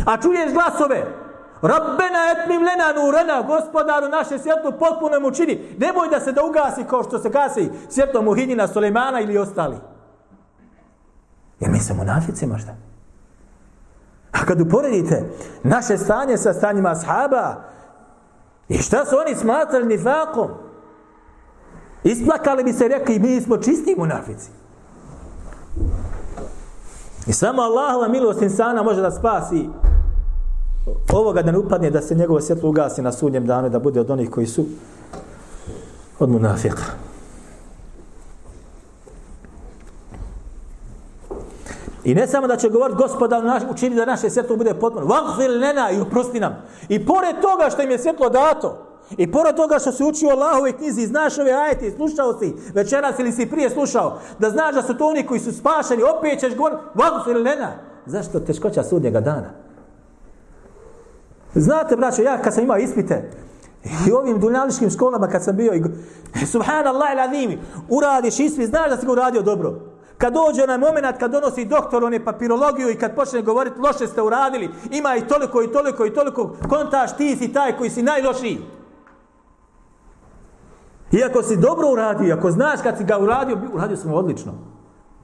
A 0.05 0.21
čuješ 0.21 0.53
glasove, 0.53 1.05
Rabbena 1.61 2.19
etmim 2.31 2.63
lena 2.63 2.93
nurena, 2.95 3.41
gospodaru 3.41 4.09
naše 4.09 4.39
svjetlo 4.39 4.71
potpuno 4.71 5.19
mu 5.19 5.31
čini. 5.31 5.75
Nemoj 5.77 6.09
da 6.09 6.19
se 6.19 6.31
da 6.31 6.43
ugasi 6.43 6.83
kao 6.89 7.03
što 7.03 7.19
se 7.19 7.29
gasi 7.29 7.69
svjetlo 7.89 8.21
Muhidina, 8.21 8.67
Sulejmana 8.67 9.21
ili 9.21 9.37
ostali. 9.37 9.77
Jer 11.59 11.71
mi 11.71 11.79
smo 11.79 11.95
munafici 11.95 12.47
možda. 12.47 12.75
A 14.31 14.45
kad 14.45 14.61
uporedite 14.61 15.23
naše 15.63 15.97
stanje 15.97 16.37
sa 16.37 16.53
stanjima 16.53 16.89
ashaba, 16.89 17.63
i 18.71 18.77
šta 18.77 19.05
su 19.05 19.15
oni 19.25 19.35
smatrali 19.35 19.85
nifakom? 19.85 20.47
Isplakali 22.03 22.63
bi 22.63 22.73
se 22.73 22.87
rekli, 22.87 23.19
mi 23.19 23.41
smo 23.41 23.57
čisti 23.57 23.95
munafici. 23.97 24.49
I 27.27 27.33
samo 27.33 27.61
Allahova 27.61 28.07
milost 28.07 28.41
insana 28.41 28.83
može 28.83 29.01
da 29.01 29.11
spasi 29.11 29.69
ovoga 31.13 31.41
da 31.41 31.51
ne 31.51 31.57
upadne, 31.57 31.89
da 31.89 32.01
se 32.01 32.15
njegovo 32.15 32.41
svjetlo 32.41 32.69
ugasi 32.69 33.01
na 33.01 33.11
sudnjem 33.11 33.45
danu, 33.45 33.69
da 33.69 33.79
bude 33.79 33.99
od 33.99 34.09
onih 34.09 34.29
koji 34.29 34.47
su 34.47 34.65
od 36.19 36.29
munafika. 36.29 36.83
I 42.03 42.15
ne 42.15 42.27
samo 42.27 42.47
da 42.47 42.57
će 42.57 42.69
govoriti 42.69 42.97
gospoda 42.97 43.41
naš, 43.41 43.63
učini 43.71 43.95
da 43.95 44.05
naše 44.05 44.29
svjetlo 44.29 44.55
bude 44.55 44.73
potpuno. 44.73 45.05
Vagfir 45.05 45.51
lena 45.51 45.91
i 45.91 46.01
oprosti 46.01 46.39
nam. 46.39 46.63
I 46.89 47.05
pored 47.05 47.35
toga 47.41 47.69
što 47.69 47.81
im 47.81 47.91
je 47.91 47.99
svjetlo 47.99 48.29
dato, 48.29 48.87
i 49.17 49.31
pored 49.31 49.55
toga 49.55 49.79
što 49.79 49.91
se 49.91 50.03
učio 50.03 50.29
Allahove 50.29 50.71
knjizi, 50.71 51.07
znaš 51.07 51.37
ove 51.39 51.51
ajete, 51.51 51.91
slušao 51.91 52.39
si 52.39 52.53
večeras 52.73 53.19
ili 53.19 53.31
si 53.31 53.49
prije 53.49 53.69
slušao, 53.69 54.19
da 54.39 54.49
znaš 54.49 54.75
da 54.75 54.81
su 54.81 54.97
to 54.97 55.07
oni 55.07 55.25
koji 55.25 55.39
su 55.39 55.51
spašeni, 55.51 56.03
opet 56.17 56.39
ćeš 56.39 56.55
govoriti, 56.55 56.81
vagfir 56.93 57.37
lena. 57.37 57.71
Zašto 58.05 58.39
teškoća 58.39 58.83
sudnjega 58.83 59.21
dana? 59.21 59.49
Znate, 61.55 61.95
braćo, 61.95 62.21
ja 62.21 62.41
kad 62.41 62.53
sam 62.53 62.63
imao 62.63 62.77
ispite, 62.77 63.31
i 64.07 64.11
ovim 64.11 64.39
dunjališkim 64.39 64.89
školama 64.89 65.27
kad 65.27 65.43
sam 65.43 65.55
bio, 65.55 65.73
i, 65.73 66.45
subhanallah 66.45 67.09
il 67.33 67.57
uradiš 67.89 68.39
ispit, 68.39 68.69
znaš 68.69 68.89
da 68.89 68.97
si 68.97 69.05
ga 69.05 69.11
uradio 69.11 69.41
dobro. 69.41 69.90
Kad 70.21 70.33
dođe 70.33 70.63
onaj 70.63 70.77
moment 70.77 71.17
kad 71.19 71.31
donosi 71.31 71.65
doktor 71.65 72.03
one 72.03 72.25
papirologiju 72.25 72.89
i 72.89 72.95
kad 72.95 73.15
počne 73.15 73.41
govoriti 73.41 73.79
loše 73.79 74.07
ste 74.07 74.21
uradili, 74.21 74.69
ima 74.91 75.15
i 75.15 75.27
toliko 75.27 75.63
i 75.63 75.71
toliko 75.71 76.05
i 76.05 76.13
toliko, 76.13 76.55
kontaš 76.69 77.17
ti 77.17 77.35
si 77.35 77.53
taj 77.53 77.77
koji 77.77 77.89
si 77.89 78.03
najlošiji. 78.03 78.61
Iako 81.11 81.43
si 81.43 81.57
dobro 81.57 81.91
uradio, 81.91 82.35
ako 82.35 82.51
znaš 82.51 82.79
kad 82.83 82.97
si 82.97 83.03
ga 83.03 83.19
uradio, 83.19 83.57
uradio 83.73 83.97
sam 83.97 84.13
odlično. 84.13 84.51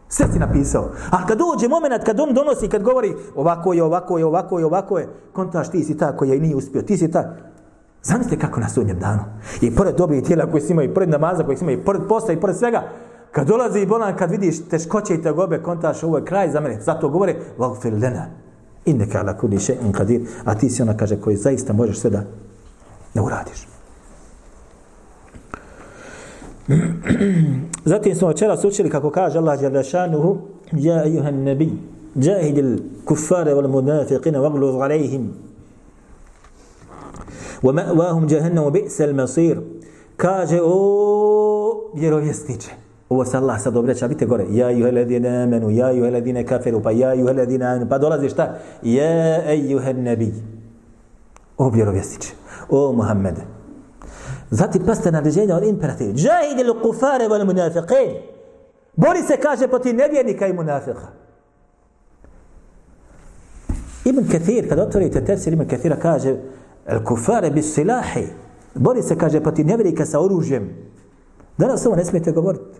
Sve 0.07 0.25
si 0.33 0.39
napisao. 0.39 0.89
A 1.12 1.25
kad 1.27 1.38
dođe 1.38 1.67
moment, 1.67 2.03
kad 2.03 2.19
on 2.19 2.33
donosi, 2.33 2.67
kad 2.67 2.83
govori 2.83 3.15
ovako 3.36 3.73
je, 3.73 3.83
ovako 3.83 4.17
je, 4.17 4.25
ovako 4.25 4.60
je, 4.60 4.65
ovako 4.65 4.99
je, 4.99 5.07
kontaš 5.33 5.71
ti 5.71 5.83
si 5.83 5.97
ta 5.97 6.17
koja 6.17 6.33
je 6.33 6.39
nije 6.39 6.55
uspio, 6.55 6.81
ti 6.81 6.97
si 6.97 7.12
ta. 7.12 7.36
Zamislite 8.03 8.39
kako 8.39 8.60
na 8.60 8.69
sudnjem 8.69 8.99
danu. 8.99 9.23
I 9.62 9.75
pored 9.75 9.95
dobrih 9.95 10.23
tijela 10.23 10.51
koje 10.51 10.62
si 10.62 10.71
imao, 10.71 10.83
i 10.83 10.93
pored 10.93 11.10
namaza 11.10 11.43
koje 11.43 11.57
si 11.57 11.63
imao, 11.63 11.73
i 11.73 11.86
pored 11.86 12.01
posta, 12.10 12.33
i 12.33 12.39
pored 12.39 12.57
svega, 12.57 12.83
kad 13.38 13.47
dolazi 13.47 13.86
bolan, 13.86 14.15
kad 14.15 14.32
vidiš 14.32 14.69
teškoće 14.69 15.13
i 15.13 15.21
tegobe, 15.21 15.62
kontaš 15.63 16.04
ovo 16.04 16.17
je 16.17 16.26
kraj 16.26 16.50
za 16.52 16.60
mene. 16.60 16.82
Zato 16.82 17.10
govore, 17.10 17.36
vagfir 17.58 17.93
lena, 17.93 18.26
inneka 18.86 19.19
ala 19.19 19.36
kudi 19.38 19.60
še 19.62 19.76
in 19.86 19.91
kadir, 19.93 20.23
a 20.45 20.56
ti 20.58 20.69
si 20.69 20.82
ona 20.82 20.95
kaže 20.97 21.19
koji 21.21 21.38
zaista 21.38 21.73
možeš 21.73 22.00
sve 22.00 22.10
da 22.10 22.23
ne 23.13 23.21
uradiš. 23.21 23.67
Zatim 27.91 28.15
smo 28.15 28.28
večera 28.28 28.58
sučili 28.58 28.89
kako 28.89 29.12
kaže 29.12 29.38
Allah 29.38 29.62
jalla 29.62 29.84
šanuhu 29.84 30.38
Ja 30.71 31.06
ejuhan 31.06 31.43
nebi 31.43 31.69
Jahidil 32.15 32.78
kuffare 33.06 33.54
wal 33.54 33.69
munafiqina 33.69 34.39
vagluz 34.39 34.76
alaihim 34.76 35.30
Wa 37.62 37.71
ma'wahum 37.73 38.28
jahannam 38.34 38.65
Wa 38.65 38.71
bi'sa 38.71 39.04
al 39.04 39.13
masir 39.13 39.62
Kaže 40.17 40.60
o 40.63 41.91
vjerovjesniče 41.95 42.87
Ovo 43.10 43.26
se 43.26 43.38
Allah 43.38 43.62
sad 43.62 43.78
obreća, 43.78 44.06
vidite 44.06 44.26
gore 44.26 44.46
Ja 44.50 44.72
ejuha 44.72 44.91
ladina 44.91 45.43
amanu, 45.43 45.70
ja 45.70 45.91
ejuha 45.91 46.10
ladina 46.10 46.43
kafiru 46.43 46.82
Pa 46.82 46.91
ja 46.91 47.13
ejuha 47.13 47.34
ladina 47.34 47.65
amanu, 47.65 47.89
pa 47.89 47.98
dolazi 47.98 48.30
šta 48.30 48.58
Ja 48.84 49.52
ejuhan 49.52 50.04
nabi 50.04 50.34
O 51.58 51.70
vjerovjesniče 51.70 52.34
O 52.70 52.91
Muhammede 52.93 53.58
Zatim 54.50 54.86
paste 54.86 55.12
naređenja 55.12 55.56
od 55.56 55.63
imperativ. 55.63 56.13
Džahid 56.13 56.60
ili 56.60 56.82
kufare 56.82 57.28
vali 57.28 57.46
munafiqin. 57.46 58.15
Bori 58.96 59.22
se, 59.22 59.38
kaže, 59.38 59.67
poti 59.67 59.93
nevjernika 59.93 60.48
i 60.48 60.54
munafika. 60.54 61.08
Ibn 64.06 64.28
Kathir, 64.32 64.70
kad 64.70 64.80
otvorite 64.80 65.26
tefsir 65.26 65.54
Ibn 65.54 65.67
Kathira, 65.67 65.96
kaže, 65.96 66.36
el 66.86 67.04
kufare 67.04 67.52
bis 67.52 67.74
silahi. 67.74 68.28
Bori 68.76 69.04
se, 69.04 69.17
kaže, 69.17 69.43
poti 69.43 69.63
nevjernika 69.63 70.06
sa 70.06 70.20
oružjem. 70.20 70.70
Danas 71.58 71.86
ovo 71.86 71.96
ne 71.96 72.06
smijete 72.06 72.32
govoriti. 72.32 72.76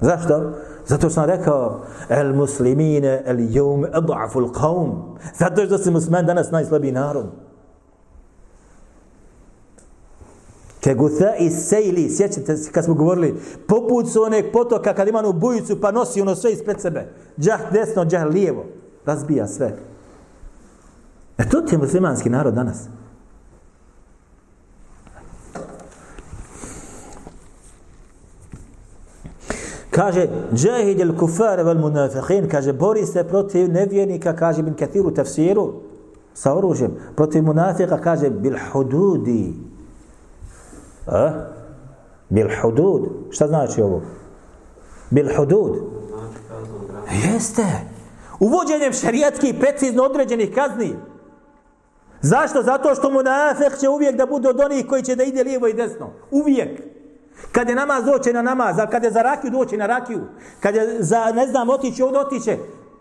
Zašto? 0.00 0.52
Zato 0.86 1.10
sam 1.10 1.24
rekao, 1.24 1.80
el 2.08 2.34
muslimine, 2.34 3.22
el 3.26 3.36
jom 3.50 3.84
edafu 3.84 4.40
l. 4.40 4.46
Zato 5.38 5.66
što 5.66 5.78
se 5.78 5.90
musliman 5.90 6.26
danas 6.26 6.50
najslabiji 6.50 6.92
narod. 6.92 7.26
Ke 10.80 10.94
gutha 10.94 11.34
i 11.38 11.50
sejli, 11.50 12.10
sjećate 12.10 12.56
se 12.56 12.72
kad 12.72 12.84
smo 12.84 12.94
govorili, 12.94 13.40
poput 13.68 14.08
su 14.08 14.22
onek 14.22 14.52
potoka 14.52 14.94
kad 14.94 15.08
ima 15.08 15.18
onu 15.18 15.32
bujicu 15.32 15.80
pa 15.80 15.92
nosi 15.92 16.20
ono 16.20 16.34
sve 16.34 16.52
ispred 16.52 16.80
sebe. 16.80 17.12
Džah 17.38 17.60
desno, 17.72 18.04
džah 18.04 18.26
lijevo. 18.26 18.64
Razbija 19.04 19.46
sve. 19.46 19.78
E 21.38 21.48
to 21.48 21.60
ti 21.60 21.74
je 21.74 21.78
muslimanski 21.78 22.30
narod 22.30 22.54
danas. 22.54 22.88
Kaže, 29.90 30.28
džahid 30.54 31.00
il 31.00 31.16
kufare 31.16 31.64
vel 31.64 31.78
munafiqin, 31.78 32.48
kaže, 32.48 32.72
bori 32.72 33.06
se 33.06 33.24
protiv 33.24 33.72
nevjernika, 33.72 34.36
kaže, 34.36 34.62
bin 34.62 34.74
kathiru 34.74 35.10
tafsiru, 35.10 35.72
sa 36.34 36.54
oružjem, 36.54 36.94
protiv 37.16 37.42
munafika, 37.44 37.98
kaže, 38.00 38.30
bil 38.30 38.56
hududi, 38.72 39.54
A? 41.06 41.32
Bil 42.28 42.48
hudud. 42.62 43.08
Šta 43.30 43.46
znači 43.46 43.82
ovo? 43.82 44.02
Bil 45.10 45.36
hudud. 45.36 45.76
Jeste. 47.24 47.66
Uvođenjem 48.40 48.92
šarijatskih 48.92 49.54
precizno 49.60 50.02
određenih 50.02 50.54
kazni. 50.54 50.96
Zašto? 52.22 52.62
Zato 52.62 52.94
što 52.94 53.10
munafik 53.10 53.78
će 53.80 53.88
uvijek 53.88 54.16
da 54.16 54.26
bude 54.26 54.48
od 54.48 54.60
onih 54.60 54.86
koji 54.86 55.02
će 55.02 55.16
da 55.16 55.24
ide 55.24 55.44
lijevo 55.44 55.66
i 55.66 55.74
desno. 55.74 56.10
Uvijek. 56.30 56.80
Kad 57.52 57.68
je 57.68 57.74
namaz 57.74 58.04
doće 58.04 58.32
na 58.32 58.42
namaz, 58.42 58.78
a 58.78 58.86
kad 58.86 59.04
je 59.04 59.10
za 59.10 59.22
rakiju 59.22 59.50
doće 59.50 59.76
na 59.76 59.86
rakiju. 59.86 60.20
Kad 60.60 60.74
je 60.74 61.02
za, 61.02 61.32
ne 61.34 61.46
znam, 61.46 61.70
otiće 61.70 62.04
ovdje 62.04 62.20
otiće. 62.20 62.58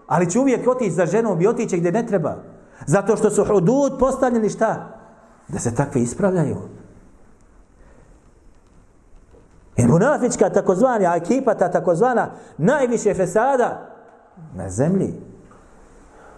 Ali 0.08 0.30
će 0.30 0.40
uvijek 0.40 0.68
otići 0.68 0.92
za 0.92 1.06
ženom 1.06 1.42
i 1.42 1.48
otiće 1.48 1.78
gdje 1.78 1.92
ne 1.92 2.06
treba. 2.06 2.36
Zato 2.86 3.18
što 3.18 3.30
su 3.30 3.46
hudud 3.46 4.00
postavljeni 4.00 4.50
šta? 4.50 5.00
Da 5.48 5.60
se 5.60 5.76
takve 5.76 6.02
ispravljaju. 6.02 6.58
I 9.78 9.86
munafička 9.88 10.50
takozvani, 10.50 11.08
a 11.08 11.16
ekipa 11.16 11.54
ta 11.54 11.72
takozvana 11.72 12.32
najviše 12.58 13.14
fesada 13.14 13.90
na 14.56 14.70
zemlji 14.70 15.14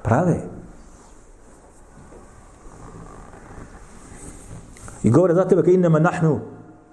prave. 0.03 0.41
I 5.03 5.09
govore 5.09 5.33
za 5.33 5.47
tebe, 5.47 5.63
ka 5.63 5.71
innama 5.71 5.99
nahnu 5.99 6.39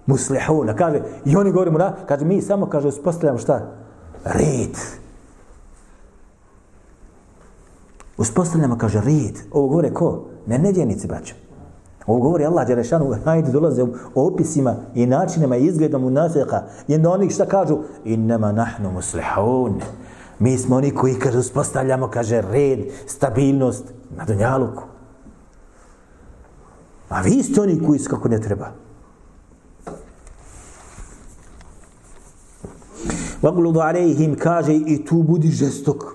muslihuna. 0.09 0.75
Kaže, 0.77 1.03
i 1.25 1.37
oni 1.37 1.53
govorimo, 1.53 1.79
mu, 1.79 1.85
kaže, 2.07 2.25
mi 2.25 2.43
samo, 2.43 2.67
kaže, 2.67 2.89
uspostavljamo 2.89 3.39
šta? 3.39 3.61
Red. 4.25 4.77
Uspostavljamo, 8.17 8.79
kaže, 8.79 9.01
red. 9.01 9.37
Ovo 9.53 9.69
govore 9.69 9.93
ko? 9.95 10.25
Ne 10.47 10.59
nedjenici, 10.59 11.07
braćo. 11.07 11.35
Ovo 12.07 12.21
govori 12.21 12.45
Allah 12.45 12.67
Đerešanu, 12.67 13.17
hajde 13.25 13.53
dolaze 13.53 13.83
u 13.83 13.93
opisima 14.15 14.75
i 14.95 15.07
načinima 15.07 15.57
i 15.57 15.67
izgledom 15.67 16.05
u 16.05 16.11
I 16.89 16.95
onda 16.95 17.11
oni 17.11 17.31
šta 17.31 17.47
kažu, 17.47 17.79
innama 18.05 18.53
nahnu 18.53 18.93
muslihun. 18.93 19.81
Mi 20.39 20.59
smo 20.59 20.77
oni 20.77 20.91
koji, 20.91 21.15
kaže, 21.15 21.39
uspostavljamo, 21.39 22.09
kaže, 22.09 22.41
red, 22.41 22.79
stabilnost 23.07 23.85
na 24.17 24.25
Dunjaluku. 24.25 24.83
A 27.09 27.21
vi 27.21 27.43
ste 27.43 27.61
oni 27.61 27.81
koji 27.87 27.99
kako 27.99 28.29
ne 28.29 28.41
treba. 28.41 28.88
Vagludu 33.43 33.81
alejhim 33.81 34.37
kaže 34.39 34.75
i 34.75 35.05
tu 35.05 35.23
budi 35.23 35.49
žestok. 35.49 36.15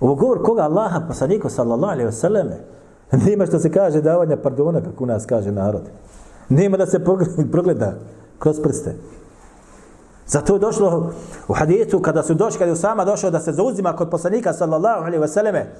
Ovo 0.00 0.14
govor 0.14 0.42
koga 0.42 0.62
Allaha, 0.62 1.00
poslaniku 1.08 1.48
sallallahu 1.48 1.92
alaihi 1.92 2.06
ve 2.06 2.12
selleme. 2.12 2.56
Nema 3.26 3.46
što 3.46 3.58
se 3.58 3.72
kaže 3.72 4.02
davanja 4.02 4.36
pardona, 4.36 4.80
kako 4.80 5.04
u 5.04 5.06
nas 5.06 5.26
kaže 5.26 5.52
narod. 5.52 5.82
Nema 6.48 6.76
da 6.76 6.86
se 6.86 7.00
progleda 7.52 7.94
kroz 8.38 8.60
prste. 8.62 8.94
Zato 10.26 10.54
je 10.54 10.58
došlo 10.58 11.12
u 11.48 11.52
hadijetu, 11.52 12.00
kada 12.00 12.22
su 12.22 12.34
došli, 12.34 12.58
kada 12.58 12.70
je 12.70 12.76
sama 12.76 13.04
došao 13.04 13.30
da 13.30 13.40
se 13.40 13.52
zauzima 13.52 13.96
kod 13.96 14.10
poslanika, 14.10 14.52
sallallahu 14.52 15.04
alaihi 15.04 15.24
vseleme, 15.24 15.72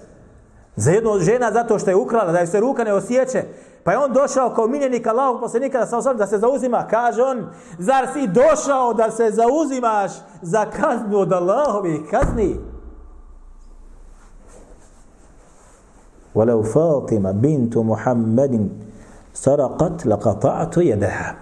za 0.78 0.92
jednu 0.92 1.10
od 1.12 1.22
žena 1.22 1.52
zato 1.52 1.80
što 1.80 1.90
je 1.90 1.96
ukrala, 1.96 2.32
da 2.32 2.40
je 2.40 2.48
se 2.48 2.60
ruka 2.60 2.84
ne 2.84 2.94
osjeće, 2.94 3.44
pa 3.84 3.92
je 3.92 3.98
on 3.98 4.14
došao 4.14 4.50
kao 4.50 4.68
miljenik 4.68 5.08
Allahog 5.08 5.40
poslanika 5.40 5.80
da 5.80 6.02
se, 6.02 6.14
da 6.14 6.28
se 6.28 6.38
zauzima, 6.38 6.88
kaže 6.90 7.24
on, 7.24 7.46
zar 7.80 8.08
si 8.14 8.28
došao 8.28 8.94
da 8.94 9.12
se 9.12 9.32
zauzimaš 9.32 10.12
za 10.42 10.66
kaznu 10.66 11.18
od 11.18 11.34
Allahovih 11.34 12.02
kazni? 12.12 12.60
ولو 16.36 16.64
فاطمة 16.64 17.32
بنت 17.32 17.78
محمد 17.78 18.70
سرقت 19.34 20.06
لقطعت 20.06 20.78
يدها 20.78 21.36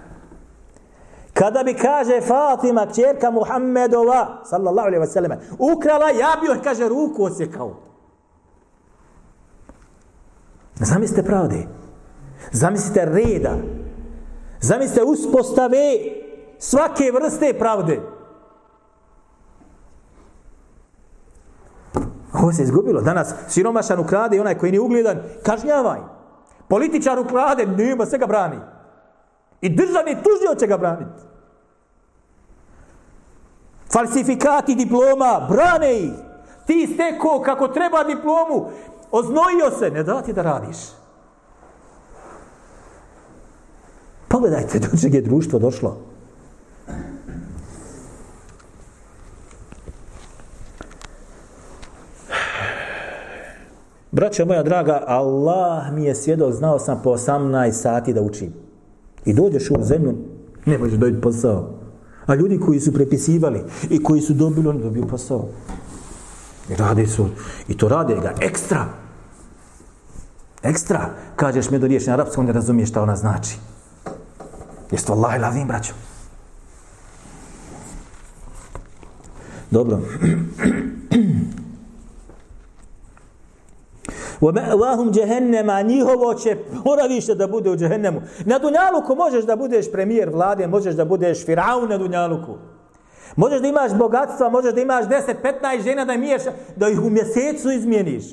Kada 1.34 1.64
bi 1.64 1.74
kaže 1.74 2.22
Fatima, 2.22 2.86
kćerka 2.86 3.32
Muhammedova, 3.32 4.28
sallallahu 4.46 4.88
alaihi 4.88 5.04
wa 5.04 5.08
sallam, 5.08 5.32
ukrala, 5.60 6.10
ja 6.10 6.36
bi 6.42 6.48
joj, 6.48 6.62
kaže, 6.64 6.90
ruku 6.90 7.24
osjekao. 7.24 7.85
Zamislite 10.81 11.23
pravde. 11.23 11.67
Zamislite 12.53 13.05
reda. 13.05 13.57
Zamislite 14.61 15.05
uspostave 15.05 15.99
svake 16.59 17.13
vrste 17.15 17.55
pravde. 17.59 18.01
Ovo 22.33 22.53
se 22.53 22.63
izgubilo. 22.63 23.01
Danas 23.01 23.35
siromašan 23.49 24.01
ukrade 24.01 24.37
i 24.37 24.41
onaj 24.41 24.59
koji 24.59 24.73
nije 24.73 24.81
ugledan, 24.81 25.19
kažnjavaj. 25.43 26.01
Političar 26.69 27.19
ukrade, 27.19 27.67
nema 27.67 28.07
se 28.07 28.19
ga 28.19 28.27
brani. 28.27 28.57
I 29.61 29.69
državni 29.69 30.15
tužio 30.15 30.55
će 30.59 30.67
ga 30.67 30.77
braniti. 30.77 31.23
Falsifikati 33.93 34.75
diploma, 34.75 35.47
brane 35.51 35.99
ih. 35.99 36.13
Ti 36.67 36.89
steko 36.95 37.43
kako 37.45 37.69
treba 37.69 38.05
diplomu, 38.05 38.71
oznojio 39.11 39.71
se, 39.79 39.91
ne 39.91 40.03
da 40.03 40.23
ti 40.23 40.33
da 40.33 40.43
radiš. 40.43 40.77
Pogledajte 44.29 44.79
do 44.79 44.89
čeg 45.01 45.15
je 45.15 45.23
društvo 45.23 45.59
došlo. 45.59 45.97
Braćo 54.11 54.45
moja 54.45 54.63
draga, 54.63 55.05
Allah 55.07 55.93
mi 55.93 56.05
je 56.05 56.15
svjedok, 56.15 56.53
znao 56.53 56.79
sam 56.79 57.01
po 57.05 57.11
18 57.11 57.73
sati 57.73 58.13
da 58.13 58.23
učim. 58.23 58.53
I 59.25 59.35
dođeš 59.35 59.71
u 59.71 59.83
zemlju, 59.83 60.15
Ne 60.67 60.79
možeš 60.79 60.99
dobiti 60.99 61.21
posao. 61.21 61.71
A 62.27 62.35
ljudi 62.35 62.59
koji 62.59 62.81
su 62.81 62.93
prepisivali 62.93 63.61
i 63.91 64.03
koji 64.03 64.21
su 64.21 64.33
dobili, 64.33 64.69
oni 64.69 64.83
dobiju 64.83 65.07
posao. 65.07 65.49
I 66.71 66.77
radi 66.77 67.07
su, 67.07 67.29
i 67.69 67.77
to 67.77 67.89
rade 67.89 68.15
ga 68.15 68.33
ekstra. 68.41 68.87
Ekstra. 70.63 71.11
Kažeš 71.37 71.71
mi 71.71 71.79
do 71.79 71.87
riječi 71.87 72.07
na 72.07 72.13
arapskom, 72.13 72.47
ne 72.47 72.53
razumiješ 72.53 72.91
šta 72.91 73.03
ona 73.03 73.17
znači. 73.17 73.57
Jeste 74.91 75.13
Allah 75.13 75.37
i 75.37 75.39
lavim, 75.39 75.69
braćo. 75.69 75.93
Dobro. 79.71 79.99
Wa 84.41 84.53
ma'wahum 84.53 85.19
jahannama 85.19 85.83
njihovo 85.83 86.35
će 86.35 86.57
boravište 86.85 87.35
da 87.35 87.47
bude 87.47 87.71
u 87.71 87.77
džehennemu. 87.77 88.21
Na 88.45 88.59
dunjaluku 88.59 89.15
možeš 89.15 89.45
da 89.45 89.57
budeš 89.57 89.93
premijer 89.93 90.31
vlade, 90.31 90.67
možeš 90.67 90.95
da 90.95 91.05
budeš 91.05 91.45
firaun 91.45 91.89
na 91.89 91.99
dunjaluku. 91.99 92.57
Možeš 93.37 93.61
da 93.61 93.69
imaš 93.69 93.95
bogatstva, 93.99 94.51
možeš 94.51 94.75
da 94.75 94.81
imaš 94.81 95.05
10, 95.05 95.35
15 95.63 95.83
žena 95.85 96.05
da 96.05 96.17
miješ, 96.17 96.43
da 96.77 96.89
ih 96.89 97.01
u 97.01 97.11
mjesecu 97.11 97.71
izmijeniš. 97.71 98.25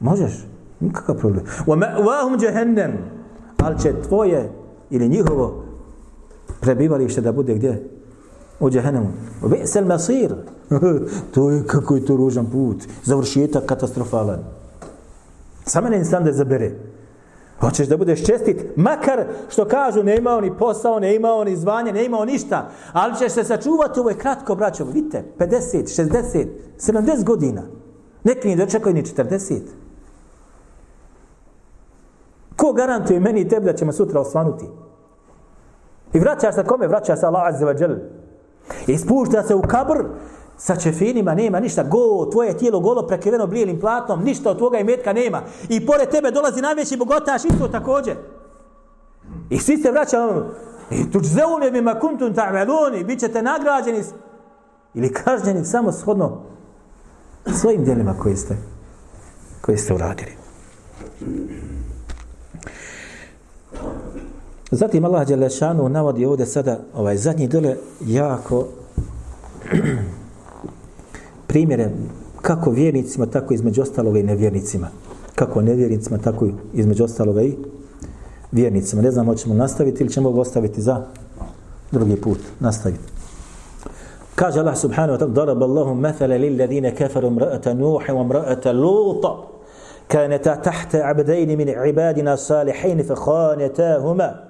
Možeš. 0.00 0.32
Nikakav 0.80 1.16
problem. 1.16 1.44
Wa 1.66 1.76
ma'wahum 1.76 2.44
jahannam. 2.44 2.92
Al 3.58 3.78
će 3.82 4.02
tvoje 4.08 4.50
ili 4.90 5.08
njihovo 5.08 5.64
prebivalište 6.60 7.20
da 7.20 7.32
bude 7.32 7.54
gdje? 7.54 7.88
U 8.60 8.70
džehennemu. 8.70 9.08
Bi'sal 9.42 9.86
masir. 9.86 10.34
to 11.34 11.50
je 11.50 11.66
kako 11.66 11.94
je 11.94 12.06
to 12.06 12.16
ružan 12.16 12.46
put. 12.46 12.76
Završetak 13.04 13.66
katastrofalan. 13.66 14.44
Samo 15.64 15.88
ne 15.88 15.98
insan 15.98 16.24
da 16.24 16.32
zabere. 16.32 16.72
Hoćeš 17.60 17.88
da 17.88 17.96
budeš 17.96 18.26
čestit, 18.26 18.76
makar 18.76 19.24
što 19.48 19.64
kažu 19.64 20.02
ne 20.02 20.16
imao 20.16 20.40
ni 20.40 20.56
posao, 20.58 21.00
ne 21.00 21.14
imao 21.16 21.44
ni 21.44 21.56
zvanje, 21.56 21.92
ne 21.92 22.04
imao 22.04 22.24
ništa, 22.24 22.70
ali 22.92 23.16
ćeš 23.16 23.32
se 23.32 23.44
sačuvati, 23.44 24.00
ovo 24.00 24.10
je 24.10 24.18
kratko, 24.18 24.54
braćo, 24.54 24.84
vidite, 24.84 25.24
50, 25.38 26.02
60, 26.02 26.46
70 26.78 27.24
godina. 27.24 27.62
Neki 28.24 28.48
ni 28.48 28.56
dočekaju 28.56 28.94
ni 28.94 29.02
40. 29.02 29.60
Ko 32.56 32.72
garantuje 32.72 33.20
meni 33.20 33.40
i 33.40 33.48
tebi 33.48 33.66
da 33.66 33.72
ćemo 33.72 33.92
sutra 33.92 34.20
osvanuti? 34.20 34.64
I 36.12 36.18
vraćaš 36.18 36.54
se 36.54 36.64
kome? 36.64 36.86
Vraćaš 36.86 37.18
se 37.18 37.26
Allah 37.26 37.42
Azza 37.46 37.66
wa 37.66 37.80
Jal. 37.80 37.96
I 38.86 38.98
spušta 38.98 39.42
se 39.42 39.54
u 39.54 39.62
kabr, 39.62 40.04
sa 40.58 40.76
čefinima 40.76 41.34
nema 41.34 41.60
ništa, 41.60 41.82
go, 41.82 42.30
tvoje 42.32 42.58
tijelo 42.58 42.80
golo 42.80 43.06
prekriveno 43.06 43.46
blijelim 43.46 43.80
platnom, 43.80 44.24
ništa 44.24 44.50
od 44.50 44.58
tvoga 44.58 44.78
imetka 44.78 45.12
nema. 45.12 45.42
I 45.68 45.86
pored 45.86 46.08
tebe 46.08 46.30
dolazi 46.30 46.60
najveći 46.60 46.96
bogotaš 46.96 47.44
isto 47.44 47.68
također. 47.68 48.14
I 49.50 49.58
svi 49.58 49.76
se 49.76 49.90
vraćaju, 49.90 50.22
ono, 50.28 50.46
e, 50.90 50.96
i 50.96 51.10
tuč 51.10 51.24
zeum 51.24 51.72
bima 51.72 51.94
kuntum 52.00 52.34
ta'meluni, 52.34 53.04
bit 53.06 53.20
ćete 53.20 53.42
nagrađeni 53.42 54.02
ili 54.94 55.12
kažnjeni 55.12 55.64
samo 55.64 55.92
shodno 55.92 56.42
svojim 57.60 57.84
dijelima 57.84 58.14
koji 58.22 58.36
ste, 58.36 58.56
koji 59.60 59.78
ste 59.78 59.94
uradili. 59.94 60.32
Zatim 64.70 65.04
Allah 65.04 65.26
Đelešanu 65.26 65.88
navodi 65.88 66.26
ovdje 66.26 66.46
sada 66.46 66.78
ovaj 66.94 67.16
zadnji 67.16 67.48
dole 67.48 67.76
jako 68.00 68.66
primjere 71.47 71.89
kako 72.41 72.71
vjernicima, 72.71 73.25
tako 73.25 73.53
između 73.53 73.81
ostaloga 73.81 74.19
i 74.19 74.23
nevjernicima. 74.23 74.87
Kako 75.35 75.61
nevjernicima, 75.61 76.17
tako 76.17 76.47
između 76.73 77.03
ostaloga 77.03 77.41
i 77.41 77.55
vjernicima. 78.51 79.01
Ne 79.01 79.11
znam, 79.11 79.25
hoćemo 79.25 79.53
nastaviti 79.53 80.03
ili 80.03 80.11
ćemo 80.11 80.29
ovo 80.29 80.41
ostaviti 80.41 80.81
za 80.81 81.05
drugi 81.91 82.15
put. 82.15 82.39
Nastaviti. 82.59 83.03
Kaže 84.35 84.59
Allah 84.59 84.77
subhanahu 84.77 85.17
wa 85.17 85.19
ta'ala 85.19 85.33
darab 85.33 85.63
Allahu 85.63 85.95
mathala 85.95 86.37
lil 86.37 86.57
ladina 86.59 86.91
kafaru 86.91 87.29
imra'ata 87.29 87.73
Nuh 87.73 88.01
wa 88.09 88.25
imra'ata 88.25 88.73
Lut 88.73 89.25
كانتا 90.09 90.55
تحت 90.55 90.95
عبدين 90.95 91.57
من 91.57 91.69
عبادنا 91.69 92.33
الصالحين 92.33 93.03
فخانتاهما 93.03 94.43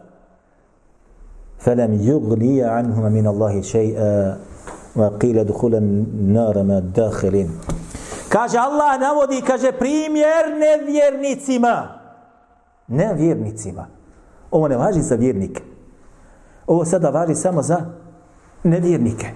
فلم 1.57 2.01
يغني 2.01 2.63
عنهما 2.63 3.09
من 3.09 3.27
الله 3.27 3.61
شيئا 3.61 4.37
wa 4.98 5.18
qila 5.18 5.44
dukhula 5.44 5.80
nar 5.80 6.64
ma 6.64 6.80
dakhilin. 6.80 7.50
Kaže 8.28 8.58
Allah 8.58 9.00
navodi 9.00 9.42
kaže 9.42 9.72
primjer 9.72 10.58
nevjernicima. 10.58 11.88
Nevjernicima. 12.88 13.86
Ovo 14.50 14.68
ne 14.68 14.76
važi 14.76 15.02
za 15.02 15.14
vjernike. 15.14 15.62
Ovo 16.66 16.84
sada 16.84 17.10
važi 17.10 17.34
samo 17.34 17.62
za 17.62 17.80
nevjernike. 18.64 19.26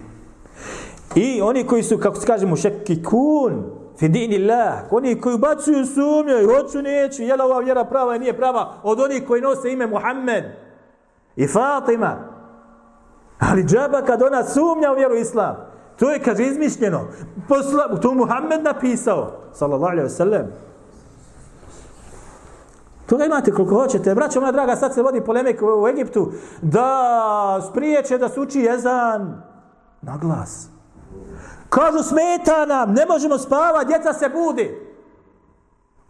I 1.15 1.41
oni 1.43 1.67
koji 1.67 1.83
su 1.83 1.99
kako 1.99 2.17
se 2.17 2.27
kažemo 2.27 2.57
šekki 2.57 3.03
kun 3.03 3.65
fi 3.99 4.09
dinillah 4.09 4.73
oni 4.91 5.21
koji 5.21 5.39
bacuju 5.39 5.87
sumnje 5.87 6.43
i 6.43 6.47
hoću 6.47 6.83
neću 6.83 7.23
jela 7.23 7.45
ova 7.45 7.59
vjera 7.59 7.85
prava 7.85 8.17
i 8.17 8.19
nije 8.19 8.37
prava? 8.37 8.75
Od 8.83 9.01
onih 9.01 9.25
koji 9.29 9.43
nose 9.43 9.73
ime 9.73 9.87
Muhammed 9.87 10.45
i 11.37 11.47
Fatima. 11.47 12.32
Ali 13.51 13.65
džaba 13.65 14.03
kad 14.03 14.23
ona 14.23 14.45
sumnja 14.45 14.93
u 14.93 14.95
vjeru 14.95 15.15
islam, 15.15 15.57
to 15.99 16.11
je, 16.11 16.19
kaže, 16.19 16.45
izmišljeno. 16.45 17.01
Posla, 17.49 18.01
to 18.01 18.15
Muhammed 18.15 18.63
napisao, 18.63 19.33
sallallahu 19.53 19.93
alaihi 19.93 20.09
wasallam. 20.09 20.45
Toga 23.07 23.25
imate 23.25 23.53
koliko 23.53 23.75
hoćete. 23.75 24.15
Braćo 24.15 24.41
moja 24.41 24.53
draga, 24.53 24.77
sad 24.77 24.95
se 24.95 25.03
vodi 25.03 25.21
polemik 25.21 25.63
u, 25.63 25.83
u 25.83 25.89
Egiptu 25.89 26.33
da 26.63 27.69
spriječe 27.71 28.19
da 28.19 28.29
se 28.29 28.41
uči 28.41 28.61
jezan 28.61 29.43
na 30.03 30.17
glas. 30.17 30.69
Kažu 31.69 32.03
smeta 32.03 32.67
nam, 32.67 32.93
ne 32.93 33.07
možemo 33.07 33.39
spavati, 33.39 33.87
djeca 33.87 34.13
se 34.13 34.29
budi. 34.29 34.93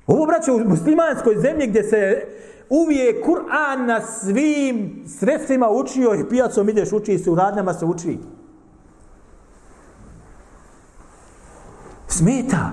Ovo 0.07 0.27
braćo 0.27 0.55
u 0.55 0.59
muslimanskoj 0.59 1.37
zemlji 1.37 1.67
gdje 1.67 1.83
se 1.83 2.27
uvijek 2.73 3.25
Kur'an 3.25 3.87
na 3.87 4.01
svim 4.01 5.05
sredstvima 5.07 5.71
učio 5.71 6.15
i 6.15 6.29
pijacom 6.29 6.69
ideš 6.69 6.93
uči 6.93 7.19
se, 7.19 7.31
u 7.31 7.35
radnjama 7.35 7.75
se 7.75 7.85
uči. 7.85 8.19
Smeta. 12.09 12.71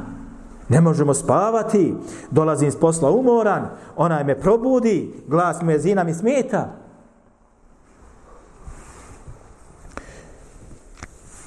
Ne 0.70 0.82
možemo 0.82 1.14
spavati. 1.14 1.94
Dolazim 2.32 2.72
s 2.72 2.76
posla 2.76 3.12
umoran. 3.12 3.70
Onaj 3.96 4.24
me 4.24 4.40
probudi. 4.40 5.14
Glas 5.28 5.62
me 5.62 5.80
zina 5.80 6.04
mi 6.04 6.14
smeta. 6.14 6.76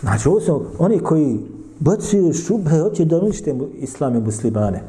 Znači, 0.00 0.28
ovo 0.28 0.40
su 0.40 0.66
oni 0.78 0.98
koji 0.98 1.40
bacaju 1.78 2.32
šube, 2.32 2.70
hoće 2.70 3.04
da 3.04 3.18
unište 3.18 3.54
islame 3.74 4.20
muslimane. 4.20 4.82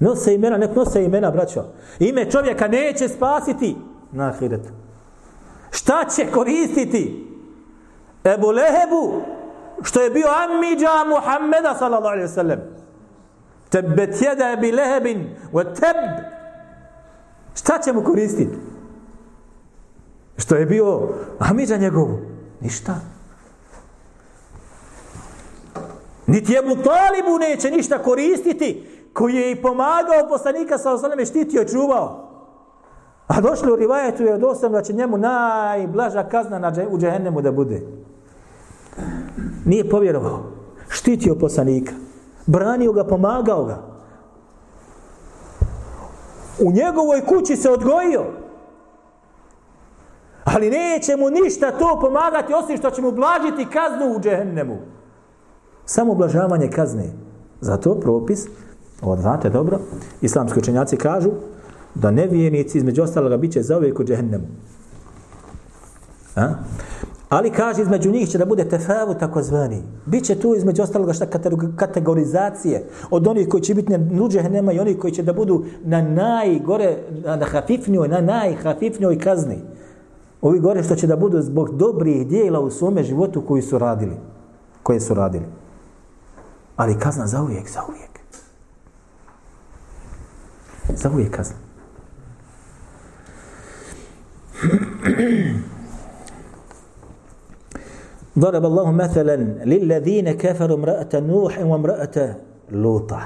Nose 0.00 0.34
imena, 0.34 0.56
nek 0.56 0.76
nose 0.76 1.04
imena, 1.04 1.30
braćo. 1.30 1.64
Ime 1.98 2.30
čovjeka 2.30 2.68
neće 2.68 3.08
spasiti 3.08 3.76
na 4.12 4.28
ahiretu. 4.28 4.68
Šta 5.70 6.04
će 6.16 6.30
koristiti? 6.32 7.26
Ebu 8.24 8.50
Lehebu, 8.50 9.22
što 9.82 10.00
je 10.00 10.10
bio 10.10 10.26
amidža 10.28 11.04
Muhammeda, 11.08 11.74
sallallahu 11.78 12.12
alaihi 12.12 12.28
sallam. 12.28 12.58
Tebet 13.68 14.22
jeda 14.22 14.50
ebi 14.52 14.72
Lehebin, 14.72 15.36
wa 15.52 15.64
teb. 15.64 15.96
Šta 17.54 17.78
će 17.78 17.92
mu 17.92 18.04
koristiti? 18.04 18.56
Što 20.36 20.54
je 20.54 20.66
bio 20.66 21.08
amidža 21.38 21.76
njegovu? 21.76 22.18
Ništa. 22.60 23.00
Niti 26.26 26.52
je 26.52 26.62
mu 26.62 26.76
talibu 26.76 27.38
neće 27.40 27.70
ništa 27.70 28.02
koristiti, 28.02 28.86
koji 29.18 29.34
je 29.34 29.52
i 29.52 29.62
pomagao 29.62 30.28
poslanika 30.28 30.78
sa 30.78 30.92
osaleme 30.92 31.26
štitio 31.26 31.64
čuvao. 31.64 32.28
A 33.26 33.40
došli 33.40 33.72
u 33.72 33.76
rivajetu 33.76 34.22
je 34.22 34.34
od 34.34 34.70
da 34.70 34.82
će 34.82 34.92
njemu 34.92 35.18
najblaža 35.18 36.28
kazna 36.28 36.58
na 36.58 36.70
dže, 36.70 36.86
u 36.90 36.98
džehennemu 36.98 37.42
da 37.42 37.52
bude. 37.52 37.82
Nije 39.64 39.90
povjerovao. 39.90 40.42
Štitio 40.88 41.34
poslanika. 41.34 41.92
Branio 42.46 42.92
ga, 42.92 43.04
pomagao 43.04 43.64
ga. 43.64 43.82
U 46.60 46.72
njegovoj 46.72 47.26
kući 47.26 47.56
se 47.56 47.70
odgojio. 47.70 48.24
Ali 50.44 50.70
neće 50.70 51.16
mu 51.16 51.30
ništa 51.30 51.70
to 51.70 51.98
pomagati 52.00 52.54
osim 52.54 52.76
što 52.76 52.90
će 52.90 53.02
mu 53.02 53.12
blažiti 53.12 53.72
kaznu 53.72 54.16
u 54.16 54.20
džehennemu. 54.20 54.78
Samo 55.84 56.14
blažavanje 56.14 56.70
kazne. 56.70 57.12
Zato 57.60 58.00
propis 58.00 58.48
Ovo 59.02 59.16
znate 59.16 59.50
dobro. 59.50 59.78
Islamski 60.20 60.58
učenjaci 60.58 60.96
kažu 60.96 61.30
da 61.94 62.10
nevijenici 62.10 62.78
između 62.78 63.02
ostaloga 63.02 63.36
bit 63.36 63.52
će 63.52 63.62
zauvijek 63.62 64.00
u 64.00 64.04
džehennemu. 64.04 64.46
A? 66.36 66.48
Ali 67.28 67.50
kaže 67.50 67.82
između 67.82 68.10
njih 68.10 68.28
će 68.28 68.38
da 68.38 68.44
bude 68.44 68.64
tefavu 68.68 69.14
takozvani. 69.14 69.82
Biće 70.06 70.34
tu 70.34 70.54
između 70.54 70.82
ostaloga 70.82 71.12
šta 71.12 71.26
kategorizacije 71.76 72.84
od 73.10 73.26
onih 73.26 73.48
koji 73.48 73.62
će 73.62 73.74
biti 73.74 73.92
na 73.92 74.48
nema 74.48 74.72
i 74.72 74.78
onih 74.80 74.98
koji 74.98 75.12
će 75.12 75.22
da 75.22 75.32
budu 75.32 75.64
na 75.84 76.02
najgore, 76.02 76.96
na 77.24 77.46
hafifnjoj, 77.46 78.08
na 78.08 78.20
najhafifnjoj 78.20 79.18
kazni. 79.18 79.58
Ovi 80.42 80.60
gore 80.60 80.82
što 80.82 80.94
će 80.94 81.06
da 81.06 81.16
budu 81.16 81.42
zbog 81.42 81.76
dobrih 81.76 82.26
dijela 82.26 82.60
u 82.60 82.70
svome 82.70 83.02
životu 83.02 83.42
koji 83.42 83.62
su 83.62 83.78
radili. 83.78 84.16
Koje 84.82 85.00
su 85.00 85.14
radili. 85.14 85.44
Ali 86.76 86.98
kazna 86.98 87.26
za 87.26 87.42
uvijek, 87.42 87.70
za 87.70 87.80
uvijek 87.88 88.07
Za 90.95 91.09
uvijek 91.09 91.31
kazna. 91.31 91.55
ضرب 98.39 98.65
الله 98.65 98.91
مثلا 98.91 99.35
للذين 99.65 100.31
كفروا 100.31 100.77
امرأة 100.77 101.13
نوح 101.13 101.59
وامرأة 101.61 102.35
لوطة 102.71 103.21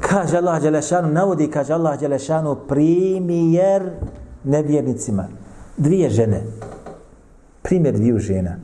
kaže 0.00 0.38
Allah 0.38 0.62
Đelešanu, 0.62 1.10
navodi, 1.12 1.50
kaže 1.50 1.74
Allah 1.74 1.98
Đelešanu, 2.00 2.56
primjer 2.68 3.82
nevjernicima. 4.44 5.28
Dvije 5.76 6.10
žene. 6.10 6.42
Primjer 7.62 7.94
dviju 7.94 8.18
žena. 8.18 8.56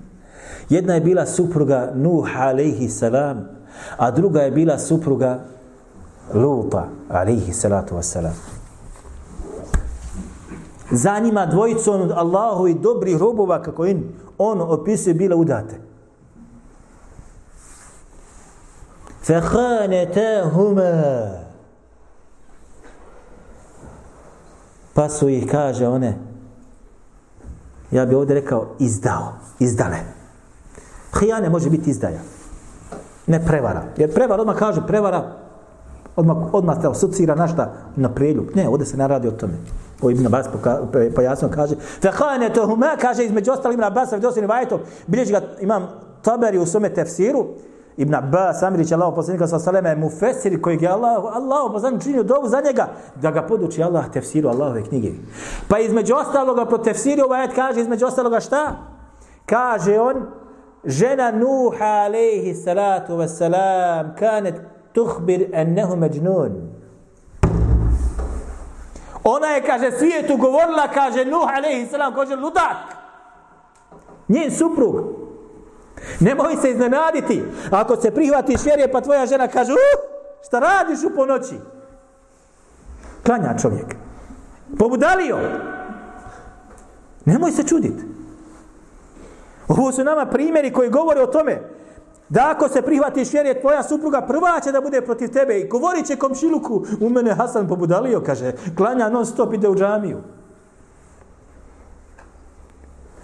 Jedna 0.69 0.95
je 0.95 1.01
bila 1.01 1.27
supruga 1.27 1.93
Nuh 1.95 2.29
alaihi 2.37 2.89
salam, 2.89 3.49
a 3.97 4.11
druga 4.11 4.41
je 4.41 4.51
bila 4.51 4.79
supruga 4.79 5.41
Luta 6.35 6.94
alaihi 7.09 7.53
salatu 7.53 7.95
wasalam. 7.95 8.33
Za 10.91 11.19
njima 11.19 11.47
dvojicom 11.47 12.01
od 12.01 12.11
Allahu 12.11 12.69
i 12.69 12.75
dobrih 12.75 13.17
robova 13.17 13.63
kako 13.63 13.87
in 13.87 14.13
on 14.39 14.61
opisuje 14.61 15.15
bila 15.15 15.37
udate. 15.37 15.81
فَخَانَتَهُمَا 19.27 21.31
Pa 24.95 25.09
su 25.09 25.29
ih, 25.29 25.47
kaže 25.51 25.89
one, 25.89 26.19
ja 27.91 28.07
bih 28.07 28.17
ovdje 28.17 28.35
rekao, 28.35 28.67
izdao, 28.79 29.33
izdale. 29.59 29.97
Hijane 31.21 31.51
može 31.51 31.71
biti 31.71 31.91
izdaja. 31.91 32.21
Ne 33.27 33.47
prevara. 33.47 33.83
Jer 33.97 34.15
prevara, 34.15 34.43
odmah 34.43 34.57
kaže 34.57 34.87
prevara, 34.87 35.37
odmah, 36.16 36.38
odmah 36.54 36.82
te 36.82 36.88
asocira 36.88 37.36
na 37.36 37.48
šta? 37.48 37.74
Na 37.96 38.10
preljub. 38.10 38.46
Ne, 38.56 38.70
ovdje 38.70 38.86
se 38.86 38.98
ne 38.98 39.08
radi 39.08 39.28
o 39.28 39.32
tome. 39.32 39.54
Ovo 40.02 40.10
Ibn 40.10 40.26
Abbas 40.26 40.48
pojasno 41.16 41.50
kaže. 41.50 41.76
Fehane 42.02 42.54
tohuma, 42.54 42.96
kaže 43.02 43.26
između 43.26 43.52
ostali 43.52 43.74
Ibn 43.74 43.84
Abbas, 43.84 44.12
vidio 44.12 44.32
se 44.32 44.42
ni 44.42 44.48
vajetom. 44.48 44.80
Bilježi 45.08 45.32
ga, 45.32 45.42
imam 45.62 45.88
taberi 46.22 46.58
u 46.58 46.66
sume 46.66 46.90
tefsiru. 46.90 47.46
Ibn 47.98 48.16
Abbas, 48.16 48.64
Amirić, 48.64 48.92
Allaho 48.92 49.16
poslanika 49.16 49.48
sa 49.48 49.60
Saleme, 49.60 49.96
mu 49.96 50.10
fesir 50.10 50.62
kojeg 50.62 50.82
je 50.82 50.90
Allah, 50.90 51.24
Allah 51.36 51.72
poslanik 51.72 52.04
činio 52.04 52.24
dovu 52.24 52.48
za 52.48 52.62
njega, 52.62 52.88
da 53.22 53.32
ga 53.32 53.42
poduči 53.42 53.84
Allah 53.84 54.10
tefsiru 54.14 54.50
Allahove 54.50 54.84
knjige. 54.84 55.12
Pa 55.68 55.80
između 55.80 56.16
ostaloga, 56.16 56.66
po 56.66 56.78
tefsiru 56.78 57.24
ovaj 57.24 57.40
ajet 57.40 57.56
kaže, 57.56 57.82
između 57.82 58.06
ostaloga 58.06 58.40
šta? 58.40 58.76
Kaže 59.46 60.00
on, 60.00 60.16
žena 60.86 61.32
Nuh, 61.32 61.82
alaihi 61.82 62.54
salatu 62.54 63.14
wasalam, 63.14 64.16
kanet 64.20 64.56
tuhbir 64.96 65.50
ennehu 65.54 65.96
međnun. 65.96 66.72
Ona 69.24 69.48
je, 69.48 69.64
kaže, 69.64 69.92
svijetu 69.92 70.38
govorila, 70.38 70.88
kaže 70.94 71.26
Nuh, 71.26 71.50
alaihi 71.58 71.88
salam, 71.88 72.16
kaže, 72.16 72.36
ludak. 72.36 72.78
Njen 74.28 74.52
suprug, 74.52 74.96
Nemoj 76.20 76.56
se 76.62 76.72
iznenaditi. 76.72 77.44
Ako 77.72 77.96
se 77.96 78.12
prihvatiš 78.12 78.64
vjerje, 78.66 78.92
pa 78.92 79.02
tvoja 79.02 79.26
žena 79.26 79.48
kaže, 79.48 79.72
uh, 79.72 79.78
šta 80.48 80.60
radiš 80.60 81.04
u 81.04 81.16
ponoći? 81.16 81.56
Klanja 83.26 83.58
čovjek. 83.62 83.96
Pobudalio. 84.80 85.38
Nemoj 87.26 87.52
se 87.52 87.64
čuditi. 87.64 88.04
Ovo 89.68 89.92
su 89.92 90.04
nama 90.04 90.26
primjeri 90.26 90.74
koji 90.74 90.90
govore 90.90 91.22
o 91.22 91.28
tome 91.28 91.62
da 92.30 92.54
ako 92.56 92.70
se 92.70 92.82
prihvatiš 92.82 93.34
vjerje, 93.34 93.62
tvoja 93.62 93.84
supruga 93.84 94.22
prva 94.22 94.60
će 94.64 94.72
da 94.72 94.82
bude 94.82 95.02
protiv 95.02 95.28
tebe 95.28 95.60
i 95.60 95.68
govorit 95.68 96.06
će 96.06 96.16
komšiluku, 96.16 96.86
u 97.02 97.10
mene 97.10 97.34
Hasan 97.34 97.68
pobudalio, 97.68 98.22
kaže, 98.26 98.52
klanja 98.78 99.10
non 99.10 99.26
stop, 99.26 99.54
ide 99.54 99.70
u 99.70 99.76
džamiju. 99.76 100.18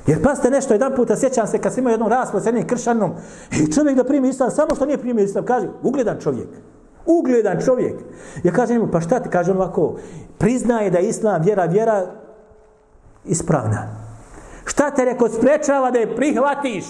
Jer 0.07 0.23
pazite 0.23 0.49
nešto, 0.49 0.73
jedan 0.73 0.95
puta 0.95 1.15
sjećam 1.15 1.47
se 1.47 1.59
kad 1.59 1.73
sam 1.73 1.81
imao 1.81 1.91
jednom 1.91 2.09
raspravu 2.09 2.43
s 2.43 2.45
jednim 2.45 2.67
kršanom 2.67 3.11
i 3.51 3.71
čovjek 3.71 3.97
da 3.97 4.03
primi 4.03 4.29
islam, 4.29 4.51
samo 4.51 4.75
što 4.75 4.85
nije 4.85 4.97
primio 4.97 5.23
islam, 5.23 5.45
kaže, 5.45 5.67
ugledan 5.83 6.17
čovjek. 6.19 6.47
Ugledan 7.05 7.61
čovjek. 7.65 7.95
Ja 8.43 8.51
kažem 8.51 8.81
mu, 8.81 8.91
pa 8.91 9.01
šta 9.01 9.19
ti, 9.19 9.29
kaže 9.29 9.51
on 9.51 9.57
ovako, 9.57 9.95
priznaje 10.37 10.89
da 10.89 10.97
je 10.97 11.09
islam 11.09 11.41
vjera, 11.41 11.65
vjera 11.65 12.05
ispravna. 13.25 14.01
Šta 14.65 14.91
te 14.91 15.05
reko 15.05 15.29
sprečava 15.29 15.91
da 15.91 15.99
je 15.99 16.15
prihvatiš? 16.15 16.85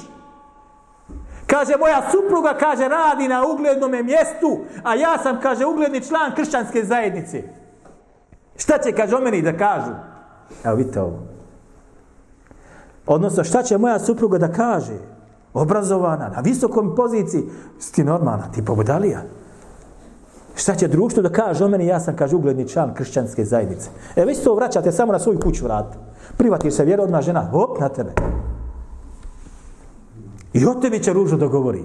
Kaže, 1.51 1.75
moja 1.79 2.01
supruga, 2.11 2.53
kaže, 2.59 2.87
radi 2.87 3.27
na 3.27 3.43
uglednom 3.45 3.91
mjestu, 3.91 4.59
a 4.83 4.95
ja 4.95 5.17
sam, 5.17 5.39
kaže, 5.41 5.65
ugledni 5.65 6.01
član 6.01 6.35
kršćanske 6.35 6.83
zajednice. 6.83 7.43
Šta 8.55 8.77
će, 8.77 8.91
kaže, 8.91 9.15
o 9.15 9.19
meni 9.19 9.41
da 9.41 9.57
kažu? 9.57 9.91
Evo, 10.63 10.75
vidite 10.75 11.01
ovo. 11.01 11.19
Odnosno, 13.07 13.43
šta 13.43 13.63
će 13.63 13.77
moja 13.77 13.99
supruga 13.99 14.37
da 14.37 14.51
kaže? 14.51 14.97
Obrazovana, 15.53 16.29
na 16.29 16.41
visokom 16.41 16.95
poziciji. 16.95 17.43
Ti 17.91 18.03
normalna, 18.03 18.51
ti 18.51 18.65
pobudalija. 18.65 19.21
Šta 20.55 20.75
će 20.75 20.87
društvo 20.87 21.23
da 21.23 21.29
kaže 21.29 21.65
o 21.65 21.67
meni? 21.67 21.87
Ja 21.87 21.99
sam, 21.99 22.15
kaže, 22.15 22.35
ugledni 22.35 22.67
član 22.67 22.93
kršćanske 22.93 23.45
zajednice. 23.45 23.89
E, 24.15 24.25
vi 24.25 24.35
to 24.35 24.55
vraćate 24.55 24.91
samo 24.91 25.11
na 25.11 25.19
svoju 25.19 25.39
kuću 25.39 25.65
vrat. 25.65 25.97
Privatiš 26.37 26.73
se 26.73 26.85
vjerodna 26.85 27.21
žena, 27.21 27.49
hop, 27.51 27.79
na 27.79 27.89
tebe. 27.89 28.11
I 30.53 30.65
o 30.65 30.73
tebi 30.73 31.03
će 31.03 31.13
ružno 31.13 31.37
dogovori. 31.37 31.83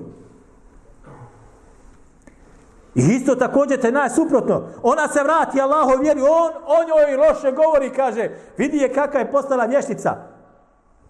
I 2.94 3.00
isto 3.00 3.34
također 3.34 3.80
te 3.80 3.92
najsuprotno. 3.92 4.62
Ona 4.82 5.08
se 5.08 5.22
vrati 5.22 5.60
Allaho 5.60 6.02
vjeri, 6.02 6.20
on 6.20 6.52
o 6.66 6.78
njoj 6.88 7.16
loše 7.16 7.52
govori, 7.52 7.90
kaže, 7.96 8.30
vidi 8.58 8.76
je 8.76 8.92
kakva 8.92 9.20
je 9.20 9.32
postala 9.32 9.64
vještica 9.64 10.36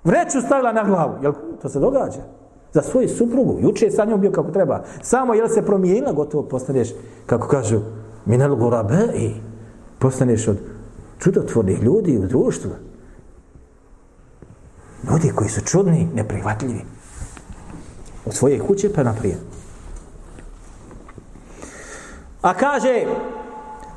vreću 0.07 0.40
stavila 0.40 0.72
na 0.72 0.84
glavu. 0.84 1.14
Jel 1.22 1.32
to 1.62 1.68
se 1.68 1.80
događa? 1.80 2.22
Za 2.72 2.82
svoju 2.82 3.09
suprugu. 3.09 3.59
Juče 3.61 3.84
je 3.84 3.90
sa 3.90 4.04
njom 4.04 4.20
bio 4.20 4.30
kako 4.30 4.50
treba. 4.50 4.84
Samo 5.02 5.34
jel 5.34 5.48
se 5.48 5.62
promijenila, 5.62 6.12
gotovo 6.12 6.42
postaneš, 6.42 6.88
kako 7.26 7.48
kažu, 7.48 7.80
minel 8.26 8.57
gurabe 8.57 8.98
i 9.14 9.34
postaneš 9.98 10.48
od 10.48 10.57
čudotvornih 11.18 11.82
ljudi 11.82 12.18
u 12.18 12.26
društvu. 12.26 12.70
Ljudi 15.11 15.32
koji 15.34 15.50
su 15.50 15.61
čudni, 15.61 16.09
neprihvatljivi 16.14 16.84
od 18.27 18.35
svoje 18.35 18.61
kuće 18.61 18.93
pa 18.93 19.03
naprijed. 19.03 19.39
A 22.43 22.55
kaže 22.55 23.05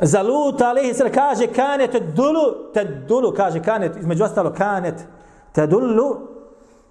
za 0.02 0.22
Lut 0.22 0.62
alejhi 0.62 0.94
se 0.94 1.12
kaže 1.12 1.48
kanet 1.48 1.92
dulu 2.16 2.74
te 2.74 2.84
dulu 2.84 3.34
kaže 3.38 3.64
kanet 3.64 3.98
između 3.98 4.24
ostalo 4.24 4.54
kanet 4.58 4.96
te 5.52 5.68
dulu 5.68 6.18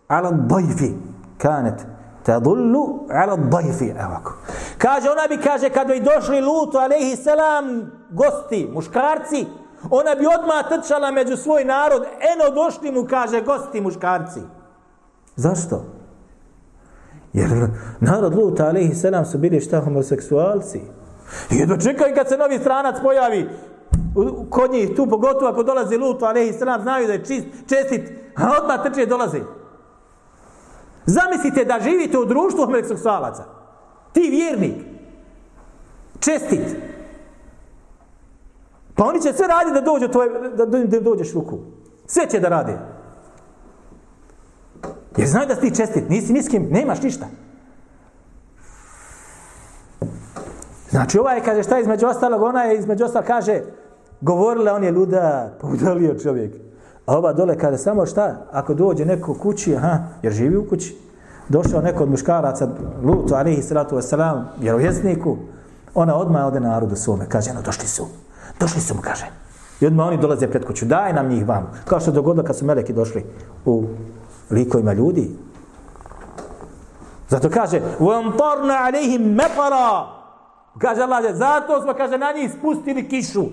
ala 0.08 0.30
dhayfi 0.30 0.92
kanet 1.38 1.86
te 2.22 2.40
dulu 2.40 3.06
ala 3.10 3.36
dhayfi 3.36 3.90
evo 3.90 4.32
kaže 4.78 5.10
ona 5.10 5.22
bi 5.28 5.42
kaže 5.42 5.70
kad 5.70 5.86
bi 5.86 6.00
došli 6.00 6.40
Lut 6.40 6.74
alejhi 6.74 7.16
selam 7.16 7.92
gosti 8.10 8.70
muškarci 8.72 9.46
ona 9.90 10.14
bi 10.14 10.26
odma 10.26 10.62
trčala 10.68 11.10
među 11.10 11.36
svoj 11.36 11.64
narod 11.64 12.02
eno 12.02 12.54
došli 12.54 12.92
mu 12.92 13.06
kaže 13.10 13.40
gosti 13.40 13.80
muškarci. 13.80 14.40
Zašto? 15.36 15.84
Jer 17.32 17.68
narod 18.00 18.34
Lut 18.34 18.60
alaihi 18.60 18.94
selam 18.94 19.24
su 19.24 19.38
bili 19.38 19.60
šta 19.60 19.80
homoseksualci 19.80 20.80
i 21.50 21.56
jedno 21.56 21.76
čekaj 21.76 22.14
kad 22.14 22.28
se 22.28 22.36
novi 22.36 22.58
stranac 22.58 22.96
pojavi 23.02 23.48
kod 24.50 24.70
njih 24.70 24.90
tu 24.96 25.06
pogotovo 25.06 25.50
ako 25.50 25.62
dolazi 25.62 25.96
Lut 25.96 26.22
alaihi 26.22 26.52
selam 26.52 26.82
znaju 26.82 27.06
da 27.06 27.12
je 27.12 27.24
čist 27.24 27.46
čestit 27.68 28.02
A 28.38 28.50
odmah 28.62 28.82
trče 28.82 29.06
dolazi. 29.06 29.40
Zamislite 31.06 31.64
da 31.64 31.80
živite 31.80 32.18
u 32.18 32.24
društvu 32.24 32.64
homoseksualaca. 32.64 33.44
Ti 34.12 34.20
vjernik. 34.30 34.84
Čestit. 36.20 36.76
Pa 38.94 39.04
oni 39.04 39.22
će 39.22 39.32
sve 39.32 39.46
raditi 39.46 39.74
da 39.74 39.80
dođe 39.80 40.08
tvoje, 40.08 40.30
da, 40.56 40.66
da 40.66 41.00
dođeš 41.00 41.32
ruku. 41.34 41.58
Sve 42.06 42.28
će 42.30 42.40
da 42.40 42.48
rade. 42.48 42.78
Jer 45.18 45.28
znaju 45.28 45.46
da 45.48 45.54
si 45.54 45.60
ti 45.60 45.74
čestit. 45.74 46.08
Nisi 46.08 46.32
niskim, 46.32 46.68
nemaš 46.70 47.02
ništa. 47.02 47.26
Znači 50.90 51.18
ovaj 51.18 51.40
kaže 51.44 51.62
šta 51.62 51.76
je 51.76 51.82
između 51.82 52.06
ostalog, 52.06 52.42
ona 52.42 52.62
je 52.62 52.78
između 52.78 53.04
ostalog 53.04 53.26
kaže 53.26 53.62
govorila 54.20 54.72
on 54.72 54.84
je 54.84 54.92
luda, 54.92 55.50
poudalio 55.60 56.14
čovjek. 56.14 56.54
A 57.06 57.18
ova 57.18 57.32
dole 57.32 57.58
kaže 57.58 57.78
samo 57.78 58.06
šta, 58.06 58.46
ako 58.52 58.74
dođe 58.74 59.04
neko 59.04 59.34
kući, 59.34 59.76
aha, 59.76 59.98
jer 60.22 60.32
živi 60.32 60.56
u 60.56 60.68
kući, 60.68 60.96
došao 61.48 61.82
neko 61.82 62.02
od 62.02 62.10
muškaraca, 62.10 62.68
Lutu, 63.02 63.34
alihi 63.34 63.62
salatu 63.62 63.96
wasalam, 63.96 64.42
vjerovjesniku, 64.60 65.36
ona 65.94 66.16
odmah 66.16 66.46
ode 66.46 66.60
narodu 66.60 66.96
svome, 66.96 67.26
kaže, 67.28 67.54
no, 67.54 67.62
došli 67.62 67.86
su, 67.86 68.06
došli 68.60 68.80
su 68.80 68.94
mu, 68.94 69.00
kaže. 69.02 69.26
I 69.80 69.86
odmah 69.86 70.06
oni 70.06 70.16
dolaze 70.16 70.48
pred 70.48 70.64
kuću, 70.64 70.86
daj 70.86 71.12
nam 71.12 71.28
njih 71.28 71.48
vam. 71.48 71.70
Kao 71.84 72.00
što 72.00 72.10
je 72.10 72.14
dogodilo 72.14 72.44
kad 72.44 72.56
su 72.56 72.64
meleki 72.64 72.92
došli 72.92 73.24
u 73.64 73.84
likovima 74.51 74.93
ljudi. 74.93 75.29
Zato 77.29 77.49
kaže, 77.49 77.81
وَمْطَرْنَا 77.99 78.73
عَلَيْهِمْ 78.73 79.35
مَطَرًا 79.35 80.05
Kaže 80.79 81.01
Allah, 81.01 81.35
zato 81.35 81.81
smo, 81.81 81.93
kaže, 81.93 82.17
na 82.17 82.31
njih 82.31 82.51
spustili 82.57 83.09
kišu. 83.09 83.43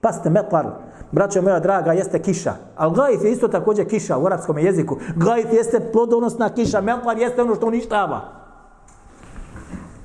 Pa 0.00 0.12
ste 0.12 0.30
metar, 0.30 0.66
braćo 1.12 1.42
moja 1.42 1.60
draga, 1.60 1.92
jeste 1.92 2.22
kiša. 2.22 2.54
Al 2.76 2.90
gajif 2.90 3.24
je 3.24 3.32
isto 3.32 3.48
također 3.48 3.88
kiša 3.88 4.18
u 4.18 4.26
arapskom 4.26 4.58
jeziku. 4.58 4.96
Gajif 5.16 5.52
jeste 5.52 5.80
plodonosna 5.92 6.48
kiša, 6.48 6.80
metar 6.80 7.18
jeste 7.18 7.42
ono 7.42 7.54
što 7.54 7.66
uništava. 7.66 8.20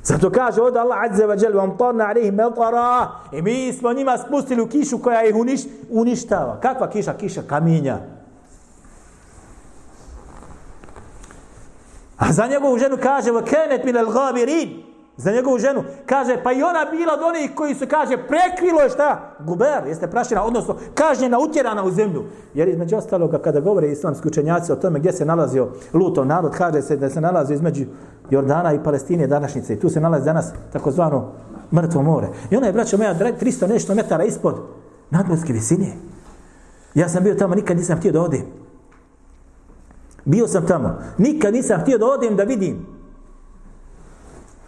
Zato 0.04 0.30
kaže 0.30 0.62
od 0.62 0.78
Allah 0.78 0.98
azza 1.12 1.28
wa 1.28 1.44
jalla 1.44 1.62
vam 1.62 1.78
tarna 1.78 2.06
alejhi 2.06 2.32
matara 2.32 3.10
i 3.32 3.42
mi 3.42 3.74
smo 3.74 3.94
njima 3.94 4.18
spustili 4.18 4.62
u 4.62 4.68
kišu 4.68 4.98
koja 4.98 5.26
ih 5.26 5.36
uniš, 5.36 5.62
uništava. 5.90 6.60
Kakva 6.60 6.90
kiša? 6.90 7.14
Kiša 7.14 7.42
kamenja. 7.48 7.98
A 12.19 12.33
za 12.33 12.47
njegovu 12.47 12.79
ženu 12.79 12.97
kaže 13.03 13.31
wa 13.31 13.45
kanat 13.45 13.85
min 13.85 13.97
al-ghabirin. 13.97 14.83
Za 15.17 15.33
njegovu 15.33 15.59
ženu 15.59 15.85
kaže 16.07 16.43
pa 16.43 16.53
i 16.53 16.63
ona 16.63 16.87
bila 16.91 17.15
od 17.15 17.23
onih 17.23 17.51
koji 17.55 17.75
su 17.75 17.87
kaže 17.91 18.17
prekrilo 18.17 18.81
je 18.81 18.91
šta? 18.91 19.37
Guber, 19.41 19.87
jeste 19.87 20.07
prašina, 20.07 20.45
odnosno 20.45 20.77
kažnjena, 20.95 21.39
utjerana 21.39 21.85
u 21.85 21.91
zemlju. 21.91 22.25
Jer 22.55 22.69
između 22.69 22.97
ostaloga 22.97 23.39
kada 23.39 23.61
govore 23.61 23.93
islamski 23.93 24.29
učenjaci 24.29 24.73
o 24.73 24.77
tome 24.77 24.99
gdje 24.99 25.13
se 25.13 25.25
nalazio 25.25 25.69
luto 25.93 26.25
narod, 26.25 26.53
kaže 26.57 26.83
se 26.83 26.97
da 26.97 27.11
se 27.11 27.21
nalazi 27.21 27.55
između 27.55 27.85
Jordana 28.31 28.73
i 28.73 28.83
Palestine 28.85 29.27
današnjice. 29.27 29.75
I 29.75 29.81
tu 29.81 29.89
se 29.89 30.01
nalazi 30.01 30.25
danas 30.25 30.53
takozvano 30.73 31.33
mrtvo 31.73 32.03
more. 32.03 32.29
I 32.51 32.57
ona 32.57 32.67
je, 32.67 32.73
braćo 32.73 32.97
moja, 32.97 33.15
300 33.15 33.69
nešto 33.69 33.95
metara 33.95 34.25
ispod 34.25 34.55
nadmorske 35.11 35.53
visine. 35.53 35.93
Ja 36.95 37.09
sam 37.09 37.25
bio 37.25 37.35
tamo, 37.35 37.55
nikad 37.55 37.77
nisam 37.77 37.99
htio 37.99 38.13
da 38.13 38.23
odim. 38.23 38.66
Bio 40.27 40.49
sam 40.49 40.67
tamo. 40.67 40.99
Nikad 41.19 41.55
nisam 41.55 41.81
htio 41.81 41.99
da 41.99 42.07
odem 42.07 42.37
da 42.37 42.43
vidim. 42.43 42.87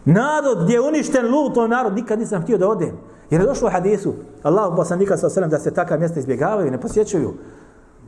Narod 0.04 0.64
gdje 0.64 0.74
je 0.74 0.80
uništen 0.80 1.26
luto 1.34 1.66
narod, 1.66 1.94
nikad 1.94 2.18
nisam 2.18 2.42
htio 2.42 2.58
da 2.58 2.68
odem. 2.68 2.98
Jer 3.30 3.40
je 3.40 3.46
došlo 3.46 3.68
u 3.68 3.70
hadisu, 3.70 4.14
Allahu 4.42 4.76
poslanika 4.76 5.16
sa 5.16 5.26
osalem, 5.26 5.50
da 5.50 5.58
se 5.58 5.74
takva 5.74 5.96
mjesta 5.96 6.20
izbjegavaju, 6.20 6.70
ne 6.70 6.80
posjećuju. 6.80 7.34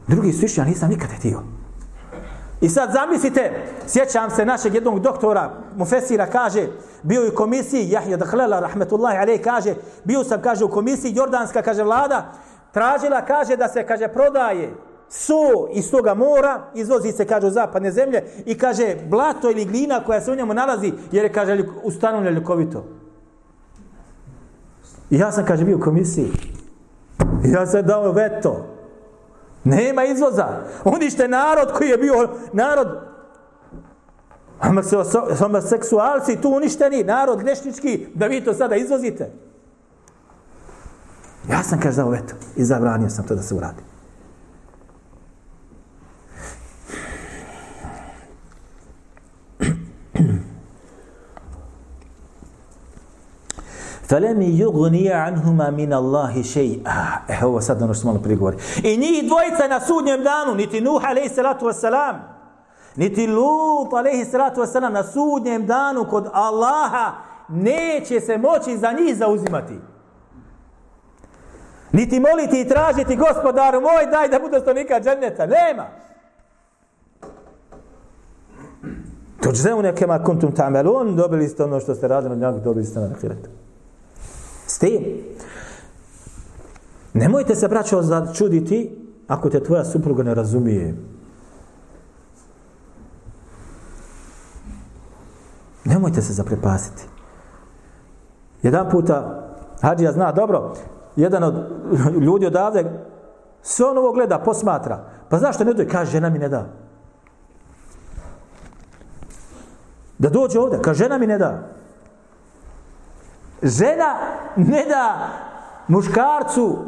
Drugi 0.06 0.32
su 0.32 0.44
išli, 0.44 0.64
nisam 0.64 0.90
nikad 0.90 1.10
htio. 1.18 1.42
I 2.60 2.68
sad 2.68 2.92
zamislite, 2.92 3.52
sjećam 3.86 4.30
se 4.30 4.44
našeg 4.44 4.74
jednog 4.74 5.00
doktora, 5.00 5.50
Mufesira, 5.76 6.26
kaže, 6.26 6.68
bio 7.02 7.28
u 7.28 7.34
komisiji, 7.34 7.90
Jahja 7.90 8.16
Dahlela, 8.16 8.60
rahmetullahi 8.60 9.18
alej, 9.18 9.38
kaže, 9.38 9.74
bio 10.04 10.24
sam, 10.24 10.42
kaže, 10.42 10.64
u 10.64 10.68
komisiji, 10.68 11.14
Jordanska, 11.14 11.62
kaže, 11.62 11.82
vlada, 11.82 12.32
tražila, 12.72 13.24
kaže, 13.24 13.56
da 13.56 13.68
se, 13.68 13.86
kaže, 13.86 14.08
prodaje 14.08 14.74
so 15.10 15.68
iz 15.72 15.90
toga 15.90 16.14
mora, 16.14 16.62
izvozi 16.74 17.12
se, 17.12 17.24
kaže, 17.24 17.46
u 17.46 17.50
zapadne 17.50 17.92
zemlje 17.92 18.24
i 18.46 18.58
kaže, 18.58 18.96
blato 19.08 19.50
ili 19.50 19.64
glina 19.64 20.04
koja 20.04 20.20
se 20.20 20.32
u 20.32 20.34
njemu 20.34 20.54
nalazi, 20.54 20.92
jer 21.12 21.24
je, 21.24 21.32
kaže, 21.32 21.64
ustanovlja 21.82 22.30
ljukovito. 22.30 22.84
I 25.10 25.18
ja 25.18 25.32
sam, 25.32 25.44
kaže, 25.44 25.64
bio 25.64 25.76
u 25.76 25.80
komisiji. 25.80 26.30
Ja 27.44 27.66
sam 27.66 27.86
dao 27.86 28.12
veto. 28.12 28.66
Nema 29.64 30.04
izvoza. 30.04 30.46
Unište 30.84 31.28
narod 31.28 31.72
koji 31.72 31.88
je 31.88 31.96
bio 31.96 32.28
narod 32.52 32.88
homoseksualci 35.38 36.40
tu 36.40 36.50
uništeni, 36.50 37.04
narod 37.04 37.38
grešnički, 37.38 38.06
da 38.14 38.26
vi 38.26 38.44
to 38.44 38.54
sada 38.54 38.76
izvozite. 38.76 39.30
Ja 41.50 41.62
sam 41.62 41.80
kaže 41.80 41.96
dao 41.96 42.10
veto 42.10 42.34
i 42.56 42.64
zabranio 42.64 43.08
sam 43.08 43.26
to 43.26 43.34
da 43.34 43.42
se 43.42 43.54
uradi. 43.54 43.89
فَلَمِ 54.10 54.42
يُغْنِيَ 54.42 55.12
anhuma 55.12 55.70
min 55.70 55.92
Allahi 55.92 56.42
شَيْءَ 56.42 56.82
E, 57.28 57.44
ovo 57.44 57.60
sad 57.60 57.82
ono 57.82 57.94
što 57.94 58.06
malo 58.06 58.18
prigovori. 58.18 58.56
I 58.82 58.96
njih 58.96 59.24
dvojica 59.28 59.68
na 59.68 59.80
sudnjem 59.80 60.22
danu, 60.22 60.54
niti 60.54 60.80
Nuh 60.80 61.02
alaih 61.04 61.32
salatu 61.34 61.66
wasalam, 61.66 62.14
Niti 62.96 63.26
Lut 63.26 63.92
alaih 63.92 64.26
salatu 64.30 64.60
wasalam, 64.60 64.92
na 64.92 65.02
sudnjem 65.02 65.66
danu 65.66 66.04
kod 66.10 66.28
Allaha 66.32 67.12
neće 67.48 68.20
se 68.20 68.38
moći 68.38 68.76
za 68.76 68.92
njih 68.92 69.16
zauzimati. 69.16 69.74
Niti 71.92 72.20
moliti 72.20 72.60
i 72.60 72.68
tražiti 72.68 73.16
gospodaru 73.16 73.80
moj 73.80 74.06
daj 74.10 74.28
da 74.28 74.38
bude 74.38 74.60
stanika 74.60 75.00
dženeta. 75.00 75.46
Nema. 75.46 75.86
Tođe 79.42 79.62
zemu 79.62 79.82
nekema 79.82 80.24
kuntum 80.24 80.52
tamelun, 80.52 81.16
dobili 81.16 81.48
ste 81.48 81.64
ono 81.64 81.80
što 81.80 81.94
ste 81.94 82.08
radili, 82.08 82.36
nekako 82.36 82.64
dobili 82.64 82.86
ste 82.86 83.00
na 83.00 83.08
nekiretu. 83.08 83.50
S 84.80 84.82
tim. 84.82 85.04
Nemojte 87.14 87.54
se, 87.54 87.68
braćo, 87.68 88.02
začuditi 88.02 88.98
ako 89.28 89.50
te 89.50 89.60
tvoja 89.62 89.84
supruga 89.84 90.22
ne 90.22 90.34
razumije. 90.34 90.96
Nemojte 95.84 96.22
se 96.22 96.32
zaprepasiti. 96.32 97.02
Jedan 98.62 98.90
puta, 98.90 99.46
Hadžija 99.80 100.12
zna 100.12 100.32
dobro, 100.32 100.74
jedan 101.16 101.44
od 101.44 101.54
ljudi 102.20 102.46
odavde 102.46 102.84
sve 103.62 103.86
on 103.86 103.98
ovo 103.98 104.12
gleda, 104.12 104.38
posmatra. 104.38 105.04
Pa 105.28 105.38
zašto 105.38 105.64
ne 105.64 105.72
dođe? 105.72 105.88
Kaže, 105.88 106.10
žena 106.10 106.30
mi 106.30 106.38
ne 106.38 106.48
da. 106.48 106.66
Da 110.18 110.28
dođe 110.28 110.58
ovdje, 110.58 110.82
kaže, 110.82 111.04
žena 111.04 111.18
mi 111.18 111.26
ne 111.26 111.38
da. 111.38 111.79
Žena 113.62 114.16
ne 114.56 114.84
da 114.88 115.28
muškarcu, 115.88 116.78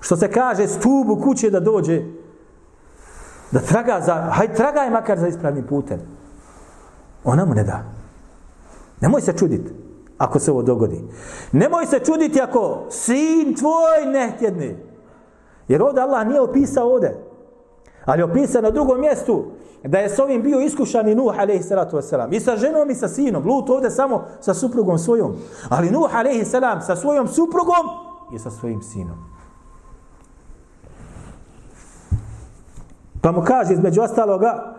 što 0.00 0.16
se 0.16 0.30
kaže, 0.30 0.68
stubu 0.68 1.20
kuće 1.22 1.50
da 1.50 1.60
dođe, 1.60 2.02
da 3.50 3.60
traga 3.60 4.00
za, 4.00 4.14
haj 4.14 4.54
tragaj 4.54 4.90
makar 4.90 5.18
za 5.18 5.28
ispravnim 5.28 5.66
putem. 5.66 6.00
Ona 7.24 7.44
mu 7.44 7.54
ne 7.54 7.64
da. 7.64 7.82
Nemoj 9.00 9.20
se 9.20 9.32
čuditi 9.32 9.72
ako 10.18 10.38
se 10.38 10.50
ovo 10.50 10.62
dogodi. 10.62 11.04
Nemoj 11.52 11.86
se 11.86 11.98
čuditi 11.98 12.40
ako 12.40 12.86
sin 12.90 13.54
tvoj 13.56 14.12
nehtjedni. 14.12 14.76
Jer 15.68 15.82
ovdje 15.82 16.02
Allah 16.02 16.26
nije 16.26 16.40
opisao 16.40 16.92
ovdje. 16.92 17.24
Ali 18.04 18.20
je 18.20 18.24
opisao 18.24 18.62
na 18.62 18.70
drugom 18.70 19.00
mjestu 19.00 19.44
da 19.84 19.98
je 19.98 20.08
s 20.08 20.18
ovim 20.18 20.42
bio 20.42 20.60
iskušan 20.60 21.08
i 21.08 21.14
Nuh 21.14 21.38
alaihi 21.38 21.62
salatu 21.62 21.96
wasalam. 21.96 22.34
I 22.36 22.40
sa 22.40 22.56
ženom 22.56 22.90
i 22.90 22.94
sa 22.94 23.08
sinom. 23.08 23.46
Lut 23.46 23.70
ovdje 23.70 23.90
samo 23.90 24.24
sa 24.40 24.54
suprugom 24.54 24.98
svojom. 24.98 25.36
Ali 25.68 25.90
Nuh 25.90 26.14
alaihi 26.14 26.44
salam 26.44 26.80
sa 26.82 26.96
svojom 26.96 27.28
suprugom 27.28 27.86
i 28.34 28.38
sa 28.38 28.50
svojim 28.50 28.82
sinom. 28.82 29.16
Pa 33.20 33.32
mu 33.32 33.42
kaže 33.44 33.72
između 33.72 34.02
ostaloga 34.02 34.74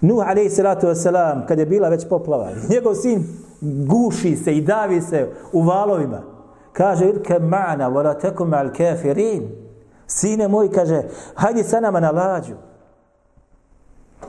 Nuh 0.00 0.28
alaihi 0.28 0.50
salatu 0.50 0.86
wasalam 0.86 1.46
kad 1.46 1.58
je 1.58 1.66
bila 1.66 1.88
već 1.88 2.08
poplava. 2.08 2.48
Njegov 2.70 2.94
sin 2.94 3.24
guši 3.60 4.36
se 4.36 4.56
i 4.56 4.60
davi 4.60 5.00
se 5.00 5.32
u 5.52 5.62
valovima. 5.62 6.22
Kaže 6.72 7.08
irke 7.08 7.34
ma'na 7.34 7.90
wala 7.90 8.20
tekum 8.20 8.54
al 8.54 8.68
kafirin. 8.68 9.69
Sine 10.10 10.48
moj, 10.48 10.72
kaže, 10.72 11.02
hajdi 11.34 11.64
sa 11.64 11.80
nama 11.80 12.00
na 12.00 12.10
lađu. 12.10 12.54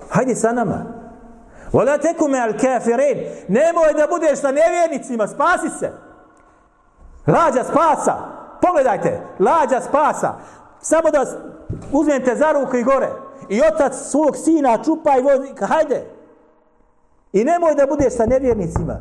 Hajdi 0.09 0.35
sa 0.35 0.51
nama. 0.51 0.85
Vola 1.71 1.97
tekume 1.97 2.39
al 2.39 2.53
kafirin. 2.53 3.17
Nemoj 3.47 3.93
da 3.97 4.07
budeš 4.07 4.39
sa 4.39 4.51
nevjernicima, 4.51 5.27
spasi 5.27 5.69
se. 5.79 5.91
Lađa 7.27 7.63
spasa. 7.63 8.15
Pogledajte, 8.61 9.21
lađa 9.39 9.81
spasa. 9.81 10.33
Samo 10.81 11.09
da 11.11 11.25
uzmete 11.91 12.35
za 12.35 12.51
ruku 12.51 12.77
i 12.77 12.83
gore. 12.83 13.09
I 13.49 13.61
otac 13.61 13.95
svog 13.95 14.37
sina 14.37 14.83
čupa 14.83 15.17
i 15.17 15.21
vozi. 15.21 15.53
Hajde. 15.61 16.05
I 17.33 17.43
nemoj 17.43 17.75
da 17.75 17.85
budeš 17.85 18.15
sa 18.15 18.25
nevjernicima. 18.25 18.97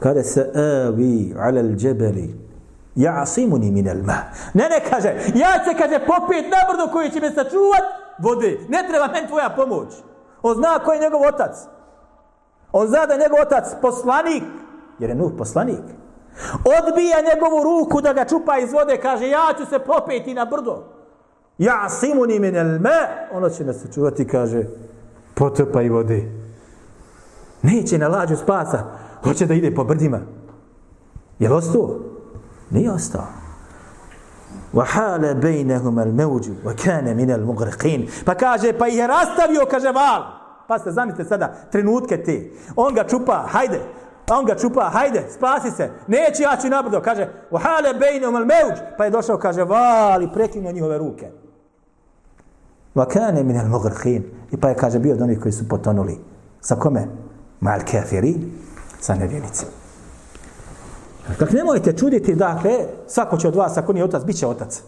Kada 0.00 0.22
se 0.22 0.50
avi 0.54 1.34
ala 1.38 1.60
al-jabali 1.60 2.34
ya'simuni 2.96 3.70
min 3.70 3.88
al-ma. 3.88 4.18
Ne 4.54 4.68
ne 4.68 4.80
kaže, 4.90 5.08
ja 5.34 5.64
se 5.64 5.74
kaže 5.78 5.98
popet 6.06 6.44
na 6.50 6.58
brdo 6.70 6.92
koji 6.92 7.10
će 7.10 7.20
me 7.20 7.30
sačuvat 7.30 7.84
vode. 8.18 8.58
Ne 8.68 8.84
treba 8.88 9.06
meni 9.06 9.28
tvoja 9.28 9.50
pomoć. 9.56 9.88
On 10.42 10.56
zna 10.56 10.78
ko 10.78 10.92
je 10.92 11.00
njegov 11.00 11.22
otac. 11.22 11.56
On 12.72 12.88
zna 12.88 13.06
da 13.06 13.12
je 13.12 13.20
njegov 13.20 13.40
otac 13.40 13.64
poslanik, 13.82 14.42
jer 14.98 15.10
je 15.10 15.16
Nuh 15.16 15.32
poslanik. 15.38 15.84
Odbija 16.54 17.34
njegovu 17.34 17.62
ruku 17.64 18.00
da 18.00 18.12
ga 18.12 18.24
čupa 18.24 18.58
iz 18.58 18.72
vode, 18.72 18.96
kaže, 18.96 19.28
ja 19.28 19.46
ću 19.58 19.66
se 19.66 19.78
popeti 19.78 20.34
na 20.34 20.44
brdo. 20.44 20.84
Ja 21.58 21.80
asimuni 21.84 22.38
min 22.38 22.56
el 22.56 22.78
ono 23.32 23.50
će 23.50 23.64
me 23.64 23.72
sačuvati, 23.72 24.28
kaže, 24.28 24.64
potopaj 25.34 25.88
vode. 25.88 26.32
Neće 27.62 27.98
na 27.98 28.08
lađu 28.08 28.36
spasa. 28.36 28.84
Hoće 29.23 29.45
da 29.45 29.53
ide 29.53 29.75
po 29.75 29.83
brdima. 29.83 30.19
Je 31.39 31.49
li 31.49 31.55
ostao? 31.55 31.99
Nije 32.69 32.91
ostao. 32.91 33.41
وحال 34.73 35.33
بينهما 35.33 36.03
الموج 36.03 36.49
وكان 36.65 37.17
من 37.17 37.31
المغرقين 37.31 38.09
pa 38.25 38.35
kaže 38.35 38.73
pa 38.73 38.87
je 38.87 39.07
rastavio 39.07 39.65
kaže 39.71 39.91
val 39.91 40.23
pa 40.67 40.79
ste 40.79 40.91
zamislite 40.91 41.29
sada 41.29 41.53
trenutke 41.71 42.23
te 42.23 42.51
on 42.75 42.93
ga 42.93 43.03
čupa 43.03 43.45
hajde 43.47 43.79
on 44.31 44.45
ga 44.45 44.55
čupa 44.55 44.89
hajde 44.89 45.25
spasi 45.35 45.71
se 45.71 45.89
neće 46.07 46.43
jaći 46.43 46.69
nabrdo 46.69 47.01
kaže 47.01 47.27
وحال 47.51 47.99
بينهما 47.99 48.39
الموج 48.39 48.77
pa 48.97 49.05
je 49.05 49.11
došao 49.11 49.37
kaže 49.37 49.63
val 49.63 50.23
i 50.23 50.33
prekinuo 50.33 50.71
njihove 50.71 50.97
ruke 50.97 51.31
وكان 52.95 53.45
من 53.45 53.59
المغرقين 53.59 54.23
i 54.51 54.57
pa 54.57 54.69
je 54.69 54.75
kaže 54.75 54.99
bio 54.99 55.13
od 55.13 55.21
onih 55.21 55.39
koji 55.39 55.51
su 55.51 55.67
potonuli 55.67 56.19
sa 56.61 56.75
kome 56.75 57.07
mal 57.59 57.79
kafirin 57.91 58.51
sa 59.06 59.14
nevjernicima 59.14 59.70
Kako 61.38 61.54
nemojte 61.54 61.92
čuditi, 61.92 62.34
dakle, 62.34 62.72
svako 63.08 63.36
će 63.36 63.48
od 63.48 63.54
vas, 63.54 63.76
ako 63.76 63.92
nije 63.92 64.04
otac, 64.04 64.24
bit 64.24 64.36
će 64.36 64.46
otac. 64.46 64.82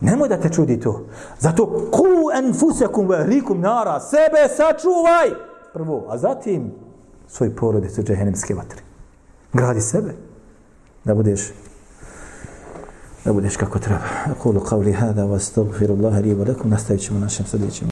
Nemoj 0.00 0.28
da 0.28 0.40
te 0.40 0.48
čudi 0.48 0.80
to. 0.80 1.06
Zato 1.38 1.66
ku 1.66 2.06
enfusekum 2.34 3.08
vehlikum 3.08 3.60
nara, 3.60 4.00
sebe 4.00 4.48
sačuvaj 4.56 5.30
prvo, 5.72 6.06
a 6.08 6.18
zatim 6.18 6.72
svoj 7.28 7.56
porodicu 7.56 8.00
u 8.00 8.04
džehennemske 8.04 8.54
vatre. 8.54 8.82
Gradi 9.52 9.80
sebe 9.80 10.14
da 11.04 11.14
budeš 11.14 11.52
da 13.24 13.32
budeš 13.32 13.56
kako 13.56 13.78
treba. 13.78 14.00
Kulu 14.42 14.60
qavli 14.60 14.92
hada 14.92 15.22
wa 15.22 15.36
astagfirullaha 15.36 16.18
li 16.18 16.34
wa 16.34 16.48
lakum 16.48 16.70
nastavit 16.70 17.02
ćemo 17.02 17.20
našem 17.20 17.46
sljedećem 17.46 17.80